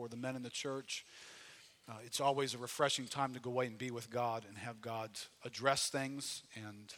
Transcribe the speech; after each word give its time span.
for 0.00 0.08
the 0.08 0.16
men 0.16 0.34
in 0.34 0.42
the 0.42 0.48
church. 0.48 1.04
Uh, 1.86 1.92
it's 2.06 2.22
always 2.22 2.54
a 2.54 2.58
refreshing 2.58 3.06
time 3.06 3.34
to 3.34 3.40
go 3.40 3.50
away 3.50 3.66
and 3.66 3.76
be 3.76 3.90
with 3.90 4.08
God 4.08 4.46
and 4.48 4.56
have 4.56 4.80
God 4.80 5.10
address 5.44 5.90
things 5.90 6.42
and 6.54 6.94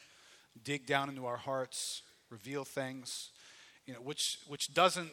dig 0.62 0.86
down 0.86 1.08
into 1.08 1.26
our 1.26 1.36
hearts, 1.36 2.02
reveal 2.30 2.64
things, 2.64 3.30
you 3.86 3.92
know, 3.92 3.98
which, 3.98 4.38
which 4.46 4.72
doesn't, 4.72 5.10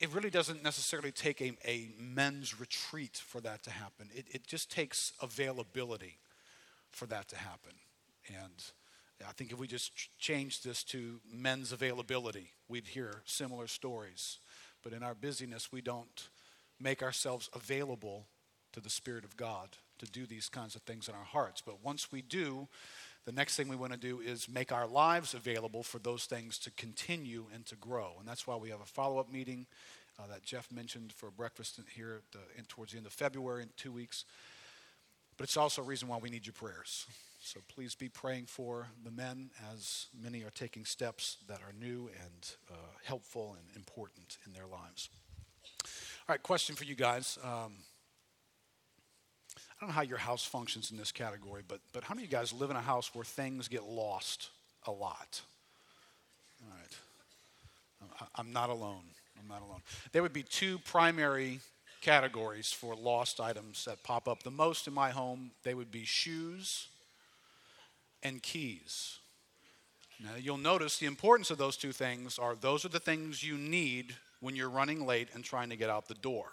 it 0.00 0.12
really 0.14 0.28
doesn't 0.28 0.62
necessarily 0.62 1.12
take 1.12 1.40
a, 1.40 1.52
a 1.66 1.88
men's 1.98 2.60
retreat 2.60 3.16
for 3.16 3.40
that 3.40 3.62
to 3.62 3.70
happen. 3.70 4.10
It, 4.14 4.26
it 4.30 4.46
just 4.46 4.70
takes 4.70 5.14
availability 5.22 6.18
for 6.90 7.06
that 7.06 7.28
to 7.28 7.36
happen. 7.36 7.72
And 8.28 8.64
I 9.26 9.32
think 9.32 9.50
if 9.50 9.58
we 9.58 9.66
just 9.66 9.92
changed 10.18 10.62
this 10.62 10.84
to 10.84 11.20
men's 11.32 11.72
availability, 11.72 12.50
we'd 12.68 12.88
hear 12.88 13.22
similar 13.24 13.66
stories. 13.66 14.40
But 14.82 14.92
in 14.92 15.02
our 15.02 15.14
busyness, 15.14 15.72
we 15.72 15.80
don't 15.80 16.28
make 16.80 17.02
ourselves 17.02 17.48
available 17.54 18.26
to 18.72 18.80
the 18.80 18.90
Spirit 18.90 19.24
of 19.24 19.36
God 19.36 19.68
to 19.98 20.06
do 20.06 20.26
these 20.26 20.48
kinds 20.48 20.74
of 20.74 20.82
things 20.82 21.08
in 21.08 21.14
our 21.14 21.24
hearts. 21.24 21.62
But 21.64 21.84
once 21.84 22.10
we 22.10 22.22
do, 22.22 22.68
the 23.26 23.32
next 23.32 23.56
thing 23.56 23.68
we 23.68 23.76
want 23.76 23.92
to 23.92 23.98
do 23.98 24.20
is 24.20 24.48
make 24.48 24.72
our 24.72 24.86
lives 24.86 25.34
available 25.34 25.82
for 25.82 25.98
those 25.98 26.24
things 26.24 26.58
to 26.60 26.70
continue 26.70 27.46
and 27.54 27.66
to 27.66 27.76
grow. 27.76 28.12
And 28.18 28.26
that's 28.26 28.46
why 28.46 28.56
we 28.56 28.70
have 28.70 28.80
a 28.80 28.86
follow 28.86 29.18
up 29.18 29.30
meeting 29.30 29.66
uh, 30.18 30.26
that 30.28 30.42
Jeff 30.42 30.72
mentioned 30.72 31.12
for 31.12 31.30
breakfast 31.30 31.80
here 31.94 32.22
the, 32.32 32.38
in, 32.56 32.64
towards 32.64 32.92
the 32.92 32.98
end 32.98 33.06
of 33.06 33.12
February 33.12 33.62
in 33.62 33.68
two 33.76 33.92
weeks. 33.92 34.24
But 35.36 35.44
it's 35.44 35.56
also 35.56 35.82
a 35.82 35.84
reason 35.84 36.08
why 36.08 36.18
we 36.18 36.30
need 36.30 36.46
your 36.46 36.54
prayers. 36.54 37.06
So 37.42 37.60
please 37.68 37.94
be 37.94 38.08
praying 38.08 38.46
for 38.46 38.88
the 39.02 39.10
men 39.10 39.50
as 39.72 40.06
many 40.22 40.42
are 40.42 40.50
taking 40.50 40.84
steps 40.84 41.38
that 41.48 41.60
are 41.60 41.72
new 41.78 42.10
and 42.22 42.54
uh, 42.70 42.74
helpful 43.04 43.56
and 43.58 43.76
important 43.76 44.36
in 44.46 44.52
their 44.52 44.66
lives. 44.66 45.08
All 46.30 46.34
right, 46.34 46.42
question 46.44 46.76
for 46.76 46.84
you 46.84 46.94
guys. 46.94 47.40
Um, 47.42 47.72
I 49.56 49.80
don't 49.80 49.88
know 49.88 49.94
how 49.94 50.02
your 50.02 50.16
house 50.16 50.44
functions 50.44 50.92
in 50.92 50.96
this 50.96 51.10
category, 51.10 51.62
but, 51.66 51.80
but 51.92 52.04
how 52.04 52.14
many 52.14 52.24
of 52.24 52.30
you 52.30 52.38
guys 52.38 52.52
live 52.52 52.70
in 52.70 52.76
a 52.76 52.80
house 52.80 53.12
where 53.16 53.24
things 53.24 53.66
get 53.66 53.82
lost 53.82 54.50
a 54.86 54.92
lot? 54.92 55.40
All 56.62 56.78
right. 56.78 58.28
I'm 58.36 58.52
not 58.52 58.70
alone. 58.70 59.02
I'm 59.40 59.48
not 59.48 59.60
alone. 59.60 59.80
There 60.12 60.22
would 60.22 60.32
be 60.32 60.44
two 60.44 60.78
primary 60.78 61.58
categories 62.00 62.70
for 62.70 62.94
lost 62.94 63.40
items 63.40 63.84
that 63.86 64.04
pop 64.04 64.28
up 64.28 64.44
the 64.44 64.52
most 64.52 64.86
in 64.86 64.94
my 64.94 65.10
home. 65.10 65.50
They 65.64 65.74
would 65.74 65.90
be 65.90 66.04
shoes 66.04 66.86
and 68.22 68.40
keys. 68.40 69.18
Now, 70.22 70.36
you'll 70.38 70.58
notice 70.58 70.96
the 70.96 71.06
importance 71.06 71.50
of 71.50 71.58
those 71.58 71.76
two 71.76 71.90
things 71.90 72.38
are 72.38 72.54
those 72.54 72.84
are 72.84 72.88
the 72.88 73.00
things 73.00 73.42
you 73.42 73.58
need 73.58 74.14
when 74.40 74.56
you're 74.56 74.70
running 74.70 75.06
late 75.06 75.28
and 75.34 75.44
trying 75.44 75.70
to 75.70 75.76
get 75.76 75.90
out 75.90 76.08
the 76.08 76.14
door, 76.14 76.46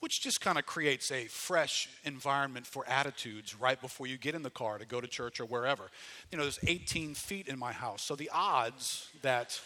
which 0.00 0.20
just 0.20 0.40
kind 0.40 0.58
of 0.58 0.66
creates 0.66 1.10
a 1.10 1.26
fresh 1.26 1.88
environment 2.04 2.66
for 2.66 2.86
attitudes 2.88 3.54
right 3.54 3.80
before 3.80 4.06
you 4.06 4.16
get 4.16 4.34
in 4.34 4.42
the 4.42 4.50
car 4.50 4.78
to 4.78 4.86
go 4.86 5.00
to 5.00 5.06
church 5.06 5.40
or 5.40 5.44
wherever. 5.44 5.84
You 6.30 6.38
know, 6.38 6.44
there's 6.44 6.58
18 6.66 7.14
feet 7.14 7.48
in 7.48 7.58
my 7.58 7.72
house, 7.72 8.02
so 8.02 8.16
the 8.16 8.30
odds 8.32 9.08
that 9.22 9.60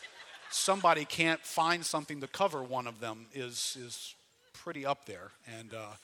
somebody 0.50 1.04
can't 1.04 1.40
find 1.40 1.84
something 1.84 2.20
to 2.20 2.26
cover 2.26 2.62
one 2.62 2.86
of 2.86 3.00
them 3.00 3.26
is, 3.34 3.76
is 3.80 4.14
pretty 4.52 4.84
up 4.84 5.06
there. 5.06 5.30
And 5.58 5.74
uh, 5.74 5.94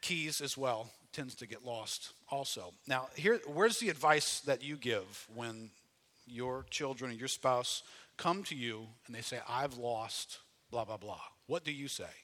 keys 0.00 0.40
as 0.40 0.56
well 0.56 0.90
tends 1.12 1.34
to 1.36 1.46
get 1.46 1.64
lost 1.64 2.12
also. 2.30 2.72
Now, 2.86 3.08
here, 3.14 3.40
where's 3.46 3.78
the 3.78 3.88
advice 3.88 4.40
that 4.40 4.62
you 4.62 4.76
give 4.76 5.26
when 5.34 5.70
your 6.26 6.64
children 6.70 7.10
and 7.10 7.18
your 7.18 7.28
spouse 7.28 7.82
come 8.22 8.44
to 8.44 8.54
you 8.54 8.86
and 9.06 9.16
they 9.16 9.20
say, 9.20 9.40
I've 9.48 9.76
lost 9.78 10.38
blah, 10.70 10.84
blah, 10.84 10.96
blah? 10.96 11.20
What 11.48 11.64
do 11.64 11.72
you 11.72 11.88
say? 11.88 12.14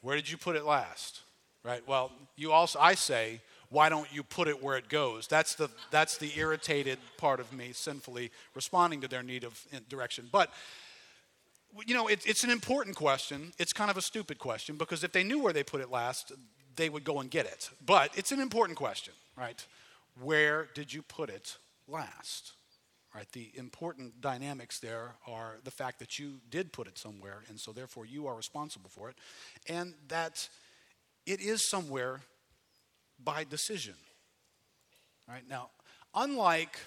Where 0.00 0.16
did 0.16 0.30
you 0.30 0.38
put 0.38 0.56
it 0.56 0.64
last? 0.64 1.20
Right? 1.62 1.86
Well, 1.86 2.10
you 2.36 2.52
also, 2.52 2.78
I 2.78 2.94
say, 2.94 3.40
why 3.68 3.90
don't 3.90 4.10
you 4.12 4.22
put 4.22 4.48
it 4.48 4.62
where 4.62 4.76
it 4.78 4.88
goes? 4.88 5.26
That's 5.26 5.54
the, 5.54 5.68
that's 5.90 6.16
the 6.16 6.32
irritated 6.36 6.98
part 7.18 7.40
of 7.40 7.52
me 7.52 7.72
sinfully 7.72 8.30
responding 8.54 9.02
to 9.02 9.08
their 9.08 9.22
need 9.22 9.44
of 9.44 9.62
eh, 9.72 9.80
direction. 9.88 10.28
But 10.32 10.50
you 11.86 11.94
know, 11.94 12.06
it, 12.06 12.24
it's 12.26 12.44
an 12.44 12.50
important 12.50 12.96
question. 12.96 13.52
It's 13.58 13.72
kind 13.72 13.90
of 13.90 13.96
a 13.96 14.02
stupid 14.02 14.38
question 14.38 14.76
because 14.76 15.04
if 15.04 15.12
they 15.12 15.24
knew 15.24 15.40
where 15.40 15.52
they 15.52 15.64
put 15.64 15.80
it 15.80 15.90
last, 15.90 16.32
they 16.76 16.88
would 16.88 17.04
go 17.04 17.20
and 17.20 17.30
get 17.30 17.46
it. 17.46 17.68
But 17.84 18.16
it's 18.16 18.32
an 18.32 18.40
important 18.40 18.78
question, 18.78 19.12
right? 19.36 19.66
Where 20.22 20.68
did 20.74 20.92
you 20.92 21.02
put 21.02 21.30
it 21.30 21.56
last? 21.88 22.52
Right? 23.14 23.30
The 23.32 23.52
important 23.54 24.20
dynamics 24.20 24.80
there 24.80 25.12
are 25.28 25.58
the 25.62 25.70
fact 25.70 26.00
that 26.00 26.18
you 26.18 26.40
did 26.50 26.72
put 26.72 26.88
it 26.88 26.98
somewhere, 26.98 27.44
and 27.48 27.60
so 27.60 27.70
therefore 27.70 28.06
you 28.06 28.26
are 28.26 28.34
responsible 28.34 28.90
for 28.90 29.08
it, 29.08 29.16
and 29.68 29.94
that 30.08 30.48
it 31.24 31.40
is 31.40 31.68
somewhere 31.68 32.20
by 33.22 33.44
decision. 33.44 33.94
Right? 35.28 35.48
Now, 35.48 35.70
unlike 36.14 36.78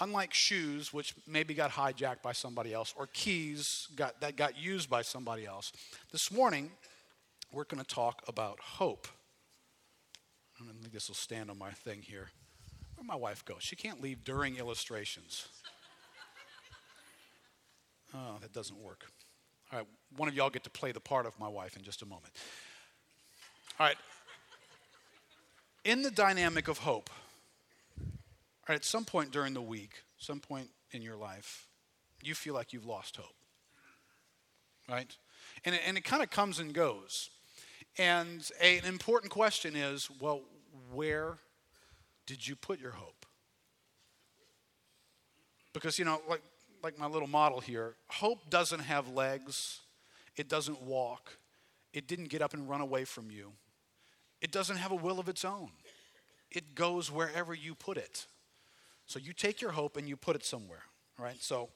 unlike 0.00 0.34
shoes, 0.34 0.92
which 0.92 1.14
maybe 1.28 1.54
got 1.54 1.70
hijacked 1.70 2.22
by 2.22 2.32
somebody 2.32 2.72
else, 2.72 2.92
or 2.96 3.08
keys 3.12 3.88
got, 3.94 4.20
that 4.20 4.36
got 4.36 4.58
used 4.58 4.90
by 4.90 5.02
somebody 5.02 5.46
else, 5.46 5.72
this 6.10 6.32
morning 6.32 6.70
we're 7.52 7.64
going 7.64 7.82
to 7.82 7.94
talk 7.94 8.22
about 8.26 8.58
hope. 8.60 9.06
I 10.60 10.64
don't 10.64 10.74
think 10.80 10.92
this 10.92 11.08
will 11.08 11.14
stand 11.14 11.50
on 11.50 11.58
my 11.58 11.70
thing 11.70 12.02
here. 12.02 12.30
Where'd 12.96 13.06
my 13.06 13.16
wife 13.16 13.44
go? 13.44 13.56
She 13.58 13.76
can't 13.76 14.00
leave 14.00 14.24
during 14.24 14.56
illustrations. 14.56 15.46
Oh, 18.14 18.36
that 18.40 18.52
doesn't 18.52 18.78
work. 18.78 19.04
All 19.72 19.78
right, 19.78 19.88
one 20.16 20.28
of 20.28 20.34
y'all 20.34 20.50
get 20.50 20.64
to 20.64 20.70
play 20.70 20.92
the 20.92 21.00
part 21.00 21.26
of 21.26 21.38
my 21.38 21.48
wife 21.48 21.76
in 21.76 21.82
just 21.82 22.02
a 22.02 22.06
moment. 22.06 22.32
All 23.80 23.86
right. 23.86 23.96
In 25.84 26.02
the 26.02 26.10
dynamic 26.10 26.68
of 26.68 26.78
hope, 26.78 27.10
right, 28.68 28.74
at 28.74 28.84
some 28.84 29.04
point 29.04 29.30
during 29.30 29.54
the 29.54 29.62
week, 29.62 30.02
some 30.18 30.38
point 30.38 30.68
in 30.92 31.02
your 31.02 31.16
life, 31.16 31.66
you 32.22 32.34
feel 32.34 32.54
like 32.54 32.72
you've 32.72 32.86
lost 32.86 33.16
hope. 33.16 33.34
Right? 34.88 35.16
And 35.64 35.74
it, 35.74 35.80
and 35.86 35.96
it 35.96 36.04
kind 36.04 36.22
of 36.22 36.30
comes 36.30 36.58
and 36.58 36.72
goes. 36.72 37.30
And 37.98 38.48
a, 38.60 38.78
an 38.78 38.84
important 38.84 39.32
question 39.32 39.74
is 39.74 40.08
well, 40.20 40.42
where 40.92 41.38
did 42.26 42.46
you 42.46 42.56
put 42.56 42.78
your 42.78 42.92
hope? 42.92 43.26
Because, 45.72 45.98
you 45.98 46.04
know, 46.04 46.20
like, 46.28 46.42
like 46.82 46.98
my 46.98 47.06
little 47.06 47.28
model 47.28 47.60
here, 47.60 47.94
hope 48.08 48.50
doesn't 48.50 48.80
have 48.80 49.08
legs, 49.08 49.80
it 50.36 50.48
doesn't 50.48 50.82
walk, 50.82 51.36
it 51.92 52.06
didn't 52.08 52.28
get 52.28 52.42
up 52.42 52.54
and 52.54 52.68
run 52.68 52.80
away 52.80 53.04
from 53.04 53.30
you, 53.30 53.52
it 54.40 54.50
doesn't 54.50 54.76
have 54.76 54.92
a 54.92 54.96
will 54.96 55.20
of 55.20 55.28
its 55.28 55.44
own. 55.44 55.70
It 56.50 56.74
goes 56.74 57.10
wherever 57.10 57.54
you 57.54 57.74
put 57.74 57.96
it. 57.96 58.26
So 59.06 59.18
you 59.18 59.32
take 59.32 59.60
your 59.60 59.72
hope 59.72 59.96
and 59.96 60.08
you 60.08 60.16
put 60.16 60.36
it 60.36 60.44
somewhere, 60.44 60.82
right? 61.18 61.40
So 61.40 61.70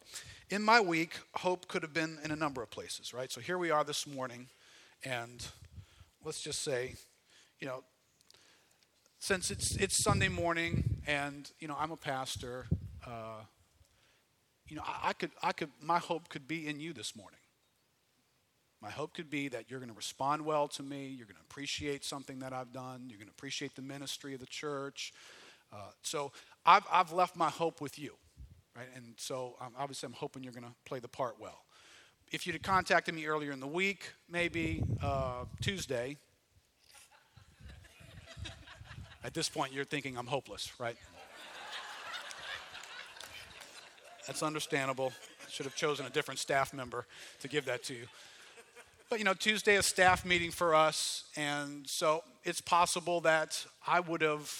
in 0.50 0.62
my 0.62 0.81
week, 0.81 1.19
hope 1.34 1.69
could 1.69 1.83
have 1.83 1.93
been 1.93 2.19
in 2.23 2.31
a 2.31 2.37
number 2.37 2.62
of 2.62 2.71
places, 2.71 3.15
right? 3.15 3.31
So 3.31 3.41
here 3.41 3.59
we 3.59 3.71
are 3.71 3.84
this 3.84 4.06
morning, 4.06 4.49
and 5.05 5.47
let's 6.25 6.41
just 6.41 6.62
say, 6.62 6.94
you 7.61 7.67
know, 7.67 7.84
since 9.19 9.50
it's 9.50 9.77
it's 9.77 10.03
Sunday 10.03 10.28
morning 10.28 11.03
and 11.06 11.50
you 11.59 11.69
know 11.69 11.77
I'm 11.78 11.91
a 11.91 11.97
pastor, 11.97 12.67
uh, 13.06 13.41
you 14.69 14.77
know 14.77 14.82
I, 14.87 15.10
I, 15.10 15.12
could 15.12 15.31
I 15.43 15.53
could 15.53 15.71
my 15.81 15.99
hope 15.99 16.28
could 16.28 16.49
be 16.49 16.66
in 16.66 16.81
you 16.81 16.93
this 16.93 17.16
morning. 17.16 17.38
My 18.82 18.91
hope 18.91 19.15
could 19.15 19.31
be 19.31 19.49
that 19.49 19.71
you're 19.71 19.81
going 19.81 19.91
to 19.91 19.97
respond 19.97 20.44
well 20.44 20.69
to 20.69 20.82
me. 20.82 21.06
You're 21.06 21.27
going 21.27 21.37
to 21.37 21.43
appreciate 21.50 22.04
something 22.04 22.41
that 22.41 22.53
I've 22.53 22.72
done. 22.72 23.06
You're 23.09 23.19
going 23.19 23.28
to 23.28 23.32
appreciate 23.32 23.75
the 23.75 23.82
ministry 23.82 24.34
of 24.34 24.41
the 24.41 24.47
church. 24.47 25.12
Uh, 25.72 25.91
so 26.03 26.32
I've 26.65 26.84
I've 26.93 27.12
left 27.12 27.37
my 27.37 27.50
hope 27.50 27.81
with 27.81 27.99
you, 27.99 28.15
right? 28.76 28.88
And 28.94 29.15
so 29.16 29.56
um, 29.60 29.72
obviously 29.78 30.06
I'm 30.06 30.12
hoping 30.12 30.44
you're 30.44 30.53
going 30.53 30.65
to 30.65 30.75
play 30.84 31.00
the 31.00 31.09
part 31.09 31.41
well. 31.41 31.65
If 32.32 32.47
you'd 32.47 32.55
have 32.55 32.62
contacted 32.62 33.15
me 33.15 33.26
earlier 33.26 33.53
in 33.53 33.60
the 33.60 33.69
week, 33.69 34.12
maybe 34.28 34.82
uh, 35.00 35.44
Tuesday, 35.61 36.17
at 39.25 39.32
this 39.32 39.49
point, 39.49 39.73
you're 39.73 39.85
thinking 39.85 40.19
I'm 40.19 40.26
hopeless, 40.26 40.73
right? 40.81 40.96
That's 44.26 44.43
understandable. 44.43 45.12
Should 45.49 45.67
have 45.67 45.76
chosen 45.76 46.06
a 46.06 46.11
different 46.11 46.40
staff 46.40 46.75
member 46.75 47.06
to 47.40 47.49
give 47.49 47.64
that 47.67 47.84
to 47.84 47.94
you. 47.94 48.06
But 49.08 49.20
you 49.20 49.25
know, 49.25 49.34
Tuesday 49.34 49.76
is 49.76 49.87
staff 49.87 50.25
meeting 50.25 50.50
for 50.50 50.75
us, 50.75 51.25
and 51.37 51.88
so 51.88 52.25
it's 52.44 52.61
possible 52.61 53.20
that 53.20 53.64
I 53.87 54.00
would 54.00 54.20
have 54.20 54.52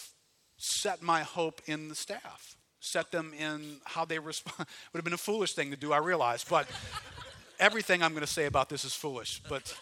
set 0.57 1.03
my 1.03 1.23
hope 1.23 1.61
in 1.67 1.89
the 1.89 1.97
staff, 1.97 2.57
set 2.79 3.11
them 3.11 3.35
in 3.39 3.79
how 3.85 4.05
they 4.05 4.21
respond. 4.21 4.57
would 4.93 4.99
have 4.99 5.05
been 5.05 5.13
a 5.13 5.19
foolish 5.19 5.55
thing 5.55 5.71
to 5.71 5.77
do, 5.77 5.93
I 5.93 5.99
realize, 5.99 6.45
but 6.45 6.69
everything 7.59 8.03
I'm 8.03 8.13
going 8.13 8.21
to 8.27 8.33
say 8.33 8.47
about 8.47 8.69
this 8.69 8.85
is 8.85 8.95
foolish. 8.95 9.43
But 9.49 9.77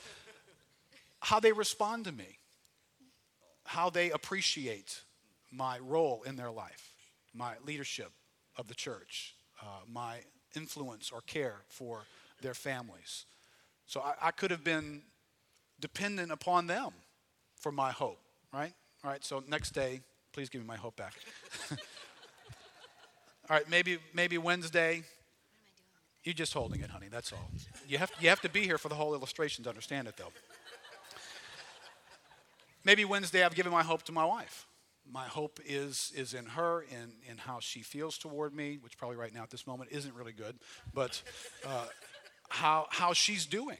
how 1.20 1.40
they 1.40 1.52
respond 1.52 2.06
to 2.06 2.12
me, 2.12 2.38
how 3.64 3.90
they 3.90 4.10
appreciate 4.10 5.02
my 5.52 5.78
role 5.78 6.22
in 6.24 6.36
their 6.36 6.50
life, 6.50 6.92
my 7.34 7.54
leadership 7.66 8.10
of 8.56 8.68
the 8.68 8.74
church, 8.74 9.34
uh, 9.60 9.66
my 9.90 10.18
influence 10.56 11.10
or 11.12 11.20
care 11.22 11.62
for 11.68 12.02
their 12.40 12.54
families. 12.54 13.26
So 13.86 14.00
I, 14.00 14.28
I 14.28 14.30
could 14.30 14.50
have 14.50 14.64
been 14.64 15.02
dependent 15.80 16.30
upon 16.32 16.66
them 16.66 16.90
for 17.56 17.72
my 17.72 17.90
hope, 17.90 18.20
right? 18.52 18.72
All 19.02 19.10
right, 19.10 19.24
so 19.24 19.42
next 19.48 19.72
day, 19.72 20.00
please 20.32 20.48
give 20.48 20.60
me 20.62 20.66
my 20.66 20.76
hope 20.76 20.96
back. 20.96 21.14
All 21.70 23.56
right, 23.56 23.68
maybe 23.68 23.98
maybe 24.14 24.38
Wednesday. 24.38 25.02
You're 26.22 26.32
just 26.32 26.54
holding 26.54 26.80
it, 26.80 26.88
honey. 26.88 27.08
That's 27.10 27.34
all. 27.34 27.50
You 27.86 27.98
have 27.98 28.10
you 28.18 28.30
have 28.30 28.40
to 28.40 28.48
be 28.48 28.62
here 28.62 28.78
for 28.78 28.88
the 28.88 28.94
whole 28.94 29.12
illustration 29.12 29.62
to 29.64 29.68
understand 29.68 30.08
it, 30.08 30.16
though. 30.16 30.32
maybe 32.82 33.04
Wednesday, 33.04 33.44
I've 33.44 33.54
given 33.54 33.70
my 33.70 33.82
hope 33.82 34.04
to 34.04 34.12
my 34.12 34.24
wife. 34.24 34.66
My 35.10 35.26
hope 35.26 35.60
is 35.64 36.12
is 36.16 36.34
in 36.34 36.46
her, 36.46 36.82
in 36.82 37.12
in 37.30 37.38
how 37.38 37.60
she 37.60 37.80
feels 37.80 38.18
toward 38.18 38.54
me, 38.54 38.78
which 38.80 38.96
probably 38.96 39.16
right 39.16 39.34
now 39.34 39.42
at 39.42 39.50
this 39.50 39.66
moment 39.66 39.90
isn't 39.92 40.14
really 40.14 40.32
good, 40.32 40.56
but 40.92 41.22
uh, 41.66 41.86
how 42.48 42.86
how 42.90 43.12
she's 43.12 43.46
doing 43.46 43.78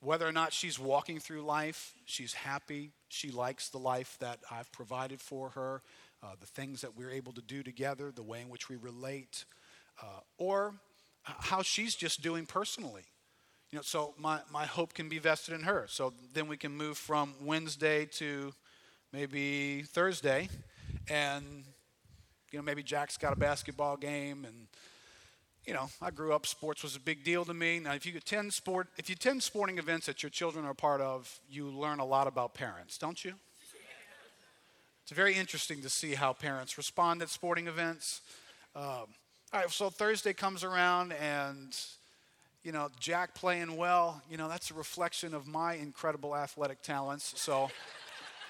whether 0.00 0.26
or 0.26 0.32
not 0.32 0.52
she's 0.52 0.78
walking 0.78 1.20
through 1.20 1.42
life, 1.42 1.94
she's 2.06 2.32
happy, 2.32 2.92
she 3.08 3.30
likes 3.30 3.68
the 3.68 3.78
life 3.78 4.16
that 4.20 4.40
I've 4.50 4.72
provided 4.72 5.20
for 5.20 5.50
her, 5.50 5.82
uh, 6.22 6.32
the 6.40 6.46
things 6.46 6.80
that 6.80 6.96
we're 6.96 7.10
able 7.10 7.32
to 7.34 7.42
do 7.42 7.62
together, 7.62 8.10
the 8.10 8.22
way 8.22 8.40
in 8.40 8.48
which 8.48 8.68
we 8.68 8.76
relate, 8.76 9.44
uh, 10.02 10.20
or 10.38 10.74
how 11.22 11.62
she's 11.62 11.94
just 11.94 12.22
doing 12.22 12.46
personally. 12.46 13.04
You 13.70 13.76
know, 13.76 13.82
so 13.82 14.14
my, 14.18 14.40
my 14.50 14.64
hope 14.66 14.94
can 14.94 15.08
be 15.08 15.18
vested 15.18 15.54
in 15.54 15.62
her. 15.62 15.86
So 15.88 16.14
then 16.32 16.48
we 16.48 16.56
can 16.56 16.72
move 16.72 16.96
from 16.98 17.34
Wednesday 17.40 18.06
to 18.14 18.52
maybe 19.12 19.82
Thursday, 19.82 20.48
and 21.08 21.64
you 22.52 22.58
know 22.58 22.62
maybe 22.62 22.82
Jack's 22.82 23.16
got 23.16 23.32
a 23.32 23.36
basketball 23.36 23.96
game 23.96 24.44
and 24.44 24.66
you 25.66 25.74
know, 25.74 25.88
I 26.00 26.10
grew 26.10 26.32
up, 26.32 26.46
sports 26.46 26.82
was 26.82 26.96
a 26.96 27.00
big 27.00 27.22
deal 27.22 27.44
to 27.44 27.54
me. 27.54 27.78
Now, 27.80 27.92
if 27.92 28.06
you 28.06 28.16
attend 28.16 28.52
sport, 28.52 28.88
if 28.96 29.08
you 29.08 29.12
attend 29.12 29.42
sporting 29.42 29.78
events 29.78 30.06
that 30.06 30.22
your 30.22 30.30
children 30.30 30.64
are 30.64 30.74
part 30.74 31.00
of, 31.00 31.38
you 31.48 31.66
learn 31.66 32.00
a 32.00 32.04
lot 32.04 32.26
about 32.26 32.54
parents, 32.54 32.98
don't 32.98 33.24
you? 33.24 33.34
It's 35.02 35.12
very 35.12 35.34
interesting 35.34 35.82
to 35.82 35.88
see 35.88 36.14
how 36.14 36.32
parents 36.32 36.78
respond 36.78 37.20
at 37.20 37.28
sporting 37.28 37.66
events. 37.66 38.20
Um, 38.76 38.82
all 38.82 39.06
right, 39.54 39.70
so 39.70 39.90
Thursday 39.90 40.32
comes 40.32 40.62
around 40.62 41.12
and, 41.12 41.76
you 42.62 42.70
know, 42.70 42.88
Jack 43.00 43.34
playing 43.34 43.76
well, 43.76 44.22
you 44.30 44.36
know, 44.36 44.48
that's 44.48 44.70
a 44.70 44.74
reflection 44.74 45.34
of 45.34 45.48
my 45.48 45.74
incredible 45.74 46.36
athletic 46.36 46.82
talents. 46.82 47.32
So 47.40 47.70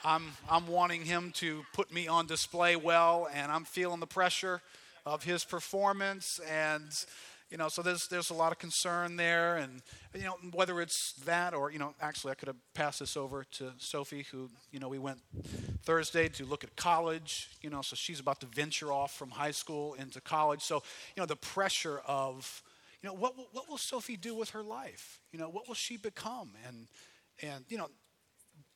I'm, 0.04 0.32
I'm 0.50 0.66
wanting 0.66 1.04
him 1.04 1.32
to 1.36 1.64
put 1.72 1.92
me 1.92 2.08
on 2.08 2.26
display 2.26 2.76
well, 2.76 3.28
and 3.32 3.52
I'm 3.52 3.64
feeling 3.64 4.00
the 4.00 4.06
pressure 4.06 4.62
of 5.06 5.24
his 5.24 5.44
performance 5.44 6.40
and 6.50 7.04
you 7.50 7.56
know 7.56 7.68
so 7.68 7.82
there's 7.82 8.06
there's 8.08 8.30
a 8.30 8.34
lot 8.34 8.52
of 8.52 8.58
concern 8.58 9.16
there 9.16 9.56
and 9.56 9.82
you 10.14 10.22
know 10.22 10.36
whether 10.52 10.80
it's 10.80 11.12
that 11.24 11.52
or 11.54 11.70
you 11.70 11.78
know 11.78 11.94
actually 12.00 12.30
I 12.30 12.34
could 12.34 12.48
have 12.48 12.74
passed 12.74 13.00
this 13.00 13.16
over 13.16 13.44
to 13.52 13.72
Sophie 13.78 14.26
who 14.30 14.50
you 14.70 14.78
know 14.78 14.88
we 14.88 14.98
went 14.98 15.18
Thursday 15.82 16.28
to 16.28 16.44
look 16.44 16.64
at 16.64 16.76
college 16.76 17.48
you 17.62 17.70
know 17.70 17.82
so 17.82 17.96
she's 17.96 18.20
about 18.20 18.40
to 18.40 18.46
venture 18.46 18.92
off 18.92 19.14
from 19.14 19.30
high 19.30 19.50
school 19.50 19.94
into 19.94 20.20
college. 20.20 20.62
So 20.62 20.82
you 21.16 21.20
know 21.20 21.26
the 21.26 21.36
pressure 21.36 22.00
of 22.06 22.62
you 23.02 23.08
know 23.08 23.14
what 23.14 23.34
what 23.52 23.68
will 23.68 23.78
Sophie 23.78 24.16
do 24.16 24.34
with 24.34 24.50
her 24.50 24.62
life? 24.62 25.18
You 25.32 25.38
know 25.38 25.48
what 25.48 25.66
will 25.66 25.74
she 25.74 25.96
become? 25.96 26.50
And 26.66 26.86
and 27.42 27.64
you 27.68 27.78
know 27.78 27.88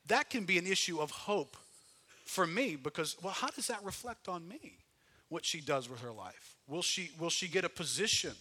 that 0.07 0.29
can 0.29 0.45
be 0.45 0.57
an 0.57 0.67
issue 0.67 0.99
of 0.99 1.11
hope 1.11 1.57
for 2.25 2.47
me 2.47 2.75
because 2.75 3.15
well 3.21 3.33
how 3.33 3.47
does 3.49 3.67
that 3.67 3.83
reflect 3.83 4.27
on 4.27 4.47
me 4.47 4.77
what 5.29 5.45
she 5.45 5.61
does 5.61 5.89
with 5.89 6.01
her 6.01 6.11
life? 6.11 6.55
Will 6.67 6.81
she, 6.81 7.11
will 7.19 7.29
she 7.29 7.47
get 7.47 7.65
a 7.65 7.69
position? 7.69 8.33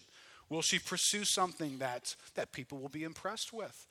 Will 0.48 0.62
she 0.62 0.78
pursue 0.78 1.24
something 1.24 1.78
that, 1.78 2.14
that 2.34 2.52
people 2.52 2.78
will 2.78 2.88
be 2.88 3.04
impressed 3.04 3.52
with? 3.52 3.86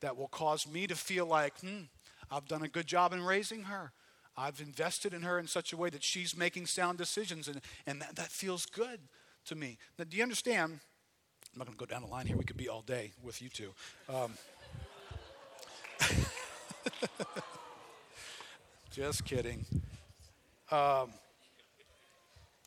That 0.00 0.16
will 0.16 0.28
cause 0.28 0.66
me 0.66 0.86
to 0.86 0.94
feel 0.94 1.26
like, 1.26 1.58
hmm, 1.60 1.82
I've 2.30 2.46
done 2.46 2.62
a 2.62 2.68
good 2.68 2.86
job 2.86 3.12
in 3.12 3.22
raising 3.22 3.64
her. 3.64 3.92
I've 4.36 4.60
invested 4.60 5.14
in 5.14 5.22
her 5.22 5.38
in 5.38 5.46
such 5.46 5.72
a 5.72 5.76
way 5.76 5.90
that 5.90 6.02
she's 6.02 6.36
making 6.36 6.66
sound 6.66 6.98
decisions, 6.98 7.48
and, 7.48 7.60
and 7.86 8.00
that, 8.00 8.16
that 8.16 8.28
feels 8.28 8.66
good 8.66 9.00
to 9.46 9.54
me. 9.54 9.78
Now, 9.98 10.04
do 10.08 10.16
you 10.16 10.22
understand? 10.22 10.80
I'm 11.52 11.58
not 11.58 11.66
going 11.66 11.76
to 11.76 11.84
go 11.84 11.86
down 11.86 12.02
the 12.02 12.08
line 12.08 12.26
here. 12.26 12.36
We 12.36 12.44
could 12.44 12.56
be 12.56 12.68
all 12.68 12.82
day 12.82 13.12
with 13.22 13.42
you 13.42 13.50
two. 13.50 13.72
Um, 14.08 14.32
just 18.90 19.24
kidding. 19.24 19.64
Um, 20.70 21.10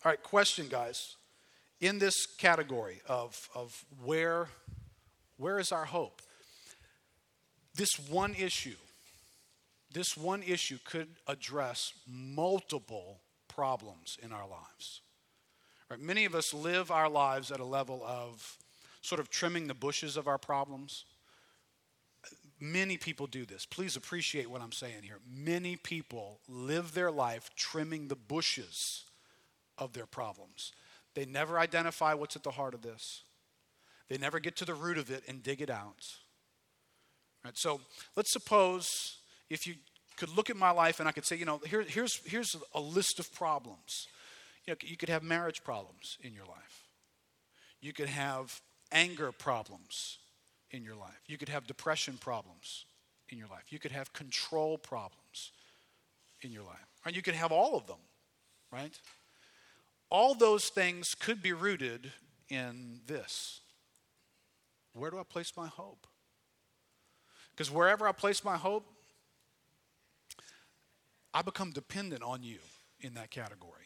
all 0.04 0.12
right, 0.12 0.22
question, 0.22 0.68
guys. 0.70 1.16
In 1.82 2.00
this 2.00 2.26
category 2.26 3.02
of, 3.08 3.50
of 3.54 3.86
where, 4.04 4.48
where 5.38 5.60
is 5.60 5.72
our 5.72 5.86
hope? 5.86 6.22
This 7.76 8.00
one 8.10 8.34
issue, 8.36 8.76
this 9.92 10.16
one 10.16 10.44
issue 10.44 10.78
could 10.86 11.10
address 11.28 11.92
multiple 12.08 13.20
problems 13.48 14.18
in 14.22 14.32
our 14.32 14.48
lives. 14.48 15.02
Right, 15.90 16.00
many 16.00 16.26
of 16.26 16.34
us 16.36 16.54
live 16.54 16.90
our 16.90 17.10
lives 17.10 17.52
at 17.52 17.60
a 17.60 17.66
level 17.66 18.02
of 18.06 18.58
sort 19.02 19.20
of 19.20 19.30
trimming 19.30 19.68
the 19.68 19.74
bushes 19.74 20.18
of 20.18 20.28
our 20.28 20.38
problems. 20.38 21.06
Many 22.72 22.98
people 22.98 23.28
do 23.28 23.46
this. 23.46 23.66
Please 23.66 23.96
appreciate 23.96 24.50
what 24.50 24.62
I'm 24.62 24.72
saying 24.72 25.04
here. 25.04 25.20
Many 25.32 25.76
people 25.76 26.40
live 26.50 26.94
their 26.94 27.12
life 27.12 27.52
trimming 27.56 28.08
the 28.08 28.16
bushes 28.16 29.04
of 29.78 29.94
their 29.94 30.08
problems. 30.08 30.72
They 31.14 31.26
never 31.26 31.60
identify 31.60 32.16
what's 32.16 32.36
at 32.36 32.44
the 32.44 32.52
heart 32.52 32.74
of 32.74 32.82
this. 32.82 33.24
They 34.10 34.18
never 34.18 34.40
get 34.40 34.56
to 34.58 34.66
the 34.66 34.74
root 34.74 34.98
of 34.98 35.12
it 35.12 35.24
and 35.28 35.44
dig 35.44 35.62
it 35.62 35.70
out. 35.70 36.08
Right, 37.44 37.58
so 37.58 37.82
let's 38.16 38.34
suppose 38.34 39.18
if 39.50 39.68
you 39.68 39.76
could 40.18 40.36
look 40.36 40.50
at 40.50 40.58
my 40.58 40.72
life 40.72 41.00
and 41.00 41.08
I 41.08 41.12
could 41.12 41.26
say, 41.26 41.36
you 41.36 41.46
know, 41.46 41.62
here, 41.68 41.84
here's, 41.84 42.20
here's 42.26 42.56
a 42.74 42.80
list 42.80 43.20
of 43.20 43.32
problems. 43.34 44.08
You, 44.66 44.72
know, 44.72 44.78
you 44.82 44.98
could 44.98 45.10
have 45.10 45.22
marriage 45.22 45.64
problems 45.64 46.18
in 46.24 46.34
your 46.34 46.46
life. 46.46 46.86
You 47.80 47.94
could 47.94 48.10
have 48.10 48.60
anger 48.92 49.32
problems 49.32 50.18
in 50.76 50.84
your 50.84 50.96
life. 50.96 51.22
You 51.28 51.38
could 51.38 51.50
have 51.50 51.66
depression 51.66 52.18
problems 52.20 52.86
in 53.30 53.38
your 53.38 53.48
life. 53.48 53.64
You 53.70 53.80
could 53.80 53.92
have 53.92 54.14
control 54.14 54.78
problems 54.78 55.52
in 56.42 56.52
your 56.52 56.64
life. 56.64 56.88
Or 57.06 57.12
you 57.12 57.22
could 57.22 57.36
have 57.36 57.52
all 57.52 57.78
of 57.78 57.88
them, 57.88 58.00
right? 58.72 58.98
all 60.10 60.36
those 60.36 60.70
things 60.70 61.16
could 61.16 61.42
be 61.42 61.54
rooted 61.54 62.12
in 62.50 63.00
this 63.08 63.62
where 64.94 65.12
do 65.12 65.20
I 65.20 65.24
place 65.24 65.52
my 65.58 65.68
hope? 65.68 66.08
Because 67.52 67.70
wherever 67.70 68.08
I 68.08 68.14
place 68.14 68.46
my 68.46 68.56
hope, 68.56 68.86
I 71.34 71.42
become 71.42 71.72
dependent 71.72 72.24
on 72.24 72.44
you 72.44 72.60
in 73.02 73.16
that 73.16 73.30
category. 73.30 73.85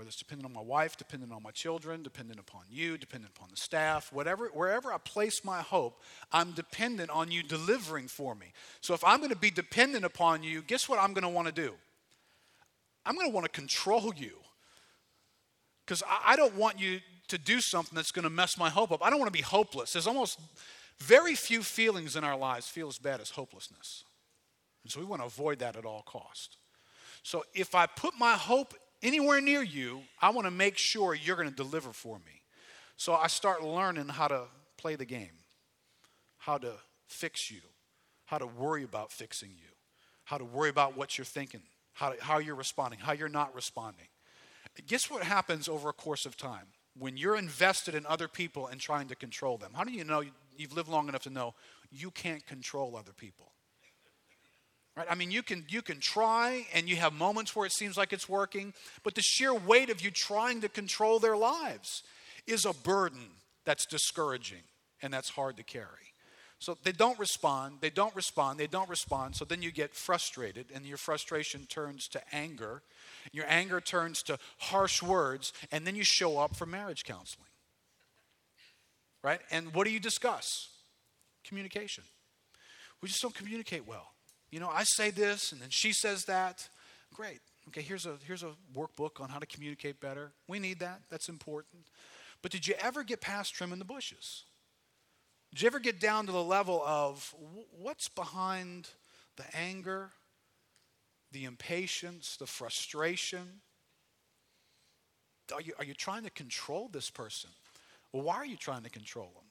Whether 0.00 0.08
it's 0.08 0.16
dependent 0.16 0.46
on 0.46 0.54
my 0.54 0.62
wife, 0.62 0.96
dependent 0.96 1.30
on 1.30 1.42
my 1.42 1.50
children, 1.50 2.02
dependent 2.02 2.40
upon 2.40 2.62
you, 2.70 2.96
dependent 2.96 3.34
upon 3.36 3.50
the 3.50 3.56
staff, 3.58 4.10
whatever, 4.14 4.46
wherever 4.46 4.90
I 4.90 4.96
place 4.96 5.44
my 5.44 5.60
hope, 5.60 6.00
I'm 6.32 6.52
dependent 6.52 7.10
on 7.10 7.30
you 7.30 7.42
delivering 7.42 8.08
for 8.08 8.34
me. 8.34 8.46
So 8.80 8.94
if 8.94 9.04
I'm 9.04 9.18
going 9.18 9.28
to 9.28 9.36
be 9.36 9.50
dependent 9.50 10.06
upon 10.06 10.42
you, 10.42 10.62
guess 10.62 10.88
what 10.88 10.98
I'm 10.98 11.12
going 11.12 11.24
to 11.24 11.28
want 11.28 11.48
to 11.48 11.52
do? 11.52 11.74
I'm 13.04 13.14
going 13.14 13.26
to 13.26 13.34
want 13.34 13.44
to 13.44 13.50
control 13.50 14.14
you. 14.16 14.38
Because 15.84 16.02
I, 16.08 16.32
I 16.32 16.36
don't 16.36 16.56
want 16.56 16.80
you 16.80 17.00
to 17.28 17.36
do 17.36 17.60
something 17.60 17.94
that's 17.94 18.10
going 18.10 18.22
to 18.22 18.30
mess 18.30 18.56
my 18.56 18.70
hope 18.70 18.92
up. 18.92 19.04
I 19.04 19.10
don't 19.10 19.18
want 19.18 19.30
to 19.30 19.38
be 19.38 19.44
hopeless. 19.44 19.92
There's 19.92 20.06
almost 20.06 20.40
very 20.98 21.34
few 21.34 21.62
feelings 21.62 22.16
in 22.16 22.24
our 22.24 22.38
lives 22.38 22.66
feel 22.66 22.88
as 22.88 22.96
bad 22.96 23.20
as 23.20 23.28
hopelessness. 23.28 24.04
And 24.82 24.90
so 24.90 24.98
we 24.98 25.04
want 25.04 25.20
to 25.20 25.26
avoid 25.26 25.58
that 25.58 25.76
at 25.76 25.84
all 25.84 26.04
cost. 26.06 26.56
So 27.22 27.44
if 27.52 27.74
I 27.74 27.84
put 27.84 28.14
my 28.18 28.32
hope 28.32 28.72
anywhere 29.02 29.40
near 29.40 29.62
you, 29.62 30.02
I 30.20 30.30
want 30.30 30.46
to 30.46 30.50
make 30.50 30.76
sure 30.76 31.14
you're 31.14 31.36
going 31.36 31.48
to 31.48 31.54
deliver 31.54 31.92
for 31.92 32.18
me. 32.18 32.42
So 32.96 33.14
I 33.14 33.28
start 33.28 33.62
learning 33.62 34.08
how 34.08 34.28
to 34.28 34.44
play 34.76 34.96
the 34.96 35.04
game, 35.04 35.38
how 36.38 36.58
to 36.58 36.72
fix 37.06 37.50
you, 37.50 37.60
how 38.26 38.38
to 38.38 38.46
worry 38.46 38.84
about 38.84 39.10
fixing 39.10 39.50
you, 39.50 39.70
how 40.24 40.38
to 40.38 40.44
worry 40.44 40.70
about 40.70 40.96
what 40.96 41.18
you're 41.18 41.24
thinking, 41.24 41.62
how, 41.94 42.10
to, 42.10 42.22
how 42.22 42.38
you're 42.38 42.54
responding, 42.54 43.00
how 43.00 43.12
you're 43.12 43.28
not 43.28 43.54
responding. 43.54 44.06
Guess 44.86 45.10
what 45.10 45.22
happens 45.22 45.68
over 45.68 45.88
a 45.88 45.92
course 45.92 46.26
of 46.26 46.36
time? 46.36 46.66
When 46.98 47.16
you're 47.16 47.36
invested 47.36 47.94
in 47.94 48.06
other 48.06 48.28
people 48.28 48.66
and 48.66 48.80
trying 48.80 49.08
to 49.08 49.16
control 49.16 49.58
them, 49.58 49.72
how 49.74 49.84
do 49.84 49.92
you 49.92 50.04
know 50.04 50.22
you've 50.56 50.72
lived 50.74 50.88
long 50.88 51.08
enough 51.08 51.22
to 51.22 51.30
know 51.30 51.54
you 51.90 52.10
can't 52.10 52.46
control 52.46 52.96
other 52.96 53.12
people? 53.12 53.52
Right? 54.96 55.06
I 55.08 55.14
mean, 55.14 55.30
you 55.30 55.42
can, 55.42 55.64
you 55.68 55.82
can 55.82 56.00
try 56.00 56.66
and 56.74 56.88
you 56.88 56.96
have 56.96 57.12
moments 57.12 57.54
where 57.54 57.66
it 57.66 57.72
seems 57.72 57.96
like 57.96 58.12
it's 58.12 58.28
working, 58.28 58.74
but 59.02 59.14
the 59.14 59.22
sheer 59.22 59.54
weight 59.54 59.88
of 59.88 60.00
you 60.02 60.10
trying 60.10 60.60
to 60.62 60.68
control 60.68 61.18
their 61.18 61.36
lives 61.36 62.02
is 62.46 62.64
a 62.64 62.72
burden 62.72 63.28
that's 63.64 63.86
discouraging 63.86 64.62
and 65.02 65.12
that's 65.12 65.30
hard 65.30 65.56
to 65.56 65.62
carry. 65.62 66.10
So 66.60 66.76
they 66.82 66.92
don't 66.92 67.18
respond, 67.18 67.76
they 67.80 67.88
don't 67.88 68.14
respond, 68.14 68.60
they 68.60 68.66
don't 68.66 68.88
respond. 68.90 69.34
So 69.34 69.46
then 69.46 69.62
you 69.62 69.72
get 69.72 69.94
frustrated, 69.94 70.66
and 70.74 70.84
your 70.84 70.98
frustration 70.98 71.64
turns 71.66 72.06
to 72.08 72.20
anger. 72.32 72.82
Your 73.32 73.46
anger 73.48 73.80
turns 73.80 74.22
to 74.24 74.38
harsh 74.58 75.02
words, 75.02 75.54
and 75.72 75.86
then 75.86 75.96
you 75.96 76.04
show 76.04 76.38
up 76.38 76.54
for 76.54 76.66
marriage 76.66 77.04
counseling. 77.04 77.48
Right? 79.24 79.40
And 79.50 79.72
what 79.74 79.86
do 79.86 79.90
you 79.90 80.00
discuss? 80.00 80.68
Communication. 81.44 82.04
We 83.00 83.08
just 83.08 83.22
don't 83.22 83.34
communicate 83.34 83.86
well. 83.86 84.08
You 84.50 84.60
know, 84.60 84.68
I 84.68 84.84
say 84.84 85.10
this 85.10 85.52
and 85.52 85.60
then 85.60 85.70
she 85.70 85.92
says 85.92 86.24
that. 86.24 86.68
Great. 87.14 87.40
Okay, 87.68 87.82
here's 87.82 88.06
a 88.06 88.16
here's 88.26 88.42
a 88.42 88.52
workbook 88.74 89.20
on 89.20 89.28
how 89.28 89.38
to 89.38 89.46
communicate 89.46 90.00
better. 90.00 90.32
We 90.48 90.58
need 90.58 90.80
that. 90.80 91.02
That's 91.10 91.28
important. 91.28 91.86
But 92.42 92.50
did 92.50 92.66
you 92.66 92.74
ever 92.80 93.04
get 93.04 93.20
past 93.20 93.54
trimming 93.54 93.78
the 93.78 93.84
bushes? 93.84 94.44
Did 95.50 95.62
you 95.62 95.66
ever 95.66 95.80
get 95.80 96.00
down 96.00 96.26
to 96.26 96.32
the 96.32 96.42
level 96.42 96.82
of 96.86 97.34
what's 97.76 98.08
behind 98.08 98.88
the 99.36 99.44
anger, 99.56 100.10
the 101.32 101.44
impatience, 101.44 102.36
the 102.36 102.46
frustration? 102.46 103.60
Are 105.52 105.60
you, 105.60 105.72
are 105.78 105.84
you 105.84 105.94
trying 105.94 106.22
to 106.22 106.30
control 106.30 106.88
this 106.92 107.10
person? 107.10 107.50
Well, 108.12 108.22
why 108.22 108.36
are 108.36 108.46
you 108.46 108.56
trying 108.56 108.84
to 108.84 108.90
control 108.90 109.32
them? 109.34 109.44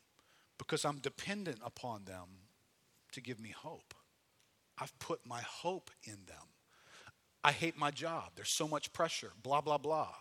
Because 0.57 0.85
I'm 0.85 0.99
dependent 0.99 1.59
upon 1.65 2.05
them 2.05 2.27
to 3.11 3.21
give 3.21 3.39
me 3.39 3.53
hope. 3.55 3.93
I've 4.79 4.97
put 4.99 5.25
my 5.25 5.41
hope 5.41 5.91
in 6.03 6.17
them. 6.27 6.47
I 7.43 7.51
hate 7.51 7.77
my 7.77 7.91
job. 7.91 8.31
There's 8.35 8.49
so 8.49 8.67
much 8.67 8.91
pressure, 8.93 9.31
blah, 9.43 9.61
blah, 9.61 9.77
blah. 9.77 10.13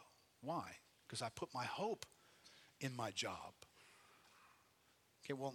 Why? 0.43 0.65
Because 1.07 1.23
I 1.23 1.29
put 1.35 1.53
my 1.55 1.65
hope 1.65 2.07
in 2.81 2.95
my 2.95 3.11
job. 3.11 3.55
Okay, 5.25 5.35
well, 5.35 5.55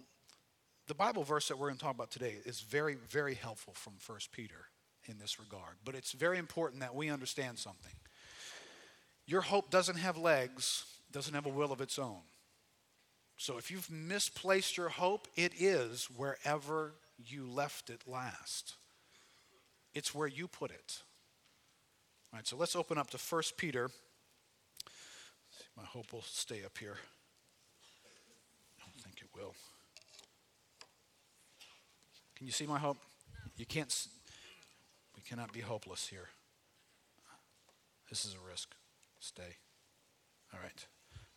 the 0.86 0.94
Bible 0.94 1.24
verse 1.24 1.48
that 1.48 1.58
we're 1.58 1.68
going 1.68 1.78
to 1.78 1.84
talk 1.84 1.94
about 1.94 2.10
today 2.10 2.36
is 2.44 2.60
very, 2.60 2.94
very 2.94 3.34
helpful 3.34 3.72
from 3.74 3.94
1 4.06 4.18
Peter 4.32 4.66
in 5.06 5.18
this 5.18 5.38
regard. 5.38 5.76
But 5.84 5.94
it's 5.94 6.12
very 6.12 6.38
important 6.38 6.80
that 6.80 6.94
we 6.94 7.08
understand 7.08 7.58
something. 7.58 7.92
Your 9.26 9.40
hope 9.40 9.70
doesn't 9.70 9.96
have 9.96 10.18
legs, 10.18 10.84
doesn't 11.10 11.34
have 11.34 11.46
a 11.46 11.50
will 11.50 11.72
of 11.72 11.80
its 11.80 11.98
own. 11.98 12.20
So 13.36 13.56
if 13.56 13.70
you've 13.70 13.90
misplaced 13.90 14.76
your 14.76 14.90
hope, 14.90 15.28
it 15.34 15.52
is 15.58 16.08
wherever 16.14 16.92
you 17.16 17.46
left 17.46 17.88
it 17.88 18.02
last. 18.06 18.74
It's 19.94 20.14
where 20.14 20.26
you 20.26 20.48
put 20.48 20.70
it. 20.70 21.02
All 22.32 22.38
right, 22.38 22.46
so 22.46 22.56
let's 22.56 22.74
open 22.74 22.98
up 22.98 23.10
to 23.10 23.16
1 23.16 23.42
Peter. 23.56 23.90
My 25.76 25.84
hope 25.84 26.12
will 26.12 26.22
stay 26.22 26.64
up 26.64 26.76
here. 26.78 26.96
I 28.80 28.84
don't 28.84 29.00
think 29.02 29.20
it 29.20 29.28
will. 29.36 29.54
Can 32.36 32.46
you 32.46 32.52
see 32.52 32.66
my 32.66 32.78
hope? 32.78 32.98
You 33.56 33.66
can't. 33.66 34.06
We 35.16 35.22
cannot 35.22 35.52
be 35.52 35.60
hopeless 35.60 36.08
here. 36.08 36.28
This 38.10 38.24
is 38.24 38.34
a 38.34 38.48
risk. 38.50 38.74
Stay. 39.20 39.56
All 40.52 40.60
right. 40.60 40.86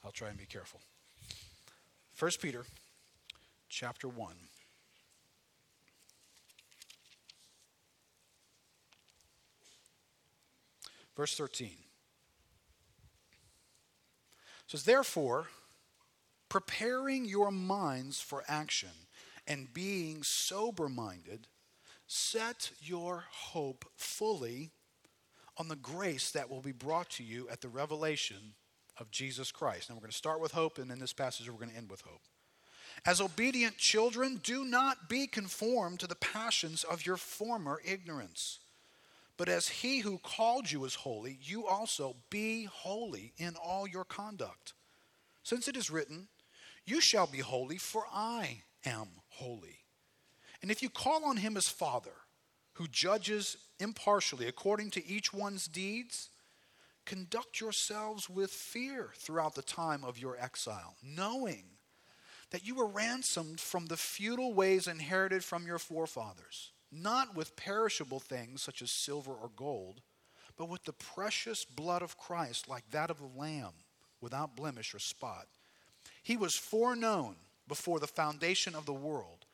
I'll 0.04 0.12
try 0.12 0.30
and 0.30 0.38
be 0.38 0.46
careful. 0.46 0.82
1 2.20 2.32
Peter 2.42 2.66
chapter 3.70 4.08
1. 4.08 4.36
Verse 11.18 11.36
13 11.36 11.72
says, 14.68 14.84
Therefore, 14.84 15.48
preparing 16.48 17.26
your 17.26 17.50
minds 17.50 18.22
for 18.22 18.44
action 18.48 18.92
and 19.48 19.74
being 19.74 20.22
sober 20.22 20.88
minded, 20.88 21.48
set 22.06 22.70
your 22.80 23.26
hope 23.32 23.86
fully 23.96 24.70
on 25.58 25.70
the 25.70 25.76
grace 25.76 26.30
that 26.32 26.52
will 26.52 26.62
be 26.62 26.72
brought 26.72 27.10
to 27.10 27.24
you 27.24 27.48
at 27.50 27.62
the 27.62 27.70
revelation 27.70 28.54
of 29.00 29.10
Jesus 29.10 29.52
Christ. 29.52 29.90
Now, 29.90 29.96
we're 29.96 30.02
going 30.02 30.12
to 30.12 30.18
start 30.18 30.40
with 30.40 30.52
hope, 30.52 30.78
and 30.78 30.92
in 30.92 31.00
this 31.00 31.14
passage, 31.14 31.50
we're 31.50 31.58
going 31.58 31.72
to 31.72 31.78
end 31.78 31.90
with 31.90 32.02
hope. 32.02 32.22
As 33.06 33.22
obedient 33.22 33.78
children, 33.78 34.40
do 34.44 34.66
not 34.66 35.10
be 35.10 35.26
conformed 35.26 36.00
to 36.02 36.08
the 36.08 36.16
passions 36.16 36.84
of 36.84 37.06
your 37.08 37.18
former 37.18 37.82
ignorance. 37.84 38.60
But 39.38 39.50
as 39.50 39.67
he 39.67 40.00
who 40.00 40.17
called 40.17 40.72
you 40.72 40.84
is 40.84 40.96
holy, 40.96 41.38
you 41.41 41.67
also 41.67 42.15
be 42.32 42.65
holy 42.65 43.34
in 43.38 43.56
all 43.56 43.88
your 43.88 44.03
conduct. 44.03 44.74
Since 45.44 45.67
it 45.67 45.77
is 45.77 45.91
written, 45.91 46.27
You 46.86 47.00
shall 47.00 47.27
be 47.27 47.39
holy, 47.39 47.77
for 47.77 48.06
I 48.12 48.63
am 48.84 49.08
holy. 49.29 49.86
And 50.62 50.72
if 50.72 50.82
you 50.82 50.89
call 50.89 51.24
on 51.24 51.38
him 51.38 51.56
as 51.56 51.67
Father, 51.67 52.15
who 52.74 52.88
judges 52.88 53.58
impartially 53.79 54.48
according 54.48 54.89
to 54.91 55.06
each 55.06 55.32
one's 55.32 55.67
deeds, 55.67 56.29
conduct 57.06 57.62
yourselves 57.62 58.27
with 58.27 58.50
fear 58.50 59.12
throughout 59.15 59.53
the 59.53 59.62
time 59.62 60.03
of 60.03 60.17
your 60.17 60.36
exile, 60.39 60.96
knowing 61.03 61.63
that 62.50 62.65
you 62.65 62.74
were 62.74 62.88
ransomed 62.88 63.60
from 63.60 63.86
the 63.86 63.98
futile 63.98 64.53
ways 64.53 64.88
inherited 64.88 65.44
from 65.44 65.67
your 65.67 65.79
forefathers 65.79 66.72
not 66.91 67.36
with 67.36 67.56
perishable 67.56 68.20
things 68.20 68.62
such 68.62 68.82
as 68.82 68.91
silver 68.91 69.32
or 69.32 69.50
gold, 69.56 70.01
but 70.58 70.70
with 70.70 70.84
the 70.86 70.94
precious 70.94 71.65
blood 71.65 72.01
of 72.01 72.17
Christ, 72.17 72.67
like 72.67 72.89
that 72.91 73.12
of 73.12 73.20
the 73.20 73.39
Lamb, 73.39 73.74
without 74.22 74.56
blemish 74.56 74.94
or 74.96 75.00
spot. 75.00 75.48
He 76.24 76.38
was 76.38 76.56
foreknown 76.56 77.36
before 77.67 78.00
the 78.00 78.08
foundation 78.08 78.75
of 78.75 78.86
the 78.86 78.94
world, 78.94 79.46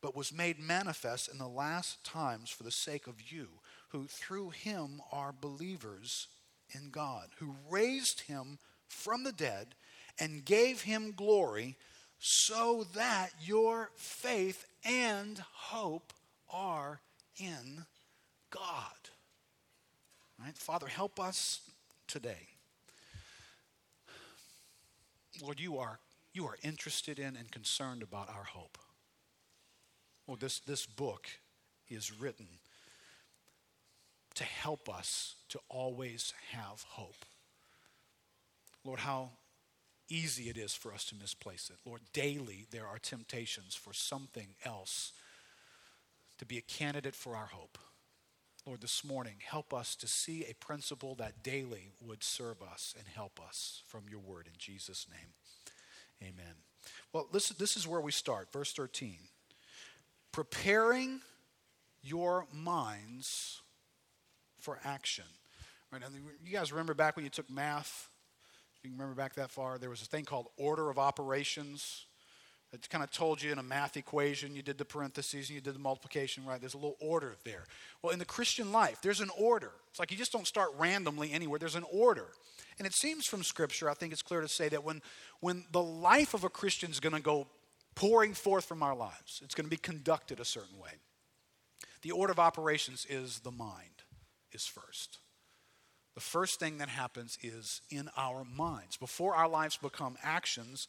but 0.00 0.16
was 0.16 0.32
made 0.32 0.58
manifest 0.58 1.28
in 1.28 1.38
the 1.38 1.48
last 1.48 2.02
times 2.04 2.50
for 2.50 2.62
the 2.62 2.70
sake 2.70 3.06
of 3.06 3.32
you, 3.32 3.48
who 3.90 4.06
through 4.06 4.50
him 4.50 5.00
are 5.12 5.32
believers 5.32 6.28
in 6.74 6.90
God, 6.90 7.28
who 7.38 7.56
raised 7.70 8.22
him 8.22 8.58
from 8.86 9.24
the 9.24 9.32
dead 9.32 9.74
and 10.18 10.44
gave 10.44 10.82
him 10.82 11.12
glory, 11.16 11.76
so 12.18 12.84
that 12.94 13.30
your 13.40 13.90
faith 13.96 14.66
and 14.84 15.38
hope 15.38 16.12
are 16.52 17.00
in 17.38 17.84
God. 18.50 19.10
Right? 20.40 20.56
Father, 20.56 20.86
help 20.86 21.18
us 21.18 21.60
today. 22.06 22.48
Lord, 25.42 25.60
you 25.60 25.78
are, 25.78 25.98
you 26.32 26.46
are 26.46 26.56
interested 26.62 27.18
in 27.18 27.36
and 27.36 27.50
concerned 27.50 28.02
about 28.02 28.28
our 28.28 28.44
hope. 28.44 28.78
Well, 30.26 30.36
this, 30.36 30.60
this 30.60 30.86
book 30.86 31.26
is 31.88 32.12
written 32.20 32.46
to 34.34 34.44
help 34.44 34.88
us 34.88 35.36
to 35.48 35.58
always 35.68 36.32
have 36.52 36.84
hope. 36.88 37.24
Lord, 38.84 39.00
how 39.00 39.30
easy 40.08 40.48
it 40.48 40.56
is 40.56 40.74
for 40.74 40.92
us 40.92 41.04
to 41.06 41.14
misplace 41.14 41.70
it. 41.70 41.76
Lord, 41.84 42.02
daily 42.12 42.66
there 42.70 42.86
are 42.86 42.98
temptations 42.98 43.74
for 43.74 43.92
something 43.92 44.48
else 44.64 45.12
to 46.38 46.46
be 46.46 46.58
a 46.58 46.62
candidate 46.62 47.14
for 47.14 47.36
our 47.36 47.46
hope. 47.46 47.78
Lord, 48.66 48.80
this 48.80 49.04
morning, 49.04 49.36
help 49.44 49.72
us 49.72 49.96
to 49.96 50.06
see 50.06 50.44
a 50.44 50.54
principle 50.54 51.14
that 51.16 51.42
daily 51.42 51.92
would 52.00 52.22
serve 52.22 52.62
us 52.62 52.94
and 52.98 53.06
help 53.08 53.40
us 53.40 53.82
from 53.86 54.02
your 54.10 54.20
word. 54.20 54.46
In 54.46 54.52
Jesus' 54.58 55.06
name, 55.10 55.32
amen. 56.22 56.54
Well, 57.12 57.28
this, 57.32 57.48
this 57.50 57.76
is 57.76 57.88
where 57.88 58.00
we 58.00 58.12
start. 58.12 58.52
Verse 58.52 58.72
13. 58.72 59.16
Preparing 60.32 61.20
your 62.02 62.46
minds 62.52 63.62
for 64.58 64.78
action. 64.84 65.24
Right, 65.90 66.02
now, 66.02 66.08
you 66.44 66.52
guys 66.52 66.70
remember 66.70 66.94
back 66.94 67.16
when 67.16 67.24
you 67.24 67.30
took 67.30 67.50
math? 67.50 68.10
You 68.82 68.90
remember 68.90 69.14
back 69.14 69.34
that 69.34 69.50
far? 69.50 69.78
There 69.78 69.90
was 69.90 70.02
a 70.02 70.06
thing 70.06 70.24
called 70.24 70.48
order 70.56 70.90
of 70.90 70.98
operations. 70.98 72.04
It 72.72 72.88
kind 72.90 73.02
of 73.02 73.10
told 73.10 73.42
you 73.42 73.50
in 73.50 73.58
a 73.58 73.62
math 73.62 73.96
equation, 73.96 74.54
you 74.54 74.60
did 74.60 74.76
the 74.76 74.84
parentheses 74.84 75.48
and 75.48 75.54
you 75.54 75.60
did 75.62 75.74
the 75.74 75.78
multiplication, 75.78 76.44
right? 76.44 76.60
There's 76.60 76.74
a 76.74 76.78
little 76.78 76.98
order 77.00 77.36
there. 77.44 77.64
Well, 78.02 78.12
in 78.12 78.18
the 78.18 78.26
Christian 78.26 78.72
life, 78.72 79.00
there's 79.02 79.20
an 79.20 79.30
order. 79.38 79.72
It's 79.88 79.98
like 79.98 80.10
you 80.10 80.18
just 80.18 80.32
don't 80.32 80.46
start 80.46 80.70
randomly 80.78 81.32
anywhere, 81.32 81.58
there's 81.58 81.76
an 81.76 81.86
order. 81.90 82.26
And 82.78 82.86
it 82.86 82.92
seems 82.92 83.26
from 83.26 83.42
Scripture, 83.42 83.88
I 83.88 83.94
think 83.94 84.12
it's 84.12 84.22
clear 84.22 84.42
to 84.42 84.48
say 84.48 84.68
that 84.68 84.84
when, 84.84 85.00
when 85.40 85.64
the 85.72 85.82
life 85.82 86.34
of 86.34 86.44
a 86.44 86.50
Christian 86.50 86.90
is 86.90 87.00
going 87.00 87.14
to 87.14 87.22
go 87.22 87.46
pouring 87.94 88.34
forth 88.34 88.66
from 88.66 88.82
our 88.82 88.94
lives, 88.94 89.40
it's 89.42 89.54
going 89.54 89.66
to 89.66 89.70
be 89.70 89.76
conducted 89.76 90.38
a 90.38 90.44
certain 90.44 90.78
way. 90.78 90.90
The 92.02 92.12
order 92.12 92.32
of 92.32 92.38
operations 92.38 93.06
is 93.08 93.40
the 93.40 93.50
mind, 93.50 94.04
is 94.52 94.66
first. 94.66 95.18
The 96.14 96.20
first 96.20 96.60
thing 96.60 96.78
that 96.78 96.88
happens 96.88 97.38
is 97.42 97.80
in 97.90 98.08
our 98.16 98.44
minds. 98.44 98.96
Before 98.96 99.34
our 99.34 99.48
lives 99.48 99.76
become 99.76 100.16
actions, 100.22 100.86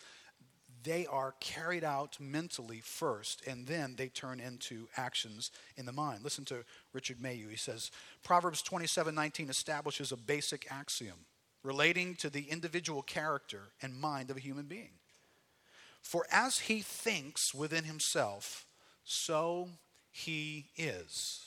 they 0.83 1.05
are 1.07 1.36
carried 1.39 1.83
out 1.83 2.17
mentally 2.19 2.79
first, 2.79 3.45
and 3.48 3.67
then 3.67 3.95
they 3.95 4.07
turn 4.07 4.39
into 4.39 4.88
actions 4.98 5.51
in 5.77 5.86
the 5.86 5.91
mind. 5.91 6.24
Listen 6.24 6.45
to 6.45 6.63
Richard 6.93 7.21
Mayhue. 7.21 7.50
He 7.50 7.57
says 7.57 7.91
Proverbs 8.24 8.62
27 8.62 9.13
19 9.13 9.50
establishes 9.50 10.12
a 10.12 10.17
basic 10.17 10.71
axiom 10.71 11.25
relating 11.63 12.15
to 12.15 12.29
the 12.29 12.43
individual 12.43 13.01
character 13.01 13.69
and 13.81 14.00
mind 14.00 14.31
of 14.31 14.38
a 14.38 14.41
human 14.41 14.65
being. 14.65 14.91
For 16.01 16.25
as 16.31 16.59
he 16.59 16.81
thinks 16.81 17.53
within 17.53 17.83
himself, 17.83 18.65
so 19.03 19.69
he 20.12 20.67
is. 20.77 21.45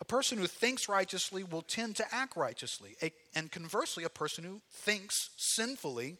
A 0.00 0.04
person 0.04 0.38
who 0.38 0.46
thinks 0.46 0.88
righteously 0.88 1.42
will 1.42 1.62
tend 1.62 1.96
to 1.96 2.14
act 2.14 2.36
righteously. 2.36 2.96
and 3.34 3.50
conversely, 3.50 4.04
a 4.04 4.10
person 4.10 4.44
who 4.44 4.60
thinks 4.70 5.30
sinfully 5.36 6.18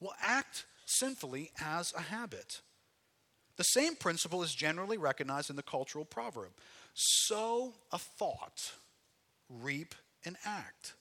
will 0.00 0.14
act 0.20 0.66
sinfully 0.98 1.50
as 1.60 1.92
a 1.96 2.02
habit. 2.02 2.60
The 3.56 3.64
same 3.64 3.94
principle 3.94 4.42
is 4.42 4.54
generally 4.54 4.98
recognized 4.98 5.50
in 5.50 5.56
the 5.56 5.62
cultural 5.62 6.04
proverb 6.04 6.50
sow 6.94 7.74
a 7.92 7.98
thought, 7.98 8.72
reap 9.48 9.94
an 10.24 10.36
act. 10.44 10.94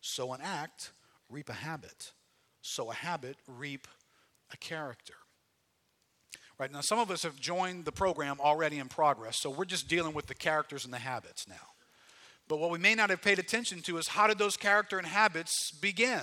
Sow 0.00 0.32
an 0.32 0.40
act, 0.42 0.92
reap 1.28 1.48
a 1.48 1.54
habit. 1.54 2.12
Sow 2.62 2.90
a 2.90 2.94
habit, 2.94 3.36
reap 3.46 3.86
a 4.52 4.56
character. 4.56 5.14
Right 6.58 6.72
now, 6.72 6.80
some 6.80 6.98
of 6.98 7.10
us 7.10 7.22
have 7.22 7.38
joined 7.38 7.84
the 7.84 7.92
program 7.92 8.38
already 8.40 8.78
in 8.78 8.88
progress, 8.88 9.38
so 9.40 9.50
we're 9.50 9.66
just 9.66 9.88
dealing 9.88 10.14
with 10.14 10.26
the 10.26 10.34
characters 10.34 10.84
and 10.84 10.94
the 10.94 10.98
habits 10.98 11.46
now. 11.46 11.54
But 12.48 12.58
what 12.58 12.70
we 12.70 12.78
may 12.78 12.94
not 12.94 13.10
have 13.10 13.20
paid 13.20 13.38
attention 13.38 13.82
to 13.82 13.98
is 13.98 14.08
how 14.08 14.26
did 14.26 14.38
those 14.38 14.56
character 14.56 14.98
and 14.98 15.06
habits 15.06 15.70
begin? 15.70 16.22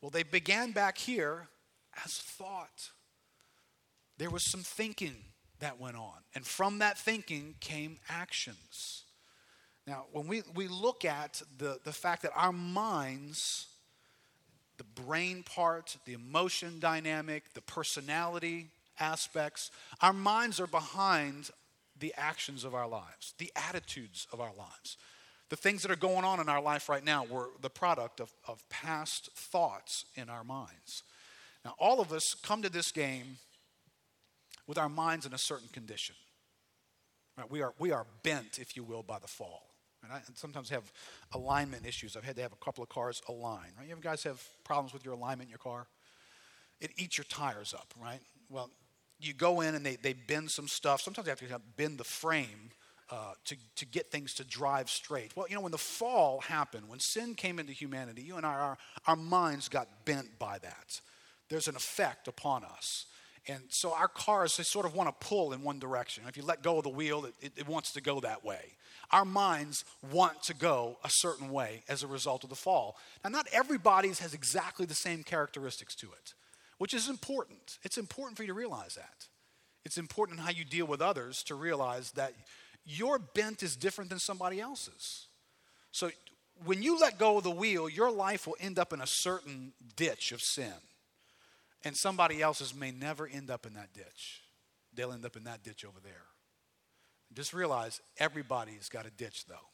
Well, 0.00 0.10
they 0.10 0.22
began 0.22 0.72
back 0.72 0.98
here 0.98 1.48
as 2.04 2.12
thought. 2.12 2.90
There 4.18 4.30
was 4.30 4.50
some 4.50 4.62
thinking 4.62 5.16
that 5.60 5.80
went 5.80 5.96
on, 5.96 6.18
and 6.34 6.46
from 6.46 6.78
that 6.78 6.98
thinking 6.98 7.54
came 7.60 7.98
actions. 8.08 9.04
Now, 9.86 10.06
when 10.12 10.26
we, 10.26 10.42
we 10.54 10.66
look 10.68 11.04
at 11.04 11.42
the, 11.58 11.78
the 11.84 11.92
fact 11.92 12.22
that 12.22 12.32
our 12.34 12.52
minds, 12.52 13.66
the 14.78 15.02
brain 15.02 15.42
part, 15.42 15.96
the 16.06 16.14
emotion 16.14 16.78
dynamic, 16.80 17.52
the 17.54 17.60
personality 17.60 18.68
aspects, 18.98 19.70
our 20.00 20.12
minds 20.12 20.58
are 20.58 20.66
behind 20.66 21.50
the 21.98 22.14
actions 22.16 22.64
of 22.64 22.74
our 22.74 22.88
lives, 22.88 23.34
the 23.38 23.52
attitudes 23.68 24.26
of 24.32 24.40
our 24.40 24.52
lives. 24.56 24.96
The 25.50 25.56
things 25.56 25.82
that 25.82 25.90
are 25.90 25.96
going 25.96 26.24
on 26.24 26.40
in 26.40 26.48
our 26.48 26.62
life 26.62 26.88
right 26.88 27.04
now 27.04 27.24
were 27.24 27.50
the 27.60 27.70
product 27.70 28.20
of, 28.20 28.32
of 28.48 28.66
past 28.70 29.30
thoughts 29.34 30.06
in 30.16 30.30
our 30.30 30.42
minds. 30.42 31.02
Now, 31.64 31.74
all 31.78 32.00
of 32.00 32.12
us 32.12 32.34
come 32.42 32.62
to 32.62 32.68
this 32.68 32.92
game 32.92 33.38
with 34.66 34.78
our 34.78 34.88
minds 34.88 35.26
in 35.26 35.32
a 35.32 35.38
certain 35.38 35.68
condition. 35.68 36.14
Right? 37.36 37.50
We, 37.50 37.62
are, 37.62 37.74
we 37.78 37.90
are 37.90 38.06
bent, 38.22 38.58
if 38.58 38.76
you 38.76 38.84
will, 38.84 39.02
by 39.02 39.18
the 39.18 39.26
fall. 39.26 39.62
And 40.02 40.12
I 40.12 40.20
sometimes 40.34 40.68
have 40.70 40.92
alignment 41.32 41.86
issues. 41.86 42.16
I've 42.16 42.24
had 42.24 42.36
to 42.36 42.42
have 42.42 42.52
a 42.52 42.64
couple 42.64 42.82
of 42.82 42.90
cars 42.90 43.22
align. 43.28 43.68
Right? 43.78 43.88
You 43.88 43.96
guys 44.00 44.22
have 44.24 44.42
problems 44.62 44.92
with 44.92 45.04
your 45.04 45.14
alignment 45.14 45.48
in 45.48 45.50
your 45.50 45.58
car? 45.58 45.86
It 46.80 46.90
eats 46.96 47.16
your 47.16 47.24
tires 47.24 47.72
up, 47.72 47.94
right? 48.00 48.20
Well, 48.50 48.70
you 49.18 49.32
go 49.32 49.62
in 49.62 49.74
and 49.74 49.86
they, 49.86 49.96
they 49.96 50.12
bend 50.12 50.50
some 50.50 50.68
stuff. 50.68 51.00
Sometimes 51.00 51.24
they 51.24 51.30
have 51.30 51.38
to 51.40 51.60
bend 51.76 51.98
the 51.98 52.04
frame 52.04 52.70
uh, 53.10 53.32
to, 53.46 53.56
to 53.76 53.86
get 53.86 54.10
things 54.10 54.34
to 54.34 54.44
drive 54.44 54.90
straight. 54.90 55.34
Well, 55.36 55.46
you 55.48 55.54
know, 55.54 55.60
when 55.60 55.72
the 55.72 55.78
fall 55.78 56.40
happened, 56.40 56.88
when 56.88 57.00
sin 57.00 57.34
came 57.34 57.58
into 57.58 57.72
humanity, 57.72 58.22
you 58.22 58.36
and 58.36 58.44
I, 58.44 58.54
our, 58.54 58.78
our 59.06 59.16
minds 59.16 59.68
got 59.68 60.04
bent 60.04 60.38
by 60.38 60.58
that. 60.58 61.00
There's 61.48 61.68
an 61.68 61.76
effect 61.76 62.28
upon 62.28 62.64
us. 62.64 63.06
And 63.46 63.62
so 63.68 63.92
our 63.92 64.08
cars, 64.08 64.56
they 64.56 64.62
sort 64.62 64.86
of 64.86 64.94
want 64.94 65.08
to 65.08 65.26
pull 65.26 65.52
in 65.52 65.62
one 65.62 65.78
direction. 65.78 66.24
If 66.26 66.36
you 66.36 66.42
let 66.42 66.62
go 66.62 66.78
of 66.78 66.84
the 66.84 66.88
wheel, 66.88 67.26
it, 67.26 67.52
it, 67.56 67.68
wants 67.68 67.92
to 67.92 68.00
go 68.00 68.20
that 68.20 68.42
way. 68.42 68.76
Our 69.10 69.26
minds 69.26 69.84
want 70.10 70.42
to 70.44 70.54
go 70.54 70.96
a 71.04 71.10
certain 71.10 71.50
way 71.50 71.82
as 71.86 72.02
a 72.02 72.06
result 72.06 72.42
of 72.42 72.50
the 72.50 72.56
fall. 72.56 72.96
Now, 73.22 73.30
not 73.30 73.46
everybody's 73.52 74.20
has 74.20 74.32
exactly 74.32 74.86
the 74.86 74.94
same 74.94 75.22
characteristics 75.22 75.94
to 75.96 76.06
it, 76.06 76.32
which 76.78 76.94
is 76.94 77.08
important. 77.08 77.78
It's 77.82 77.98
important 77.98 78.38
for 78.38 78.44
you 78.44 78.48
to 78.48 78.54
realize 78.54 78.94
that. 78.94 79.26
It's 79.84 79.98
important 79.98 80.38
in 80.38 80.44
how 80.44 80.50
you 80.50 80.64
deal 80.64 80.86
with 80.86 81.02
others 81.02 81.42
to 81.44 81.54
realize 81.54 82.12
that 82.12 82.32
your 82.86 83.18
bent 83.18 83.62
is 83.62 83.76
different 83.76 84.08
than 84.08 84.18
somebody 84.18 84.58
else's. 84.58 85.26
So 85.92 86.10
when 86.64 86.82
you 86.82 86.98
let 86.98 87.18
go 87.18 87.36
of 87.36 87.44
the 87.44 87.50
wheel, 87.50 87.90
your 87.90 88.10
life 88.10 88.46
will 88.46 88.56
end 88.58 88.78
up 88.78 88.94
in 88.94 89.02
a 89.02 89.06
certain 89.06 89.72
ditch 89.96 90.32
of 90.32 90.40
sin. 90.40 90.72
And 91.84 91.96
somebody 91.96 92.40
else's 92.40 92.74
may 92.74 92.90
never 92.90 93.26
end 93.26 93.50
up 93.50 93.66
in 93.66 93.74
that 93.74 93.92
ditch. 93.92 94.42
They'll 94.94 95.12
end 95.12 95.24
up 95.24 95.36
in 95.36 95.44
that 95.44 95.62
ditch 95.62 95.84
over 95.84 96.00
there. 96.02 96.24
Just 97.34 97.52
realize 97.52 98.00
everybody's 98.18 98.88
got 98.88 99.06
a 99.06 99.10
ditch, 99.10 99.46
though. 99.46 99.68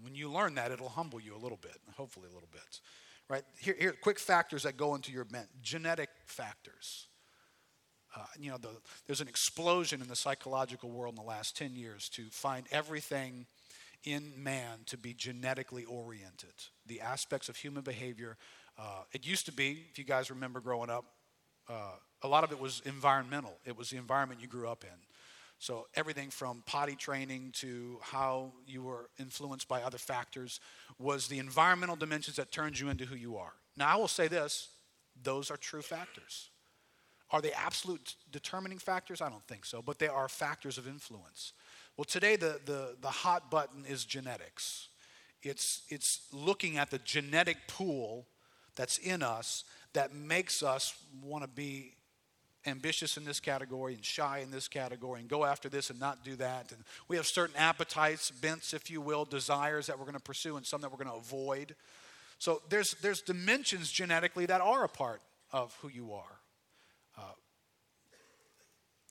When 0.00 0.14
you 0.14 0.30
learn 0.30 0.54
that, 0.54 0.70
it'll 0.70 0.88
humble 0.88 1.20
you 1.20 1.34
a 1.34 1.38
little 1.38 1.58
bit, 1.58 1.76
hopefully 1.96 2.28
a 2.30 2.34
little 2.34 2.48
bit. 2.50 2.80
Right? 3.28 3.42
Here, 3.58 3.76
here 3.78 3.94
quick 4.00 4.18
factors 4.18 4.62
that 4.62 4.76
go 4.76 4.94
into 4.94 5.12
your 5.12 5.24
bent 5.24 5.48
genetic 5.62 6.08
factors. 6.26 7.08
Uh, 8.14 8.24
you 8.38 8.50
know, 8.50 8.58
the, 8.58 8.68
there's 9.06 9.20
an 9.20 9.28
explosion 9.28 10.02
in 10.02 10.08
the 10.08 10.16
psychological 10.16 10.90
world 10.90 11.14
in 11.14 11.22
the 11.22 11.28
last 11.28 11.56
10 11.56 11.74
years 11.74 12.08
to 12.10 12.24
find 12.30 12.66
everything 12.70 13.46
in 14.04 14.32
man 14.36 14.80
to 14.86 14.98
be 14.98 15.14
genetically 15.14 15.84
oriented. 15.84 16.52
The 16.86 17.00
aspects 17.00 17.48
of 17.48 17.56
human 17.56 17.82
behavior 17.82 18.36
uh, 18.78 19.02
it 19.12 19.26
used 19.26 19.46
to 19.46 19.52
be, 19.52 19.86
if 19.90 19.98
you 19.98 20.04
guys 20.04 20.30
remember 20.30 20.60
growing 20.60 20.90
up, 20.90 21.04
uh, 21.68 21.92
a 22.22 22.28
lot 22.28 22.44
of 22.44 22.52
it 22.52 22.58
was 22.58 22.82
environmental. 22.84 23.58
It 23.64 23.76
was 23.76 23.90
the 23.90 23.96
environment 23.96 24.40
you 24.40 24.48
grew 24.48 24.68
up 24.68 24.84
in. 24.84 24.98
So 25.58 25.86
everything 25.94 26.30
from 26.30 26.62
potty 26.66 26.96
training 26.96 27.52
to 27.58 27.98
how 28.02 28.52
you 28.66 28.82
were 28.82 29.10
influenced 29.20 29.68
by 29.68 29.82
other 29.82 29.98
factors 29.98 30.58
was 30.98 31.28
the 31.28 31.38
environmental 31.38 31.94
dimensions 31.94 32.36
that 32.36 32.50
turned 32.50 32.78
you 32.78 32.88
into 32.88 33.04
who 33.04 33.14
you 33.14 33.36
are. 33.36 33.52
Now, 33.76 33.88
I 33.88 33.96
will 33.96 34.08
say 34.08 34.28
this 34.28 34.70
those 35.22 35.50
are 35.50 35.56
true 35.56 35.82
factors. 35.82 36.50
Are 37.30 37.40
they 37.40 37.52
absolute 37.52 38.16
determining 38.30 38.78
factors? 38.78 39.20
I 39.20 39.28
don't 39.28 39.46
think 39.46 39.64
so, 39.64 39.80
but 39.80 39.98
they 39.98 40.08
are 40.08 40.28
factors 40.28 40.78
of 40.78 40.86
influence. 40.86 41.52
Well, 41.96 42.04
today 42.04 42.36
the, 42.36 42.60
the, 42.64 42.96
the 43.00 43.08
hot 43.08 43.50
button 43.50 43.84
is 43.86 44.04
genetics. 44.04 44.88
It's, 45.42 45.82
it's 45.88 46.22
looking 46.32 46.76
at 46.76 46.90
the 46.90 46.98
genetic 46.98 47.56
pool 47.68 48.26
that's 48.76 48.98
in 48.98 49.22
us 49.22 49.64
that 49.94 50.14
makes 50.14 50.62
us 50.62 50.94
want 51.22 51.44
to 51.44 51.48
be 51.48 51.94
ambitious 52.66 53.16
in 53.16 53.24
this 53.24 53.40
category 53.40 53.94
and 53.94 54.04
shy 54.04 54.38
in 54.38 54.50
this 54.50 54.68
category 54.68 55.20
and 55.20 55.28
go 55.28 55.44
after 55.44 55.68
this 55.68 55.90
and 55.90 55.98
not 55.98 56.24
do 56.24 56.36
that. 56.36 56.70
And 56.72 56.84
we 57.08 57.16
have 57.16 57.26
certain 57.26 57.56
appetites, 57.56 58.30
bents, 58.30 58.72
if 58.72 58.90
you 58.90 59.00
will, 59.00 59.24
desires 59.24 59.86
that 59.86 59.98
we're 59.98 60.04
going 60.04 60.14
to 60.14 60.20
pursue 60.20 60.56
and 60.56 60.64
some 60.64 60.80
that 60.82 60.90
we're 60.90 61.02
going 61.02 61.10
to 61.10 61.20
avoid. 61.20 61.74
So 62.38 62.62
there's, 62.68 62.94
there's 63.02 63.20
dimensions 63.20 63.90
genetically 63.90 64.46
that 64.46 64.60
are 64.60 64.84
a 64.84 64.88
part 64.88 65.22
of 65.52 65.76
who 65.82 65.88
you 65.88 66.12
are. 66.12 66.38
Uh, 67.18 67.22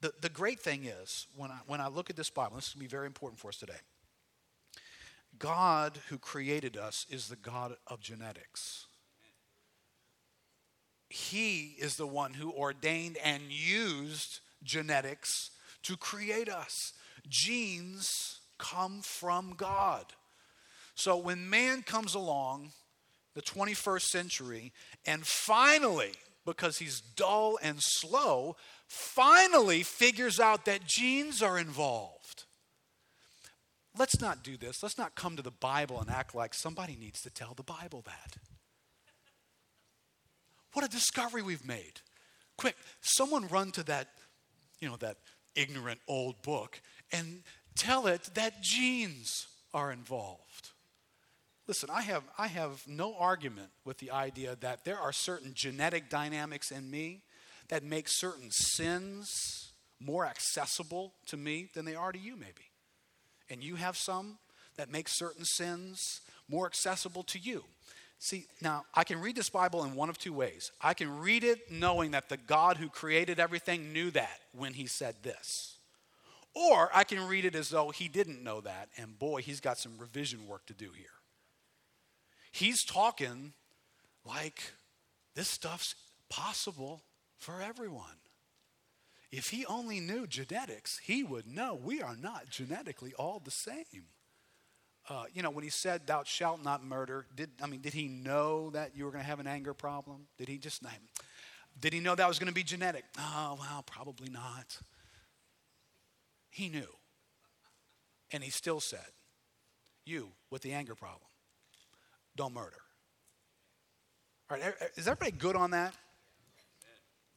the, 0.01 0.13
the 0.21 0.29
great 0.29 0.59
thing 0.59 0.85
is, 0.85 1.27
when 1.35 1.51
I, 1.51 1.59
when 1.67 1.81
I 1.81 1.87
look 1.87 2.09
at 2.09 2.15
this 2.15 2.29
Bible, 2.29 2.55
this 2.55 2.67
is 2.67 2.73
going 2.73 2.85
to 2.85 2.89
be 2.89 2.95
very 2.95 3.05
important 3.05 3.39
for 3.39 3.49
us 3.49 3.57
today. 3.57 3.79
God 5.37 5.99
who 6.09 6.17
created 6.17 6.77
us 6.77 7.05
is 7.09 7.27
the 7.27 7.35
God 7.35 7.75
of 7.87 8.01
genetics. 8.01 8.85
He 11.11 11.75
is 11.77 11.95
the 11.95 12.07
one 12.07 12.33
who 12.33 12.51
ordained 12.51 13.17
and 13.17 13.43
used 13.49 14.39
genetics 14.63 15.51
to 15.83 15.97
create 15.97 16.47
us. 16.47 16.93
Genes 17.27 18.39
come 18.57 19.01
from 19.01 19.53
God. 19.57 20.05
So 20.95 21.17
when 21.17 21.49
man 21.49 21.81
comes 21.81 22.15
along, 22.15 22.71
the 23.33 23.41
21st 23.41 24.03
century, 24.03 24.71
and 25.05 25.25
finally, 25.25 26.13
because 26.45 26.77
he's 26.77 27.01
dull 27.01 27.57
and 27.61 27.77
slow, 27.79 28.55
finally 28.87 29.83
figures 29.83 30.39
out 30.39 30.65
that 30.65 30.85
genes 30.85 31.41
are 31.41 31.57
involved. 31.57 32.45
Let's 33.97 34.21
not 34.21 34.43
do 34.43 34.55
this. 34.55 34.81
Let's 34.81 34.97
not 34.97 35.15
come 35.15 35.35
to 35.35 35.41
the 35.41 35.51
Bible 35.51 35.99
and 35.99 36.09
act 36.09 36.33
like 36.33 36.53
somebody 36.53 36.95
needs 36.95 37.21
to 37.21 37.29
tell 37.29 37.53
the 37.53 37.63
Bible 37.63 38.01
that. 38.05 38.37
What 40.73 40.85
a 40.85 40.89
discovery 40.89 41.41
we've 41.41 41.65
made. 41.65 42.01
Quick, 42.57 42.75
someone 43.01 43.47
run 43.47 43.71
to 43.71 43.83
that, 43.83 44.09
you 44.79 44.87
know, 44.87 44.97
that 44.97 45.17
ignorant 45.55 45.99
old 46.07 46.41
book 46.41 46.81
and 47.11 47.43
tell 47.75 48.07
it 48.07 48.29
that 48.35 48.61
genes 48.61 49.47
are 49.73 49.91
involved. 49.91 50.69
Listen, 51.67 51.89
I 51.91 52.01
have, 52.01 52.23
I 52.37 52.47
have 52.47 52.83
no 52.87 53.15
argument 53.15 53.69
with 53.85 53.97
the 53.99 54.11
idea 54.11 54.57
that 54.61 54.83
there 54.83 54.99
are 54.99 55.13
certain 55.13 55.53
genetic 55.53 56.09
dynamics 56.09 56.71
in 56.71 56.89
me 56.89 57.21
that 57.69 57.83
make 57.83 58.07
certain 58.09 58.51
sins 58.51 59.71
more 59.99 60.25
accessible 60.25 61.13
to 61.27 61.37
me 61.37 61.69
than 61.73 61.85
they 61.85 61.95
are 61.95 62.11
to 62.11 62.19
you, 62.19 62.35
maybe. 62.35 62.71
And 63.49 63.63
you 63.63 63.75
have 63.75 63.95
some 63.95 64.39
that 64.75 64.91
make 64.91 65.07
certain 65.07 65.45
sins 65.45 66.21
more 66.49 66.65
accessible 66.65 67.23
to 67.23 67.39
you. 67.39 67.63
See, 68.23 68.45
now 68.61 68.85
I 68.93 69.03
can 69.03 69.19
read 69.19 69.35
this 69.35 69.49
Bible 69.49 69.83
in 69.83 69.95
one 69.95 70.07
of 70.07 70.19
two 70.19 70.31
ways. 70.31 70.71
I 70.79 70.93
can 70.93 71.21
read 71.21 71.43
it 71.43 71.71
knowing 71.71 72.11
that 72.11 72.29
the 72.29 72.37
God 72.37 72.77
who 72.77 72.87
created 72.87 73.39
everything 73.39 73.93
knew 73.93 74.11
that 74.11 74.39
when 74.55 74.75
he 74.75 74.85
said 74.85 75.15
this. 75.23 75.77
Or 76.53 76.91
I 76.93 77.03
can 77.03 77.27
read 77.27 77.45
it 77.45 77.55
as 77.55 77.71
though 77.71 77.89
he 77.89 78.07
didn't 78.07 78.43
know 78.43 78.61
that, 78.61 78.89
and 78.95 79.17
boy, 79.17 79.41
he's 79.41 79.59
got 79.59 79.79
some 79.79 79.97
revision 79.97 80.47
work 80.47 80.67
to 80.67 80.73
do 80.73 80.91
here. 80.95 81.07
He's 82.51 82.83
talking 82.83 83.53
like 84.23 84.71
this 85.33 85.47
stuff's 85.47 85.95
possible 86.29 87.01
for 87.39 87.59
everyone. 87.59 88.19
If 89.31 89.49
he 89.49 89.65
only 89.65 89.99
knew 89.99 90.27
genetics, 90.27 90.99
he 90.99 91.23
would 91.23 91.47
know 91.47 91.73
we 91.73 92.03
are 92.03 92.17
not 92.21 92.51
genetically 92.51 93.15
all 93.15 93.41
the 93.43 93.49
same 93.49 94.05
uh, 95.11 95.25
you 95.33 95.43
know, 95.43 95.49
when 95.49 95.63
he 95.63 95.69
said, 95.69 96.07
"Thou 96.07 96.23
shalt 96.23 96.63
not 96.63 96.83
murder," 96.83 97.25
did 97.35 97.49
I 97.61 97.67
mean, 97.67 97.81
did 97.81 97.93
he 97.93 98.07
know 98.07 98.69
that 98.69 98.95
you 98.95 99.03
were 99.03 99.11
going 99.11 99.23
to 99.23 99.27
have 99.27 99.41
an 99.41 99.47
anger 99.47 99.73
problem? 99.73 100.27
Did 100.37 100.47
he 100.47 100.57
just? 100.57 100.81
name? 100.81 101.09
Did 101.79 101.93
he 101.93 101.99
know 101.99 102.15
that 102.15 102.27
was 102.27 102.39
going 102.39 102.47
to 102.47 102.53
be 102.53 102.63
genetic? 102.63 103.03
Oh, 103.17 103.57
well, 103.59 103.83
probably 103.85 104.29
not. 104.29 104.77
He 106.49 106.69
knew. 106.69 106.87
And 108.31 108.43
he 108.43 108.49
still 108.49 108.79
said, 108.79 109.07
You 110.05 110.29
with 110.49 110.61
the 110.61 110.71
anger 110.71 110.95
problem, 110.95 111.29
don't 112.35 112.53
murder. 112.53 112.77
All 114.49 114.57
right, 114.57 114.73
is 114.95 115.07
everybody 115.07 115.31
good 115.31 115.55
on 115.55 115.71
that? 115.71 115.93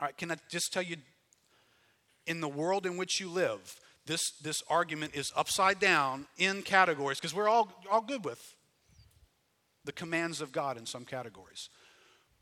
All 0.00 0.06
right, 0.06 0.16
can 0.16 0.30
I 0.30 0.37
just 0.48 0.72
tell 0.72 0.82
you 0.82 0.96
in 2.26 2.40
the 2.40 2.48
world 2.48 2.87
in 2.87 2.96
which 2.96 3.20
you 3.20 3.28
live, 3.28 3.76
this, 4.06 4.32
this 4.42 4.62
argument 4.68 5.14
is 5.14 5.32
upside 5.34 5.80
down 5.80 6.26
in 6.36 6.62
categories 6.62 7.18
because 7.18 7.34
we're 7.34 7.48
all, 7.48 7.72
all 7.90 8.02
good 8.02 8.24
with 8.24 8.54
the 9.84 9.92
commands 9.92 10.40
of 10.40 10.52
God 10.52 10.76
in 10.76 10.86
some 10.86 11.04
categories. 11.04 11.68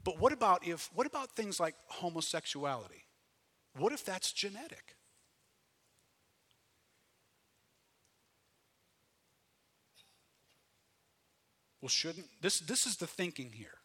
But 0.04 0.18
what 0.18 0.32
about 0.32 0.66
if 0.66 0.90
what 0.94 1.06
about 1.06 1.30
things 1.36 1.60
like 1.60 1.74
homosexuality? 1.86 3.04
What 3.76 3.92
if 3.92 4.04
that's 4.04 4.32
genetic? 4.32 4.96
Well, 11.80 11.88
shouldn't 11.88 12.26
this 12.40 12.60
this 12.60 12.86
is 12.86 12.96
the 12.96 13.06
thinking 13.06 13.52
here. 13.52 13.78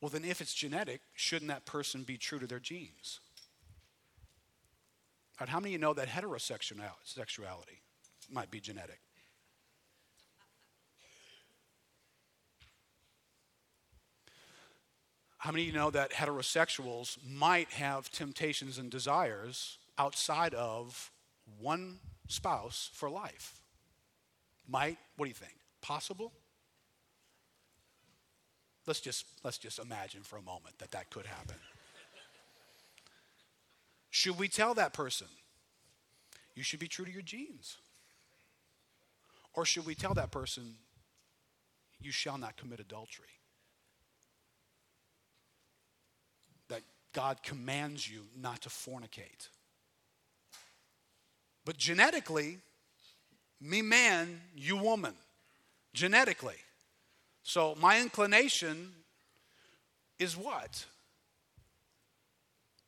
Well, 0.00 0.10
then 0.10 0.24
if 0.24 0.40
it's 0.40 0.54
genetic, 0.54 1.02
shouldn't 1.14 1.50
that 1.50 1.66
person 1.66 2.04
be 2.04 2.16
true 2.16 2.38
to 2.38 2.46
their 2.46 2.60
genes? 2.60 3.20
Right, 5.40 5.48
how 5.48 5.58
many 5.58 5.70
of 5.70 5.72
you 5.72 5.78
know 5.78 5.94
that 5.94 6.08
heterosexuality 6.08 7.80
might 8.30 8.50
be 8.50 8.60
genetic? 8.60 9.00
How 15.38 15.50
many 15.50 15.62
of 15.62 15.68
you 15.68 15.72
know 15.72 15.90
that 15.90 16.12
heterosexuals 16.12 17.16
might 17.26 17.70
have 17.70 18.10
temptations 18.10 18.76
and 18.76 18.90
desires 18.90 19.78
outside 19.96 20.52
of 20.52 21.10
one 21.58 22.00
spouse 22.28 22.90
for 22.92 23.08
life? 23.08 23.62
Might, 24.68 24.98
what 25.16 25.24
do 25.24 25.30
you 25.30 25.34
think? 25.34 25.54
Possible? 25.80 26.32
Let's 28.86 29.00
just, 29.00 29.24
let's 29.42 29.56
just 29.56 29.78
imagine 29.78 30.20
for 30.20 30.36
a 30.36 30.42
moment 30.42 30.78
that 30.80 30.90
that 30.90 31.08
could 31.08 31.24
happen. 31.24 31.56
Should 34.10 34.38
we 34.38 34.48
tell 34.48 34.74
that 34.74 34.92
person, 34.92 35.28
you 36.54 36.62
should 36.62 36.80
be 36.80 36.88
true 36.88 37.04
to 37.04 37.10
your 37.10 37.22
genes? 37.22 37.76
Or 39.54 39.64
should 39.64 39.86
we 39.86 39.94
tell 39.94 40.14
that 40.14 40.30
person, 40.30 40.74
you 42.00 42.12
shall 42.12 42.38
not 42.38 42.56
commit 42.56 42.80
adultery? 42.80 43.26
That 46.68 46.82
God 47.12 47.42
commands 47.42 48.08
you 48.10 48.22
not 48.36 48.62
to 48.62 48.68
fornicate. 48.68 49.48
But 51.64 51.76
genetically, 51.76 52.58
me 53.60 53.82
man, 53.82 54.40
you 54.56 54.76
woman. 54.76 55.14
Genetically. 55.92 56.56
So 57.42 57.76
my 57.80 58.00
inclination 58.00 58.92
is 60.18 60.36
what? 60.36 60.84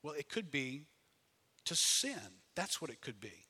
Well, 0.03 0.15
it 0.15 0.29
could 0.29 0.51
be 0.51 0.83
to 1.67 1.75
sin. 1.75 2.41
That's 2.55 2.81
what 2.81 2.91
it 2.91 3.01
could 3.01 3.21
be. 3.21 3.47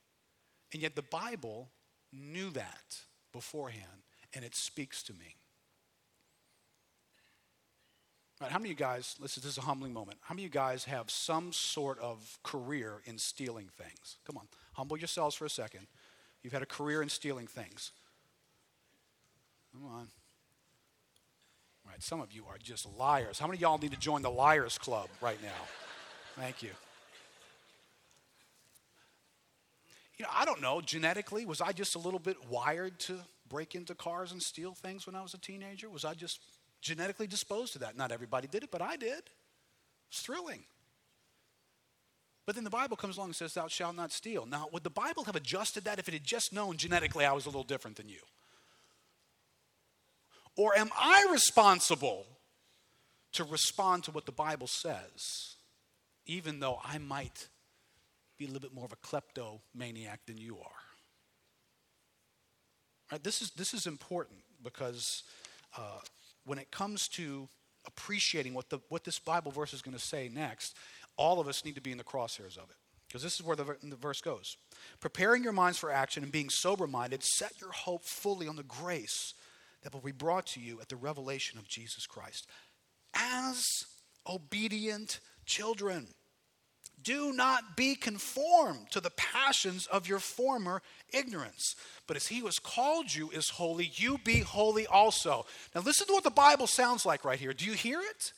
And 0.73 0.83
yet 0.83 0.95
the 0.95 1.03
Bible 1.03 1.71
knew 2.13 2.51
that 2.51 3.03
beforehand, 3.33 4.05
and 4.35 4.45
it 4.45 4.55
speaks 4.55 5.03
to 5.05 5.13
me. 5.13 5.37
All 8.41 8.47
right, 8.47 8.53
how 8.53 8.59
many 8.59 8.71
of 8.71 8.79
you 8.79 8.85
guys, 8.85 9.15
listen, 9.21 9.41
this 9.43 9.53
is 9.53 9.59
a 9.59 9.63
humbling 9.63 9.93
moment. 9.93 10.19
How 10.23 10.35
many 10.35 10.43
of 10.43 10.47
you 10.47 10.51
guys 10.51 10.85
have 10.85 11.11
some 11.11 11.53
sort 11.53 11.99
of 12.01 12.39
career 12.43 13.01
in 13.05 13.17
stealing 13.19 13.69
things? 13.77 14.17
Come 14.27 14.37
on, 14.37 14.49
humble 14.75 14.99
yourselves 14.99 15.37
for 15.37 15.45
a 15.45 15.51
second. 15.51 15.87
You've 16.43 16.53
had 16.53 16.63
a 16.63 16.67
career 16.67 17.03
in 17.03 17.09
stealing 17.09 17.47
things. 17.47 17.93
Come 19.73 19.85
on. 19.85 20.09
All 21.85 21.91
right, 21.91 22.03
some 22.03 22.21
of 22.21 22.33
you 22.33 22.45
are 22.49 22.59
just 22.61 22.87
liars. 22.99 23.39
How 23.39 23.47
many 23.47 23.59
of 23.59 23.63
y'all 23.63 23.79
need 23.79 23.93
to 23.93 23.99
join 23.99 24.23
the 24.23 24.31
Liars 24.31 24.77
Club 24.77 25.09
right 25.21 25.41
now? 25.43 25.49
Thank 26.37 26.63
you. 26.63 26.71
You 30.23 30.29
know, 30.29 30.35
I 30.39 30.45
don't 30.45 30.63
know, 30.63 30.81
genetically, 30.81 31.45
was 31.45 31.61
I 31.61 31.73
just 31.73 31.97
a 31.97 31.99
little 31.99 32.21
bit 32.21 32.37
wired 32.49 32.97
to 33.01 33.19
break 33.49 33.75
into 33.75 33.93
cars 33.93 34.31
and 34.31 34.41
steal 34.41 34.73
things 34.73 35.05
when 35.05 35.17
I 35.17 35.21
was 35.21 35.35
a 35.35 35.39
teenager? 35.39 35.91
Was 35.91 36.05
I 36.05 36.15
just 36.15 36.39
genetically 36.81 37.27
disposed 37.27 37.73
to 37.73 37.81
that? 37.81 37.97
Not 37.97 38.13
everybody 38.13 38.47
did 38.47 38.63
it, 38.63 38.71
but 38.71 38.81
I 38.81 38.95
did. 38.95 39.25
It's 40.13 40.23
thrilling. 40.23 40.63
But 42.47 42.55
then 42.55 42.63
the 42.63 42.71
Bible 42.71 42.97
comes 42.97 43.17
along 43.17 43.31
and 43.31 43.35
says, 43.35 43.55
Thou 43.55 43.67
shalt 43.67 43.97
not 43.97 44.13
steal. 44.13 44.47
Now, 44.47 44.69
would 44.73 44.85
the 44.85 44.91
Bible 44.91 45.25
have 45.25 45.35
adjusted 45.35 45.87
that 45.87 45.99
if 45.99 46.07
it 46.07 46.15
had 46.15 46.23
just 46.23 46.53
known 46.53 46.77
genetically 46.77 47.25
I 47.25 47.33
was 47.33 47.47
a 47.47 47.49
little 47.49 47.65
different 47.65 47.97
than 47.97 48.09
you? 48.09 48.21
Or 50.57 50.79
am 50.79 50.91
I 50.97 51.27
responsible 51.33 52.27
to 53.33 53.43
respond 53.43 54.05
to 54.05 54.13
what 54.13 54.27
the 54.27 54.31
Bible 54.31 54.69
says, 54.69 55.57
even 56.27 56.61
though 56.61 56.79
I 56.85 56.99
might 56.99 57.49
be 58.43 58.51
a 58.51 58.53
little 58.53 58.69
bit 58.69 58.75
more 58.75 58.85
of 58.85 58.93
a 58.93 58.97
kleptomaniac 58.97 60.21
than 60.27 60.37
you 60.37 60.57
are? 60.59 60.83
Right, 63.11 63.23
this, 63.23 63.43
is, 63.43 63.51
this 63.51 63.75
is 63.75 63.87
important 63.87 64.41
because 64.63 65.23
uh, 65.77 66.01
when 66.45 66.59
it 66.59 66.71
comes 66.71 67.09
to 67.09 67.49
appreciating 67.87 68.55
what, 68.55 68.71
the, 68.71 68.79
what 68.89 69.05
this 69.05 69.19
Bible 69.19 69.53
verse 69.53 69.75
is 69.75 69.83
going 69.83 69.97
to 69.97 70.03
say 70.03 70.31
next, 70.33 70.77
all 71.17 71.41
of 71.41 71.47
us 71.47 71.65
need 71.65 71.75
to 71.75 71.81
be 71.81 71.93
in 71.93 71.99
the 71.99 72.05
crosshairs 72.05 72.57
of 72.57 72.71
it. 72.71 72.77
Because 73.07 73.23
this 73.23 73.39
is 73.39 73.45
where 73.45 73.57
the, 73.57 73.77
the 73.83 73.97
verse 73.97 74.23
goes. 74.23 74.57
Preparing 75.01 75.45
your 75.45 75.53
minds 75.53 75.79
for 75.79 75.91
action 75.91 76.23
and 76.23 76.33
being 76.33 76.49
sober 76.49 76.87
minded, 76.87 77.23
set 77.23 77.61
your 77.61 77.73
hope 77.73 78.05
fully 78.05 78.49
on 78.49 78.57
the 78.57 78.63
grace 78.63 79.35
that 79.83 79.93
will 79.93 80.01
be 80.01 80.13
brought 80.13 80.47
to 80.47 80.61
you 80.61 80.81
at 80.81 80.89
the 80.89 80.97
revelation 80.97 81.59
of 81.59 81.69
Jesus 81.69 82.07
Christ. 82.07 82.47
As 83.15 83.85
obedient 84.27 85.21
children, 85.45 86.09
do 87.03 87.33
not 87.33 87.77
be 87.77 87.95
conformed 87.95 88.91
to 88.91 89.01
the 89.01 89.11
passions 89.11 89.87
of 89.87 90.09
your 90.09 90.19
former 90.19 90.83
ignorance. 91.13 91.77
But 92.07 92.17
as 92.17 92.29
he 92.29 92.41
who 92.41 92.47
has 92.47 92.59
called 92.59 93.15
you 93.15 93.31
is 93.31 93.51
holy, 93.51 93.91
you 93.95 94.19
be 94.19 94.41
holy 94.41 94.87
also. 94.87 95.47
Now, 95.75 95.81
listen 95.83 96.07
to 96.07 96.13
what 96.13 96.25
the 96.25 96.31
Bible 96.31 96.67
sounds 96.67 97.05
like 97.05 97.25
right 97.25 97.39
here. 97.39 97.53
Do 97.53 97.65
you 97.65 97.73
hear 97.73 98.01
it? 98.01 98.33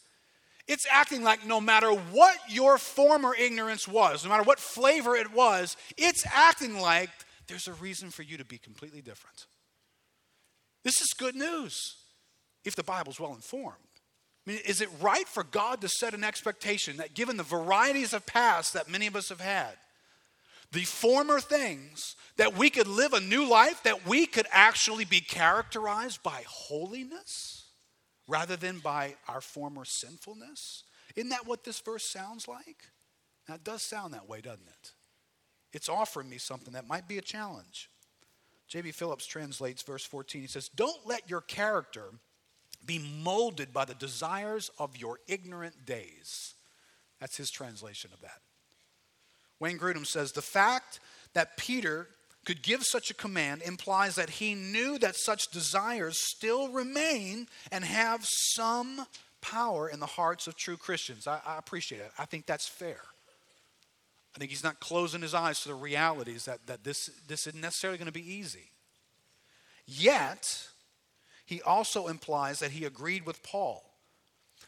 It's 0.67 0.87
acting 0.91 1.23
like 1.23 1.47
no 1.47 1.61
matter 1.61 1.91
what 1.91 2.37
your 2.49 2.79
former 2.79 3.35
ignorance 3.35 3.87
was, 3.87 4.25
no 4.25 4.31
matter 4.31 4.45
what 4.45 4.59
flavor 4.59 5.15
it 5.15 5.33
was, 5.33 5.77
it's 5.99 6.25
acting 6.33 6.79
like 6.79 7.11
there's 7.49 7.69
a 7.69 7.75
reason 7.75 8.11
for 8.11 8.23
you 8.23 8.39
to 8.39 8.45
be 8.45 8.57
completely 8.57 9.03
different. 9.03 9.47
This 10.83 11.01
is 11.01 11.13
good 11.13 11.35
news 11.35 11.97
if 12.65 12.75
the 12.77 12.83
Bible's 12.83 13.21
well 13.21 13.35
informed. 13.35 13.77
I 14.47 14.51
mean, 14.51 14.61
is 14.67 14.81
it 14.81 14.91
right 15.01 15.27
for 15.27 15.43
God 15.43 15.81
to 15.81 15.89
set 15.89 16.15
an 16.15 16.25
expectation 16.25 16.99
that 16.99 17.15
given 17.15 17.37
the 17.37 17.43
varieties 17.43 18.13
of 18.13 18.27
past 18.27 18.75
that 18.75 18.91
many 18.91 19.07
of 19.07 19.17
us 19.17 19.31
have 19.31 19.41
had, 19.41 19.73
the 20.73 20.85
former 20.85 21.41
things, 21.41 22.17
that 22.37 22.57
we 22.57 22.69
could 22.69 22.89
live 22.89 23.13
a 23.13 23.21
new 23.21 23.49
life, 23.49 23.83
that 23.85 24.07
we 24.07 24.27
could 24.27 24.47
actually 24.51 25.05
be 25.05 25.21
characterized 25.21 26.23
by 26.23 26.43
holiness 26.47 27.67
rather 28.27 28.57
than 28.57 28.81
by 28.81 29.15
our 29.29 29.41
former 29.41 29.85
sinfulness? 29.85 30.83
Isn't 31.17 31.31
that 31.31 31.47
what 31.47 31.65
this 31.65 31.81
verse 31.81 32.05
sounds 32.05 32.49
like? 32.49 32.89
Now, 33.49 33.55
it 33.55 33.65
does 33.65 33.83
sound 33.83 34.15
that 34.15 34.29
way, 34.29 34.41
doesn't 34.41 34.67
it? 34.67 34.93
It's 35.73 35.89
offering 35.89 36.29
me 36.29 36.39
something 36.39 36.75
that 36.75 36.89
might 36.89 37.09
be 37.09 37.19
a 37.19 37.23
challenge. 37.23 37.89
J.B. 38.69 38.93
Phillips 38.93 39.27
translates 39.27 39.83
verse 39.83 40.05
14. 40.05 40.41
He 40.41 40.49
says, 40.49 40.69
Don't 40.69 41.07
let 41.07 41.29
your 41.29 41.43
character 41.43 42.11
be 42.87 42.99
molded 42.99 43.73
by 43.73 43.85
the 43.85 43.95
desires 43.95 44.71
of 44.79 44.97
your 44.97 45.19
ignorant 45.27 45.87
days. 45.87 46.55
That's 47.21 47.37
his 47.37 47.51
translation 47.51 48.11
of 48.13 48.21
that. 48.21 48.41
Wayne 49.61 49.79
Grudem 49.79 50.07
says, 50.07 50.33
The 50.33 50.43
fact 50.43 51.01
that 51.33 51.57
Peter 51.57 52.09
could 52.45 52.63
give 52.63 52.83
such 52.83 53.11
a 53.11 53.15
command 53.15 53.63
implies 53.63 54.17
that 54.17 54.29
he 54.29 54.55
knew 54.55 54.99
that 54.99 55.17
such 55.17 55.51
desires 55.51 56.19
still 56.19 56.69
remain 56.69 57.49
and 57.73 57.85
have 57.85 58.25
some 58.25 59.07
power 59.41 59.89
in 59.89 60.01
the 60.01 60.07
hearts 60.07 60.47
of 60.47 60.57
true 60.57 60.77
Christians. 60.77 61.27
I, 61.27 61.41
I 61.47 61.59
appreciate 61.59 62.01
it. 62.01 62.11
I 62.19 62.25
think 62.25 62.47
that's 62.47 62.69
fair. 62.69 63.01
I 64.35 64.39
think 64.39 64.51
he's 64.51 64.65
not 64.65 64.81
closing 64.81 65.23
his 65.23 65.35
eyes 65.35 65.61
to 65.61 65.69
the 65.69 65.75
realities 65.75 66.45
that, 66.47 66.67
that 66.67 66.83
this, 66.83 67.09
this 67.29 67.47
isn't 67.47 67.61
necessarily 67.61 67.99
going 67.99 68.07
to 68.07 68.13
be 68.13 68.35
easy. 68.35 68.71
Yet, 69.87 70.69
he 71.45 71.63
also 71.63 72.09
implies 72.09 72.59
that 72.61 72.73
he 72.73 72.85
agreed 72.85 73.27
with 73.27 73.43
Paul 73.43 73.83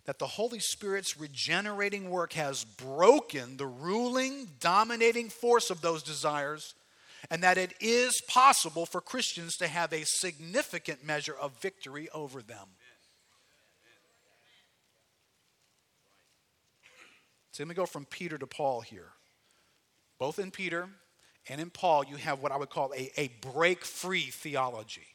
that 0.05 0.19
the 0.19 0.27
Holy 0.27 0.61
Spirit's 0.61 1.19
regenerating 1.19 2.11
work 2.11 2.35
has 2.35 2.65
broken 2.65 3.57
the 3.57 3.67
ruling, 3.67 4.47
dominating 4.61 5.29
force 5.29 5.69
of 5.69 5.81
those 5.81 6.03
desires, 6.03 6.75
and 7.29 7.43
that 7.43 7.59
it 7.59 7.75
is 7.81 8.21
possible 8.29 8.87
for 8.87 9.01
Christians 9.01 9.57
to 9.57 9.67
have 9.67 9.93
a 9.93 10.05
significant 10.05 11.05
measure 11.05 11.35
of 11.35 11.61
victory 11.61 12.09
over 12.15 12.41
them. 12.41 12.69
So 17.51 17.65
let 17.65 17.69
me 17.69 17.75
go 17.75 17.87
from 17.87 18.05
Peter 18.05 18.39
to 18.39 18.47
Paul 18.47 18.83
here 18.83 19.13
both 20.19 20.39
in 20.39 20.51
Peter 20.51 20.89
and 21.49 21.61
in 21.61 21.71
Paul, 21.71 22.05
you 22.05 22.17
have 22.17 22.41
what 22.41 22.53
I 22.53 22.57
would 22.57 22.71
call 22.71 22.93
a, 22.97 23.11
a 23.17 23.29
break 23.53 23.85
free 23.85 24.31
theology. 24.31 25.07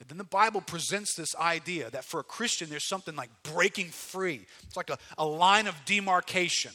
And 0.00 0.08
then 0.08 0.18
the 0.18 0.24
Bible 0.24 0.60
presents 0.60 1.14
this 1.14 1.34
idea 1.36 1.90
that 1.90 2.04
for 2.04 2.20
a 2.20 2.24
Christian, 2.24 2.68
there's 2.68 2.88
something 2.88 3.14
like 3.14 3.30
breaking 3.42 3.88
free. 3.88 4.44
It's 4.64 4.76
like 4.76 4.90
a, 4.90 4.98
a 5.16 5.24
line 5.24 5.66
of 5.66 5.76
demarcation. 5.84 6.72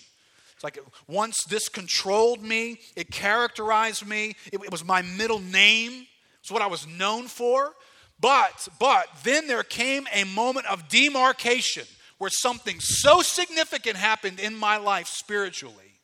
It's 0.54 0.64
like 0.64 0.80
once 1.08 1.44
this 1.46 1.70
controlled 1.70 2.44
me, 2.44 2.80
it 2.96 3.12
characterized 3.12 4.06
me, 4.06 4.36
it, 4.52 4.62
it 4.64 4.72
was 4.72 4.84
my 4.84 5.02
middle 5.02 5.40
name, 5.40 6.06
it's 6.42 6.52
what 6.52 6.62
I 6.62 6.68
was 6.68 6.88
known 6.88 7.28
for. 7.28 7.74
But, 8.20 8.68
but 8.80 9.08
then 9.24 9.48
there 9.48 9.64
came 9.64 10.08
a 10.14 10.26
moment 10.26 10.66
of 10.66 10.90
demarcation 10.90 11.86
where 12.18 12.30
something 12.30 12.80
so 12.82 13.22
significant 13.22 13.96
happened 13.96 14.40
in 14.40 14.56
my 14.56 14.78
life 14.78 15.08
spiritually 15.08 16.02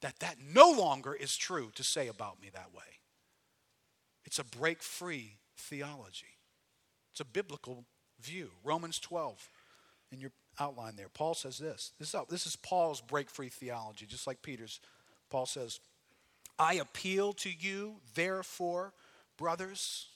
that 0.00 0.20
that 0.20 0.36
no 0.52 0.70
longer 0.70 1.14
is 1.14 1.36
true 1.36 1.72
to 1.74 1.82
say 1.82 2.08
about 2.08 2.40
me 2.40 2.50
that 2.52 2.72
way. 2.72 2.84
It's 4.24 4.38
a 4.38 4.44
break 4.44 4.82
free 4.82 5.38
theology. 5.64 6.38
It's 7.12 7.20
a 7.20 7.24
biblical 7.24 7.84
view. 8.20 8.50
Romans 8.62 8.98
12 8.98 9.48
in 10.12 10.20
your 10.20 10.32
outline 10.58 10.96
there. 10.96 11.08
Paul 11.08 11.34
says 11.34 11.58
this. 11.58 11.92
This 11.98 12.14
is, 12.14 12.20
this 12.28 12.46
is 12.46 12.56
Paul's 12.56 13.00
break 13.00 13.30
free 13.30 13.48
theology, 13.48 14.06
just 14.06 14.26
like 14.26 14.42
Peter's. 14.42 14.80
Paul 15.30 15.46
says, 15.46 15.80
I 16.58 16.74
appeal 16.74 17.32
to 17.34 17.50
you, 17.50 17.96
therefore, 18.14 18.92
brothers. 19.36 20.06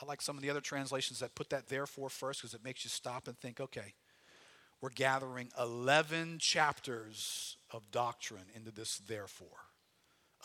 I 0.00 0.06
like 0.06 0.22
some 0.22 0.36
of 0.36 0.42
the 0.42 0.50
other 0.50 0.60
translations 0.60 1.18
that 1.18 1.34
put 1.34 1.50
that 1.50 1.68
therefore 1.68 2.08
first 2.08 2.40
because 2.40 2.54
it 2.54 2.64
makes 2.64 2.84
you 2.84 2.90
stop 2.90 3.26
and 3.26 3.36
think, 3.38 3.60
okay, 3.60 3.94
we're 4.80 4.90
gathering 4.90 5.50
11 5.58 6.38
chapters 6.38 7.56
of 7.70 7.90
doctrine 7.90 8.46
into 8.54 8.70
this 8.70 8.98
therefore. 8.98 9.48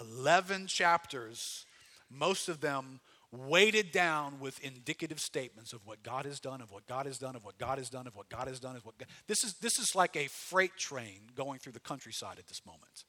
11 0.02 0.68
chapters, 0.68 1.66
most 2.10 2.50
of 2.50 2.60
them 2.60 3.00
weighted 3.36 3.92
down 3.92 4.40
with 4.40 4.60
indicative 4.64 5.20
statements 5.20 5.74
of 5.74 5.86
what 5.86 6.04
God 6.04 6.26
has 6.26 6.40
done, 6.40 6.62
of 6.62 6.72
what 6.72 6.88
God 6.88 7.06
has 7.06 7.18
done, 7.18 7.36
of 7.36 7.44
what 7.46 7.58
God 7.58 7.78
has 7.78 7.90
done, 7.90 8.08
of 8.08 8.16
what 8.16 8.30
God 8.30 8.48
has 8.48 8.60
done, 8.60 8.76
of 8.76 8.86
what 8.86 8.98
God. 8.98 9.08
This 9.28 9.44
is 9.44 9.56
this 9.56 9.80
is 9.80 9.96
like 9.96 10.16
a 10.16 10.28
freight 10.28 10.78
train 10.78 11.30
going 11.36 11.60
through 11.60 11.74
the 11.74 11.80
countryside 11.80 12.40
at 12.40 12.48
this 12.48 12.66
moment. 12.66 13.06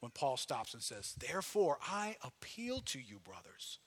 When 0.00 0.12
Paul 0.12 0.36
stops 0.36 0.74
and 0.74 0.82
says, 0.82 1.14
"Therefore 1.18 1.78
I 1.82 2.16
appeal 2.22 2.80
to 2.82 3.00
you, 3.00 3.18
brothers, 3.18 3.78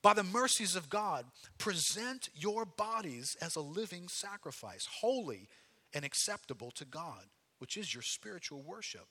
by 0.00 0.14
the 0.14 0.22
mercies 0.22 0.76
of 0.76 0.88
God, 0.88 1.26
present 1.58 2.28
your 2.34 2.64
bodies 2.64 3.36
as 3.40 3.56
a 3.56 3.60
living 3.60 4.08
sacrifice, 4.08 4.86
holy 5.00 5.48
and 5.92 6.04
acceptable 6.04 6.70
to 6.72 6.84
God, 6.84 7.24
which 7.58 7.76
is 7.76 7.94
your 7.94 8.02
spiritual 8.02 8.62
worship. 8.62 9.08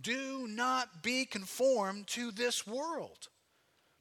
Do 0.00 0.46
not 0.46 1.02
be 1.02 1.24
conformed 1.24 2.06
to 2.08 2.30
this 2.30 2.66
world, 2.66 3.28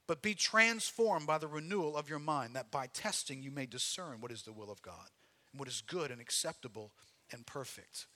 but 0.07 0.21
be 0.21 0.33
transformed 0.33 1.27
by 1.27 1.37
the 1.37 1.47
renewal 1.47 1.97
of 1.97 2.09
your 2.09 2.19
mind, 2.19 2.55
that 2.55 2.71
by 2.71 2.87
testing 2.87 3.43
you 3.43 3.51
may 3.51 3.65
discern 3.65 4.21
what 4.21 4.31
is 4.31 4.43
the 4.43 4.53
will 4.53 4.71
of 4.71 4.81
God, 4.81 5.09
and 5.51 5.59
what 5.59 5.67
is 5.67 5.81
good 5.85 6.11
and 6.11 6.21
acceptable 6.21 6.91
and 7.31 7.45
perfect. 7.45 8.07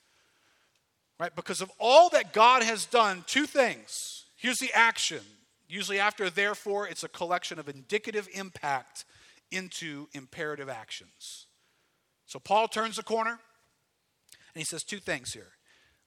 Right? 1.20 1.36
Because 1.36 1.60
of 1.60 1.70
all 1.78 2.08
that 2.10 2.32
God 2.32 2.62
has 2.62 2.86
done, 2.86 3.24
two 3.26 3.46
things. 3.46 4.24
Here's 4.36 4.58
the 4.58 4.72
action. 4.74 5.20
Usually, 5.68 6.00
after 6.00 6.30
therefore, 6.30 6.88
it's 6.88 7.04
a 7.04 7.08
collection 7.08 7.58
of 7.58 7.68
indicative 7.68 8.28
impact 8.32 9.04
into 9.50 10.08
imperative 10.14 10.68
actions. 10.68 11.46
So, 12.26 12.38
Paul 12.38 12.66
turns 12.66 12.96
the 12.96 13.02
corner. 13.02 13.38
And 14.54 14.60
he 14.60 14.64
says 14.64 14.82
two 14.82 14.98
things 14.98 15.32
here. 15.32 15.52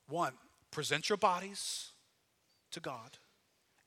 One, 0.07 0.33
present 0.69 1.09
your 1.09 1.17
bodies 1.17 1.91
to 2.71 2.79
God 2.79 3.17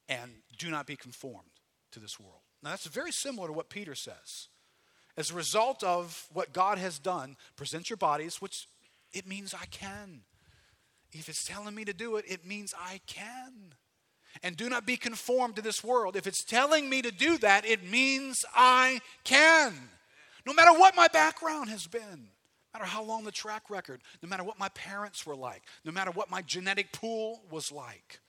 and 0.09 0.31
do 0.57 0.71
not 0.71 0.87
be 0.87 0.97
conformed 0.97 1.58
to 1.93 2.01
this 2.01 2.19
world. 2.19 2.41
Now, 2.63 2.71
that's 2.71 2.87
very 2.87 3.13
similar 3.13 3.49
to 3.49 3.53
what 3.53 3.69
Peter 3.69 3.95
says. 3.95 4.49
As 5.17 5.31
a 5.31 5.35
result 5.35 5.83
of 5.83 6.27
what 6.33 6.53
God 6.53 6.79
has 6.79 6.99
done, 6.99 7.37
present 7.57 7.91
your 7.91 7.97
bodies, 7.97 8.41
which 8.41 8.69
it 9.13 9.27
means 9.27 9.55
I 9.55 9.67
can. 9.67 10.23
If 11.13 11.29
it's 11.29 11.45
telling 11.45 11.75
me 11.75 11.85
to 11.85 11.93
do 11.93 12.17
it, 12.17 12.25
it 12.29 12.47
means 12.47 12.75
I 12.79 13.01
can. 13.07 13.75
And 14.43 14.57
do 14.57 14.69
not 14.69 14.87
be 14.87 14.97
conformed 14.97 15.57
to 15.57 15.63
this 15.63 15.83
world. 15.83 16.15
If 16.15 16.27
it's 16.27 16.45
telling 16.45 16.89
me 16.89 17.03
to 17.03 17.11
do 17.11 17.39
that, 17.39 17.65
it 17.65 17.89
means 17.89 18.45
I 18.55 19.01
can. 19.25 19.75
No 20.47 20.53
matter 20.53 20.79
what 20.79 20.95
my 20.95 21.09
background 21.09 21.71
has 21.71 21.87
been 21.87 22.29
no 22.73 22.81
matter 22.81 22.91
how 22.91 23.03
long 23.03 23.25
the 23.25 23.33
track 23.33 23.71
record, 23.71 24.03
no 24.23 24.29
matter 24.29 24.45
what 24.45 24.59
my 24.59 24.69
parents 24.71 25.27
were 25.27 25.37
like, 25.37 25.63
no 25.85 25.93
matter 25.93 26.11
what 26.11 26.31
my 26.31 26.43
genetic 26.43 26.93
pool 26.93 27.41
was 27.51 27.73
like. 27.73 28.21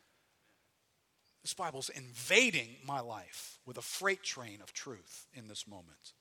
This 1.41 1.54
Bible's 1.54 1.89
invading 1.89 2.69
my 2.86 2.99
life 2.99 3.60
with 3.65 3.78
a 3.78 3.82
freight 3.82 4.23
train 4.23 4.60
of 4.62 4.73
truth 4.73 5.28
in 5.34 5.47
this 5.47 5.67
moment. 5.67 6.13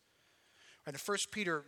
Right, 0.87 0.94
in 0.94 1.00
1 1.00 1.18
Peter 1.33 1.64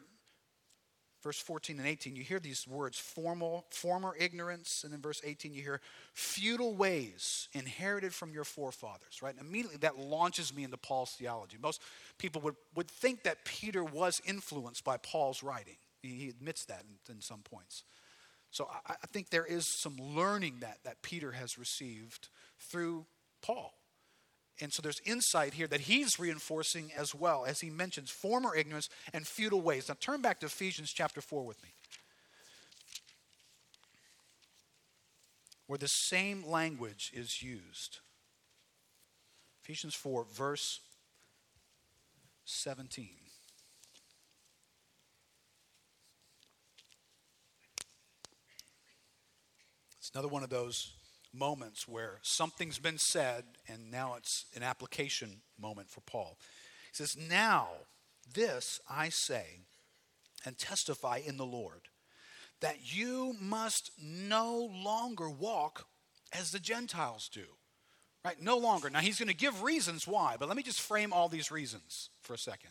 verse 1.23 1.39
14 1.39 1.79
and 1.79 1.87
18, 1.87 2.17
you 2.17 2.23
hear 2.23 2.41
these 2.41 2.67
words 2.67 2.99
formal, 2.99 3.67
former 3.71 4.15
ignorance, 4.19 4.85
and 4.85 4.95
in 4.95 5.01
verse 5.01 5.21
18 5.25 5.53
you 5.53 5.63
hear 5.63 5.81
futile 6.15 6.75
ways 6.75 7.49
inherited 7.53 8.15
from 8.15 8.33
your 8.33 8.45
forefathers, 8.45 9.21
right? 9.23 9.35
immediately 9.41 9.79
that 9.79 9.99
launches 9.99 10.55
me 10.55 10.65
into 10.65 10.77
Paul's 10.77 11.13
theology. 11.13 11.57
Most 11.61 11.83
people 12.19 12.41
would, 12.43 12.57
would 12.75 12.91
think 12.91 13.25
that 13.25 13.45
Peter 13.45 13.85
was 13.85 14.21
influenced 14.25 14.85
by 14.85 14.97
Paul's 14.97 15.43
writing. 15.43 15.77
He 16.03 16.29
admits 16.29 16.65
that 16.67 16.85
in, 16.89 17.17
in 17.17 17.21
some 17.21 17.41
points. 17.41 17.85
So 18.51 18.69
I, 18.89 18.95
I 19.03 19.07
think 19.07 19.31
there 19.31 19.45
is 19.45 19.67
some 19.67 19.97
learning 19.97 20.57
that, 20.61 20.79
that 20.85 21.03
Peter 21.03 21.33
has 21.33 21.59
received 21.59 22.29
through 22.59 23.05
Paul. 23.43 23.75
And 24.61 24.73
so 24.73 24.83
there's 24.83 25.01
insight 25.07 25.55
here 25.55 25.67
that 25.69 25.83
he's 25.83 26.19
reinforcing 26.19 26.91
as 26.97 27.15
well 27.15 27.45
as 27.47 27.61
he 27.61 27.71
mentions 27.71 28.11
former 28.11 28.55
ignorance 28.55 28.89
and 29.13 29.27
futile 29.27 29.63
ways. 29.63 29.89
Now 29.89 29.97
turn 29.99 30.21
back 30.21 30.41
to 30.41 30.47
Ephesians 30.47 30.93
chapter 30.93 31.21
4 31.21 31.45
with 31.45 31.63
me. 31.63 31.71
Where 35.67 35.79
the 35.79 35.87
same 35.87 36.45
language 36.47 37.11
is 37.15 37.43
used. 37.43 38.01
Ephesians 39.65 39.95
4, 39.95 40.27
verse 40.31 40.81
17. 42.45 43.09
It's 49.99 50.11
another 50.13 50.29
one 50.29 50.43
of 50.43 50.51
those 50.51 50.93
moments 51.33 51.87
where 51.87 52.19
something's 52.23 52.79
been 52.79 52.99
said 52.99 53.45
and 53.69 53.91
now 53.91 54.15
it's 54.17 54.47
an 54.55 54.63
application 54.63 55.43
moment 55.59 55.89
for 55.89 56.01
Paul. 56.01 56.37
He 56.91 56.97
says, 56.97 57.17
Now 57.17 57.69
this 58.35 58.81
I 58.89 59.09
say 59.09 59.61
and 60.45 60.59
testify 60.59 61.21
in 61.25 61.37
the 61.37 61.47
Lord 61.47 61.89
that 62.61 62.95
you 62.95 63.35
must 63.41 63.91
no 64.03 64.71
longer 64.73 65.31
walk 65.31 65.87
as 66.33 66.53
the 66.53 66.59
Gentiles 66.59 67.29
do. 67.33 67.45
Right? 68.25 68.41
No 68.41 68.59
longer. 68.59 68.91
Now 68.91 69.01
he's 69.01 69.19
going 69.19 69.29
to 69.29 69.35
give 69.35 69.63
reasons 69.63 70.07
why, 70.07 70.37
but 70.39 70.47
let 70.47 70.57
me 70.57 70.63
just 70.63 70.81
frame 70.81 71.13
all 71.13 71.29
these 71.29 71.51
reasons 71.51 72.11
for 72.21 72.35
a 72.35 72.39
second. 72.39 72.71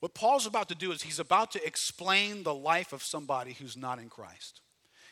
What 0.00 0.14
Paul's 0.14 0.46
about 0.46 0.68
to 0.70 0.74
do 0.74 0.90
is 0.92 1.02
he's 1.02 1.20
about 1.20 1.52
to 1.52 1.64
explain 1.64 2.42
the 2.42 2.54
life 2.54 2.92
of 2.92 3.02
somebody 3.02 3.52
who's 3.52 3.76
not 3.76 3.98
in 3.98 4.08
Christ. 4.08 4.60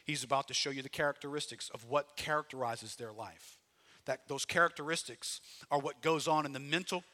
He's 0.09 0.25
about 0.25 0.49
to 0.49 0.55
show 0.55 0.71
you 0.71 0.81
the 0.81 0.89
characteristics 0.89 1.71
of 1.75 1.85
what 1.85 2.17
characterizes 2.17 2.97
their 2.97 3.13
life. 3.13 3.59
That 4.07 4.27
those 4.27 4.47
characteristics 4.47 5.43
are 5.71 5.79
what 5.79 6.01
goes 6.01 6.27
on 6.27 6.47
in 6.47 6.55
the 6.55 6.59
mental 6.59 7.05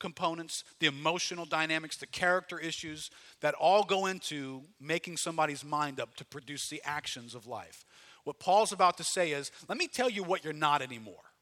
components, 0.00 0.64
the 0.80 0.86
emotional 0.86 1.44
dynamics, 1.44 1.98
the 1.98 2.06
character 2.06 2.58
issues 2.58 3.10
that 3.42 3.52
all 3.52 3.84
go 3.84 4.06
into 4.06 4.62
making 4.80 5.18
somebody's 5.18 5.62
mind 5.62 6.00
up 6.00 6.16
to 6.16 6.24
produce 6.24 6.70
the 6.70 6.80
actions 6.86 7.34
of 7.34 7.46
life. 7.46 7.84
What 8.24 8.38
Paul's 8.38 8.72
about 8.72 8.96
to 8.96 9.04
say 9.04 9.32
is, 9.32 9.52
let 9.68 9.76
me 9.76 9.86
tell 9.86 10.08
you 10.08 10.24
what 10.24 10.42
you're 10.42 10.54
not 10.54 10.80
anymore. 10.80 11.34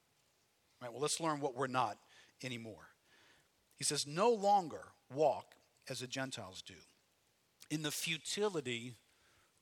Right? 0.82 0.90
Well, 0.90 1.02
let's 1.02 1.20
learn 1.20 1.38
what 1.38 1.54
we're 1.54 1.68
not 1.68 1.98
anymore. 2.42 2.88
He 3.76 3.84
says, 3.84 4.08
no 4.08 4.30
longer 4.30 4.82
walk 5.14 5.54
as 5.88 6.00
the 6.00 6.08
Gentiles 6.08 6.62
do 6.66 6.74
in 7.70 7.82
the 7.82 7.92
futility 7.92 8.94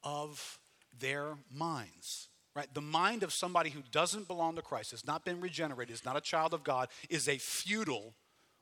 of 0.02 0.58
their 0.98 1.36
minds. 1.52 2.28
Right? 2.54 2.72
The 2.72 2.80
mind 2.80 3.22
of 3.24 3.32
somebody 3.32 3.70
who 3.70 3.82
doesn't 3.90 4.28
belong 4.28 4.54
to 4.56 4.62
Christ, 4.62 4.92
has 4.92 5.06
not 5.06 5.24
been 5.24 5.40
regenerated, 5.40 5.92
is 5.92 6.04
not 6.04 6.16
a 6.16 6.20
child 6.20 6.54
of 6.54 6.62
God, 6.62 6.88
is 7.10 7.28
a 7.28 7.38
futile 7.38 8.14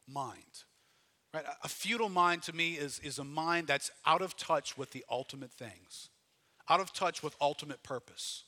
mind. 0.09 0.64
Right? 1.35 1.45
A 1.62 1.68
futile 1.68 2.09
mind 2.09 2.42
to 2.45 2.55
me 2.55 2.75
is, 2.75 2.99
is 3.01 3.18
a 3.18 3.25
mind 3.25 3.66
that's 3.66 3.90
out 4.07 4.23
of 4.23 4.37
touch 4.37 4.79
with 4.79 4.92
the 4.92 5.05
ultimate 5.11 5.53
things, 5.53 6.09
out 6.68 6.81
of 6.81 6.92
touch 6.92 7.23
with 7.23 7.37
ultimate 7.40 7.83
purpose. 7.83 8.45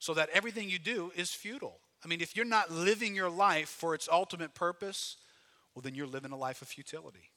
So 0.00 0.14
that 0.14 0.28
everything 0.32 0.70
you 0.70 0.78
do 0.78 1.12
is 1.16 1.30
futile. 1.30 1.80
I 2.04 2.08
mean, 2.08 2.20
if 2.20 2.36
you're 2.36 2.44
not 2.44 2.70
living 2.70 3.14
your 3.14 3.30
life 3.30 3.68
for 3.68 3.94
its 3.94 4.08
ultimate 4.10 4.54
purpose, 4.54 5.16
well, 5.74 5.82
then 5.82 5.94
you're 5.94 6.06
living 6.06 6.32
a 6.32 6.36
life 6.36 6.62
of 6.62 6.68
futility. 6.68 7.30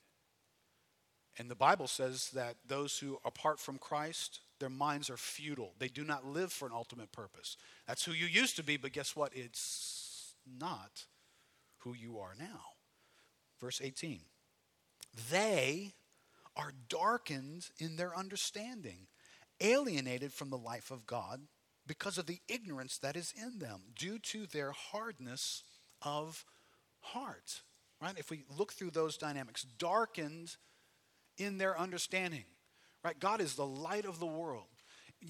And 1.38 1.50
the 1.50 1.56
Bible 1.56 1.88
says 1.88 2.30
that 2.32 2.56
those 2.68 3.00
who, 3.00 3.20
apart 3.26 3.60
from 3.60 3.78
Christ, 3.78 4.42
their 4.62 4.70
minds 4.70 5.10
are 5.10 5.18
futile. 5.18 5.74
They 5.78 5.90
do 5.90 6.06
not 6.06 6.26
live 6.26 6.54
for 6.54 6.66
an 6.66 6.72
ultimate 6.74 7.12
purpose. 7.12 7.58
That's 7.88 8.06
who 8.06 8.14
you 8.14 8.28
used 8.28 8.56
to 8.56 8.64
be, 8.64 8.78
but 8.78 8.94
guess 8.94 9.16
what? 9.16 9.36
It's 9.36 10.36
not 10.58 11.06
who 11.80 11.94
you 11.94 12.20
are 12.20 12.36
now. 12.40 12.62
Verse 13.60 13.82
18 13.84 14.22
They 15.30 15.92
are 16.56 16.72
darkened 16.88 17.70
in 17.78 17.98
their 17.98 18.16
understanding, 18.16 19.08
alienated 19.60 20.32
from 20.32 20.50
the 20.50 20.58
life 20.58 20.92
of 20.92 21.06
God 21.06 21.42
because 21.88 22.18
of 22.18 22.28
the 22.28 22.40
ignorance 22.48 22.98
that 23.00 23.18
is 23.18 23.34
in 23.36 23.60
them, 23.60 23.82
due 23.98 24.20
to 24.20 24.46
their 24.46 24.72
hardness 24.72 25.64
of 26.02 26.46
heart. 27.00 27.62
Right? 28.02 28.18
If 28.18 28.30
we 28.30 28.46
look 28.58 28.74
through 28.74 28.92
those 28.92 29.18
dynamics, 29.18 29.66
darkened 29.78 30.56
in 31.38 31.58
their 31.58 31.78
understanding. 31.78 32.46
Right? 33.04 33.20
God 33.20 33.42
is 33.42 33.56
the 33.56 33.66
light 33.66 34.06
of 34.06 34.20
the 34.20 34.26
world. 34.26 34.66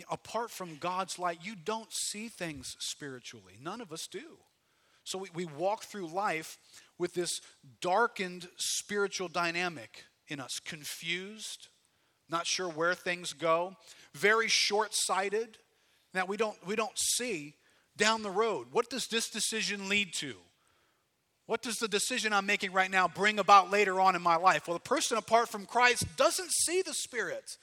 Apart 0.09 0.51
from 0.51 0.77
God's 0.77 1.19
light, 1.19 1.39
you 1.43 1.55
don't 1.55 1.91
see 1.91 2.27
things 2.27 2.75
spiritually. 2.79 3.53
None 3.61 3.81
of 3.81 3.91
us 3.91 4.07
do. 4.09 4.37
So 5.03 5.17
we, 5.19 5.29
we 5.33 5.45
walk 5.45 5.83
through 5.83 6.07
life 6.07 6.57
with 6.97 7.13
this 7.13 7.41
darkened 7.81 8.47
spiritual 8.57 9.27
dynamic 9.27 10.05
in 10.27 10.39
us, 10.39 10.59
confused, 10.63 11.67
not 12.29 12.47
sure 12.47 12.69
where 12.69 12.93
things 12.93 13.33
go, 13.33 13.75
very 14.13 14.47
short 14.47 14.89
sighted. 14.93 15.57
Now 16.13 16.25
we 16.25 16.37
don't, 16.37 16.55
we 16.65 16.75
don't 16.75 16.97
see 16.97 17.55
down 17.97 18.21
the 18.21 18.31
road. 18.31 18.67
What 18.71 18.89
does 18.89 19.07
this 19.07 19.29
decision 19.29 19.89
lead 19.89 20.13
to? 20.15 20.35
What 21.45 21.61
does 21.61 21.77
the 21.77 21.87
decision 21.87 22.33
I'm 22.33 22.45
making 22.45 22.71
right 22.71 22.89
now 22.89 23.07
bring 23.07 23.39
about 23.39 23.71
later 23.71 23.99
on 23.99 24.15
in 24.15 24.21
my 24.21 24.35
life? 24.35 24.67
Well, 24.67 24.77
the 24.77 24.89
person 24.89 25.17
apart 25.17 25.49
from 25.49 25.65
Christ 25.65 26.05
doesn't 26.15 26.51
see 26.51 26.81
the 26.81 26.93
Spirit. 26.93 27.57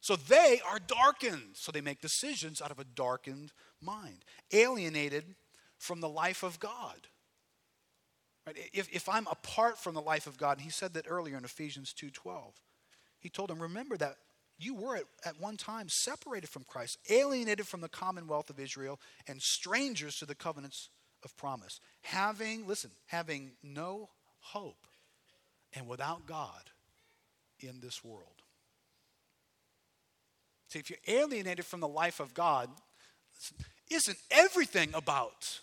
So 0.00 0.16
they 0.16 0.60
are 0.68 0.78
darkened. 0.78 1.54
So 1.54 1.72
they 1.72 1.80
make 1.80 2.00
decisions 2.00 2.60
out 2.60 2.70
of 2.70 2.78
a 2.78 2.84
darkened 2.84 3.52
mind, 3.80 4.24
alienated 4.52 5.24
from 5.78 6.00
the 6.00 6.08
life 6.08 6.42
of 6.42 6.60
God. 6.60 7.08
Right? 8.46 8.56
If, 8.72 8.88
if 8.92 9.08
I'm 9.08 9.26
apart 9.26 9.78
from 9.78 9.94
the 9.94 10.00
life 10.00 10.26
of 10.26 10.38
God, 10.38 10.58
and 10.58 10.64
he 10.64 10.70
said 10.70 10.94
that 10.94 11.06
earlier 11.08 11.36
in 11.36 11.44
Ephesians 11.44 11.92
2.12, 12.00 12.52
he 13.20 13.28
told 13.28 13.50
them, 13.50 13.60
remember 13.60 13.96
that 13.96 14.16
you 14.58 14.74
were 14.74 14.96
at, 14.96 15.04
at 15.24 15.40
one 15.40 15.56
time 15.56 15.88
separated 15.88 16.48
from 16.48 16.64
Christ, 16.64 16.98
alienated 17.10 17.66
from 17.66 17.80
the 17.80 17.88
commonwealth 17.88 18.50
of 18.50 18.58
Israel, 18.58 19.00
and 19.26 19.40
strangers 19.40 20.16
to 20.16 20.26
the 20.26 20.34
covenants 20.34 20.88
of 21.24 21.36
promise, 21.36 21.80
having, 22.02 22.66
listen, 22.66 22.90
having 23.06 23.52
no 23.62 24.08
hope 24.40 24.86
and 25.74 25.86
without 25.86 26.26
God 26.26 26.70
in 27.60 27.80
this 27.80 28.04
world. 28.04 28.42
See, 30.68 30.78
if 30.78 30.90
you're 30.90 30.98
alienated 31.06 31.64
from 31.64 31.80
the 31.80 31.88
life 31.88 32.20
of 32.20 32.34
God, 32.34 32.68
isn't 33.90 34.18
everything 34.30 34.90
about 34.94 35.60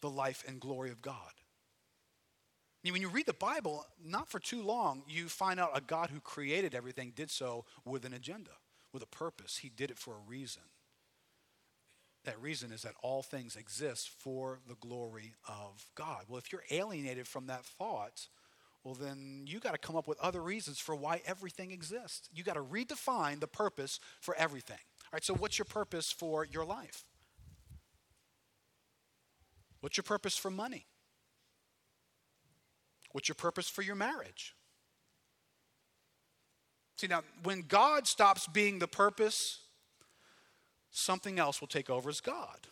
the 0.00 0.10
life 0.10 0.44
and 0.46 0.60
glory 0.60 0.90
of 0.90 1.02
God? 1.02 1.32
When 2.82 3.00
you 3.00 3.08
read 3.08 3.26
the 3.26 3.32
Bible, 3.32 3.86
not 4.04 4.28
for 4.28 4.38
too 4.38 4.62
long, 4.62 5.02
you 5.08 5.28
find 5.28 5.58
out 5.58 5.70
a 5.76 5.80
God 5.80 6.10
who 6.10 6.20
created 6.20 6.74
everything 6.74 7.12
did 7.16 7.30
so 7.30 7.64
with 7.84 8.04
an 8.04 8.12
agenda, 8.12 8.50
with 8.92 9.02
a 9.02 9.06
purpose. 9.06 9.56
He 9.56 9.70
did 9.70 9.90
it 9.90 9.98
for 9.98 10.14
a 10.14 10.28
reason. 10.28 10.62
That 12.24 12.40
reason 12.40 12.72
is 12.72 12.82
that 12.82 12.94
all 13.02 13.22
things 13.22 13.54
exist 13.54 14.08
for 14.08 14.60
the 14.66 14.76
glory 14.76 15.34
of 15.46 15.86
God. 15.94 16.24
Well, 16.28 16.38
if 16.38 16.52
you're 16.52 16.64
alienated 16.70 17.28
from 17.28 17.46
that 17.46 17.64
thought, 17.64 18.28
well, 18.82 18.94
then 18.94 19.44
you 19.46 19.60
got 19.60 19.72
to 19.72 19.78
come 19.78 19.96
up 19.96 20.06
with 20.06 20.18
other 20.20 20.42
reasons 20.42 20.78
for 20.78 20.94
why 20.94 21.22
everything 21.26 21.70
exists. 21.70 22.28
You 22.34 22.42
got 22.42 22.54
to 22.54 22.62
redefine 22.62 23.40
the 23.40 23.46
purpose 23.46 24.00
for 24.20 24.34
everything. 24.36 24.78
All 25.04 25.10
right, 25.14 25.24
so 25.24 25.34
what's 25.34 25.58
your 25.58 25.64
purpose 25.66 26.10
for 26.12 26.44
your 26.44 26.64
life? 26.64 27.04
What's 29.80 29.96
your 29.96 30.04
purpose 30.04 30.36
for 30.36 30.50
money? 30.50 30.86
What's 33.12 33.28
your 33.28 33.36
purpose 33.36 33.68
for 33.68 33.82
your 33.82 33.96
marriage? 33.96 34.54
See, 36.96 37.06
now, 37.06 37.22
when 37.42 37.62
God 37.68 38.06
stops 38.06 38.46
being 38.46 38.78
the 38.78 38.88
purpose, 38.88 39.60
something 40.94 41.38
else 41.38 41.60
will 41.60 41.68
take 41.68 41.90
over 41.90 42.08
as 42.08 42.20
God, 42.20 42.68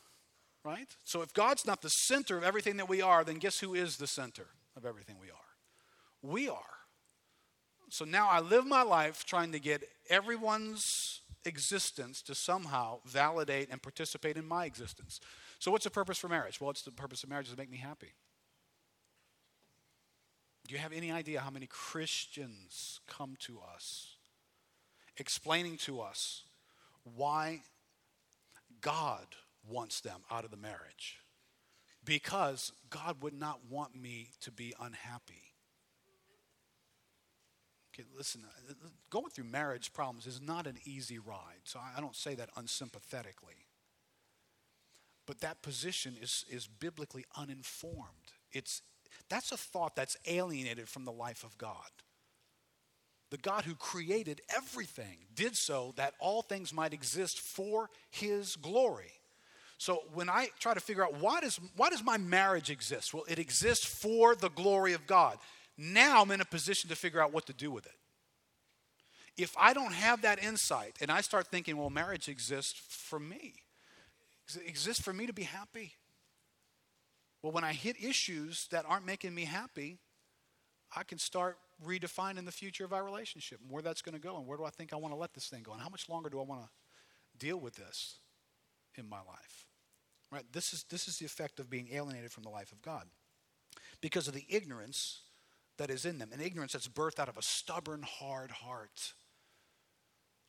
right? 0.65 0.97
So 1.05 1.23
if 1.23 1.35
God's 1.35 1.67
not 1.67 1.83
the 1.83 1.89
center 1.89 2.39
of 2.39 2.45
everything 2.45 2.77
that 2.77 2.89
we 2.89 3.03
are, 3.03 3.25
then 3.25 3.37
guess 3.37 3.59
who 3.59 3.75
is 3.75 3.97
the 3.97 4.07
center 4.07 4.47
of 4.77 4.87
everything 4.87 5.17
we 5.21 5.29
are? 5.29 5.35
We 6.23 6.49
are. 6.49 6.57
So 7.91 8.05
now 8.05 8.29
I 8.31 8.41
live 8.41 8.67
my 8.67 8.83
life 8.83 9.25
trying 9.27 9.53
to 9.53 9.59
get 9.59 9.83
everyone's 10.09 11.21
existence 11.45 12.23
to 12.23 12.35
somehow 12.35 13.01
validate 13.05 13.69
and 13.71 13.83
participate 13.83 14.37
in 14.37 14.47
my 14.47 14.65
existence. 14.65 15.21
So 15.59 15.71
what's 15.71 15.85
the 15.85 15.91
purpose 15.91 16.19
for 16.19 16.29
marriage? 16.29 16.61
Well, 16.61 16.71
it's 16.71 16.83
the 16.83 16.93
purpose 16.93 17.25
of 17.25 17.29
marriage 17.29 17.47
is 17.47 17.53
to 17.53 17.59
make 17.59 17.71
me 17.71 17.79
happy. 17.79 18.15
Do 20.67 20.75
you 20.75 20.81
have 20.81 20.93
any 20.93 21.11
idea 21.11 21.41
how 21.41 21.51
many 21.51 21.67
Christians 21.67 23.01
come 23.09 23.37
to 23.41 23.59
us 23.75 24.17
explaining 25.19 25.77
to 25.77 26.01
us 26.01 26.45
why 27.05 27.61
God 28.83 29.27
wants 29.67 30.01
them 30.01 30.21
out 30.31 30.45
of 30.45 30.51
the 30.51 30.57
marriage 30.57 31.19
because 32.05 32.73
God 32.91 33.23
would 33.23 33.33
not 33.33 33.61
want 33.71 33.95
me 33.95 34.31
to 34.41 34.51
be 34.51 34.75
unhappy. 34.81 35.55
Okay, 37.95 38.07
listen, 38.17 38.43
uh, 38.69 38.73
going 39.11 39.31
through 39.31 39.45
marriage 39.45 39.93
problems 39.93 40.27
is 40.27 40.41
not 40.41 40.67
an 40.67 40.79
easy 40.85 41.19
ride, 41.19 41.61
so 41.65 41.79
I 41.79 42.01
don't 42.01 42.17
say 42.17 42.35
that 42.35 42.51
unsympathetically. 42.57 43.67
But 45.27 45.41
that 45.41 45.63
position 45.63 46.17
is, 46.21 46.45
is 46.51 46.67
biblically 46.67 47.25
uninformed. 47.37 48.33
It's, 48.51 48.83
that's 49.29 49.53
a 49.53 49.57
thought 49.57 49.95
that's 49.95 50.17
alienated 50.27 50.89
from 50.89 51.05
the 51.05 51.13
life 51.13 51.45
of 51.45 51.57
God 51.59 51.91
the 53.33 53.39
God 53.39 53.65
who 53.65 53.75
created 53.75 54.43
everything, 54.55 55.17
did 55.35 55.57
so 55.57 55.95
that 55.97 56.13
all 56.21 56.43
things 56.43 56.71
might 56.71 56.93
exist 56.93 57.41
for 57.41 57.89
his 58.11 58.57
glory. 58.57 59.11
So 59.79 60.03
when 60.13 60.29
I 60.29 60.51
try 60.61 60.75
to 60.75 60.81
figure 60.81 61.03
out 61.03 61.19
why 61.19 61.41
does, 61.41 61.59
why 61.75 61.89
does 61.89 62.05
my 62.05 62.19
marriage 62.19 62.69
exist? 62.69 63.15
Well, 63.15 63.25
it 63.27 63.39
exists 63.39 63.87
for 63.87 64.37
the 64.37 64.51
glory 64.51 64.93
of 64.93 65.07
God. 65.07 65.39
Now 65.79 66.21
I'm 66.21 66.31
in 66.31 66.43
a 66.43 66.45
position 66.45 66.91
to 66.91 66.95
figure 66.95 67.23
out 67.23 67.33
what 67.33 67.47
to 67.47 67.55
do 67.55 67.71
with 67.71 67.87
it. 67.87 67.95
If 69.39 69.57
I 69.59 69.73
don't 69.73 69.95
have 69.95 70.21
that 70.23 70.45
insight 70.45 70.97
and 71.01 71.11
I 71.11 71.23
start 71.23 71.47
thinking, 71.47 71.79
well, 71.79 71.89
marriage 71.89 72.29
exists 72.29 72.79
for 72.87 73.19
me, 73.19 73.55
it 74.55 74.69
exists 74.69 75.03
for 75.03 75.15
me 75.15 75.27
to 75.27 75.33
be 75.33 75.45
happy. 75.45 75.95
Well, 77.41 77.53
when 77.53 77.65
I 77.65 77.73
hit 77.73 77.97
issues 77.99 78.69
that 78.73 78.85
aren't 78.87 79.07
making 79.07 79.35
me 79.35 79.47
happy, 79.47 79.97
I 80.95 81.03
can 81.03 81.17
start 81.17 81.57
redefining 81.87 82.45
the 82.45 82.53
future 82.53 82.85
of 82.85 82.93
our 82.93 83.05
relationship 83.05 83.61
and 83.61 83.71
where 83.71 83.83
that's 83.83 84.03
going 84.03 84.15
to 84.15 84.21
go 84.21 84.37
and 84.37 84.47
where 84.47 84.57
do 84.57 84.65
I 84.65 84.71
think 84.71 84.93
I 84.93 84.97
want 84.97 85.13
to 85.13 85.19
let 85.19 85.35
this 85.35 85.49
thing 85.49 85.63
go 85.63 85.73
and 85.73 85.81
how 85.81 85.89
much 85.89 86.09
longer 86.09 86.29
do 86.29 86.41
I 86.41 86.45
want 86.45 86.63
to 86.63 86.69
deal 87.39 87.59
with 87.59 87.77
this 87.77 88.17
in 88.97 89.09
my 89.09 89.19
life. 89.19 89.67
Right? 90.31 90.45
This 90.53 90.73
is 90.73 90.85
this 90.85 91.09
is 91.09 91.19
the 91.19 91.27
effect 91.27 91.61
of 91.61 91.69
being 91.69 91.89
alienated 91.93 92.33
from 92.33 92.43
the 92.43 92.51
life 92.51 92.73
of 92.73 92.81
God. 92.83 93.07
Because 94.01 94.29
of 94.29 94.35
the 94.35 94.47
ignorance 94.49 95.21
that 95.79 95.91
is 95.91 96.05
in 96.05 96.19
them, 96.19 96.31
an 96.33 96.41
ignorance 96.41 96.73
that's 96.73 96.89
birthed 96.89 97.19
out 97.19 97.29
of 97.29 97.37
a 97.37 97.43
stubborn, 97.43 98.03
hard 98.03 98.51
heart. 98.51 99.13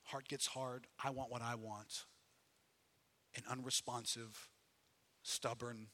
Heart 0.06 0.28
gets 0.28 0.48
hard. 0.48 0.88
I 1.04 1.10
want 1.10 1.32
what 1.32 1.41
I 1.41 1.56
want. 1.56 2.06
An 3.36 3.43
unresponsive, 3.50 4.50
stubborn, 5.24 5.88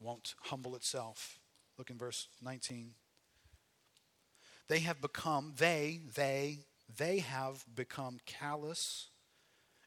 won't 0.00 0.34
humble 0.42 0.76
itself. 0.76 1.38
Look 1.78 1.90
in 1.90 1.98
verse 1.98 2.28
19. 2.42 2.90
They 4.68 4.80
have 4.80 5.00
become, 5.00 5.54
they, 5.56 6.00
they, 6.14 6.60
they 6.96 7.18
have 7.18 7.64
become 7.74 8.18
callous 8.26 9.08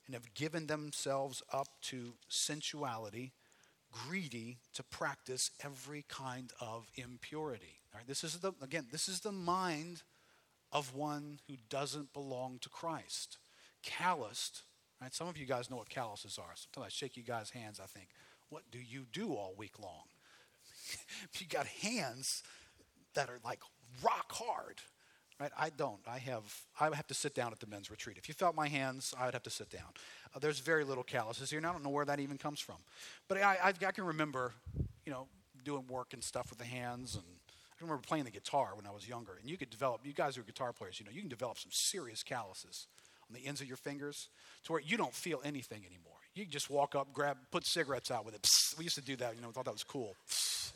and 0.06 0.14
have 0.14 0.34
given 0.34 0.68
themselves 0.68 1.42
up 1.52 1.68
to 1.84 2.14
sensuality, 2.28 3.34
greedy 3.92 4.60
to 4.74 4.84
practice 4.84 5.52
every 5.64 6.06
kind 6.08 6.52
of 6.62 6.88
impurity. 6.96 7.80
All 7.94 8.00
right, 8.00 8.08
this 8.08 8.24
is 8.24 8.38
the, 8.38 8.54
again, 8.62 8.88
this 8.92 9.10
is 9.10 9.22
the 9.22 9.32
mind 9.32 10.04
of 10.72 10.94
one 10.94 11.40
who 11.48 11.56
doesn't 11.70 12.14
belong 12.14 12.60
to 12.62 12.70
Christ. 12.70 13.38
Calloused. 13.84 14.64
Right? 15.02 15.14
Some 15.14 15.28
of 15.28 15.38
you 15.38 15.46
guys 15.46 15.70
know 15.70 15.78
what 15.78 15.90
calluses 15.90 16.38
are. 16.38 16.54
Sometimes 16.56 16.86
I 16.86 16.90
shake 16.90 17.18
you 17.18 17.24
guys' 17.24 17.52
hands, 17.52 17.80
I 17.80 17.86
think, 17.86 18.10
what 18.50 18.64
do 18.72 18.80
you 18.80 19.06
do 19.12 19.34
all 19.34 19.54
week 19.58 19.80
long? 19.80 20.06
you 21.40 21.48
got 21.48 21.68
hands 21.68 22.44
that 23.14 23.30
are 23.30 23.40
like 23.44 23.60
rock 24.04 24.32
hard. 24.32 24.82
Right? 25.40 25.52
I 25.58 25.70
don't. 25.70 26.00
I 26.08 26.18
have. 26.18 26.44
I 26.80 26.86
have 26.96 27.08
to 27.08 27.14
sit 27.14 27.36
down 27.36 27.52
at 27.52 27.60
the 27.60 27.68
men's 27.68 27.92
retreat. 27.92 28.18
If 28.18 28.28
you 28.28 28.34
felt 28.34 28.56
my 28.56 28.68
hands, 28.68 29.14
I 29.20 29.26
would 29.26 29.36
have 29.36 29.44
to 29.44 29.52
sit 29.52 29.70
down. 29.70 29.90
Uh, 30.36 30.40
there's 30.40 30.60
very 30.60 30.84
little 30.84 31.04
calluses 31.04 31.52
here, 31.52 31.60
and 31.60 31.68
I 31.68 31.72
don't 31.72 31.84
know 31.84 31.92
where 31.92 32.06
that 32.06 32.20
even 32.20 32.40
comes 32.40 32.60
from. 32.60 32.78
But 33.28 33.38
I, 33.38 33.58
I, 33.64 33.74
I, 33.86 33.92
can 33.92 34.06
remember, 34.06 34.54
you 35.06 35.12
know, 35.12 35.28
doing 35.64 35.86
work 35.88 36.14
and 36.14 36.24
stuff 36.24 36.50
with 36.50 36.58
the 36.58 36.66
hands, 36.66 37.14
and 37.14 37.24
I 37.80 37.84
remember 37.84 38.02
playing 38.02 38.24
the 38.24 38.32
guitar 38.32 38.72
when 38.74 38.88
I 38.88 38.92
was 38.92 39.08
younger. 39.08 39.34
And 39.40 39.48
you 39.48 39.58
could 39.58 39.70
develop. 39.70 40.02
You 40.04 40.14
guys 40.14 40.36
who 40.36 40.42
are 40.42 40.46
guitar 40.46 40.74
players, 40.74 41.00
you 41.00 41.06
know, 41.06 41.12
you 41.12 41.22
can 41.22 41.30
develop 41.30 41.60
some 41.60 41.72
serious 41.72 42.24
calluses 42.24 42.88
on 43.30 43.40
the 43.40 43.48
ends 43.48 43.62
of 43.62 43.68
your 43.68 43.78
fingers 43.78 44.30
to 44.64 44.72
where 44.72 44.82
you 44.82 44.98
don't 44.98 45.14
feel 45.14 45.40
anything 45.44 45.84
anymore. 45.86 46.18
You 46.34 46.44
can 46.46 46.52
just 46.52 46.70
walk 46.70 46.96
up, 46.96 47.14
grab, 47.14 47.38
put 47.52 47.66
cigarettes 47.66 48.10
out 48.10 48.26
with 48.26 48.34
it. 48.34 48.42
Psst. 48.42 48.78
We 48.78 48.86
used 48.86 48.96
to 48.96 49.02
do 49.02 49.16
that. 49.18 49.36
You 49.36 49.42
know, 49.42 49.48
we 49.48 49.54
thought 49.54 49.66
that 49.66 49.74
was 49.74 49.84
cool. 49.84 50.16
Psst. 50.30 50.72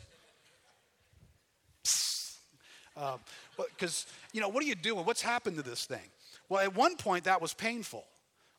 Because, 3.58 4.06
um, 4.08 4.16
you 4.34 4.42
know, 4.42 4.50
what 4.50 4.64
are 4.64 4.68
you 4.68 4.76
doing? 4.76 5.06
What's 5.06 5.22
happened 5.22 5.58
to 5.58 5.64
this 5.64 5.86
thing? 5.86 6.10
Well, 6.50 6.62
at 6.62 6.76
one 6.76 6.96
point 6.98 7.24
that 7.24 7.42
was 7.42 7.54
painful, 7.54 8.06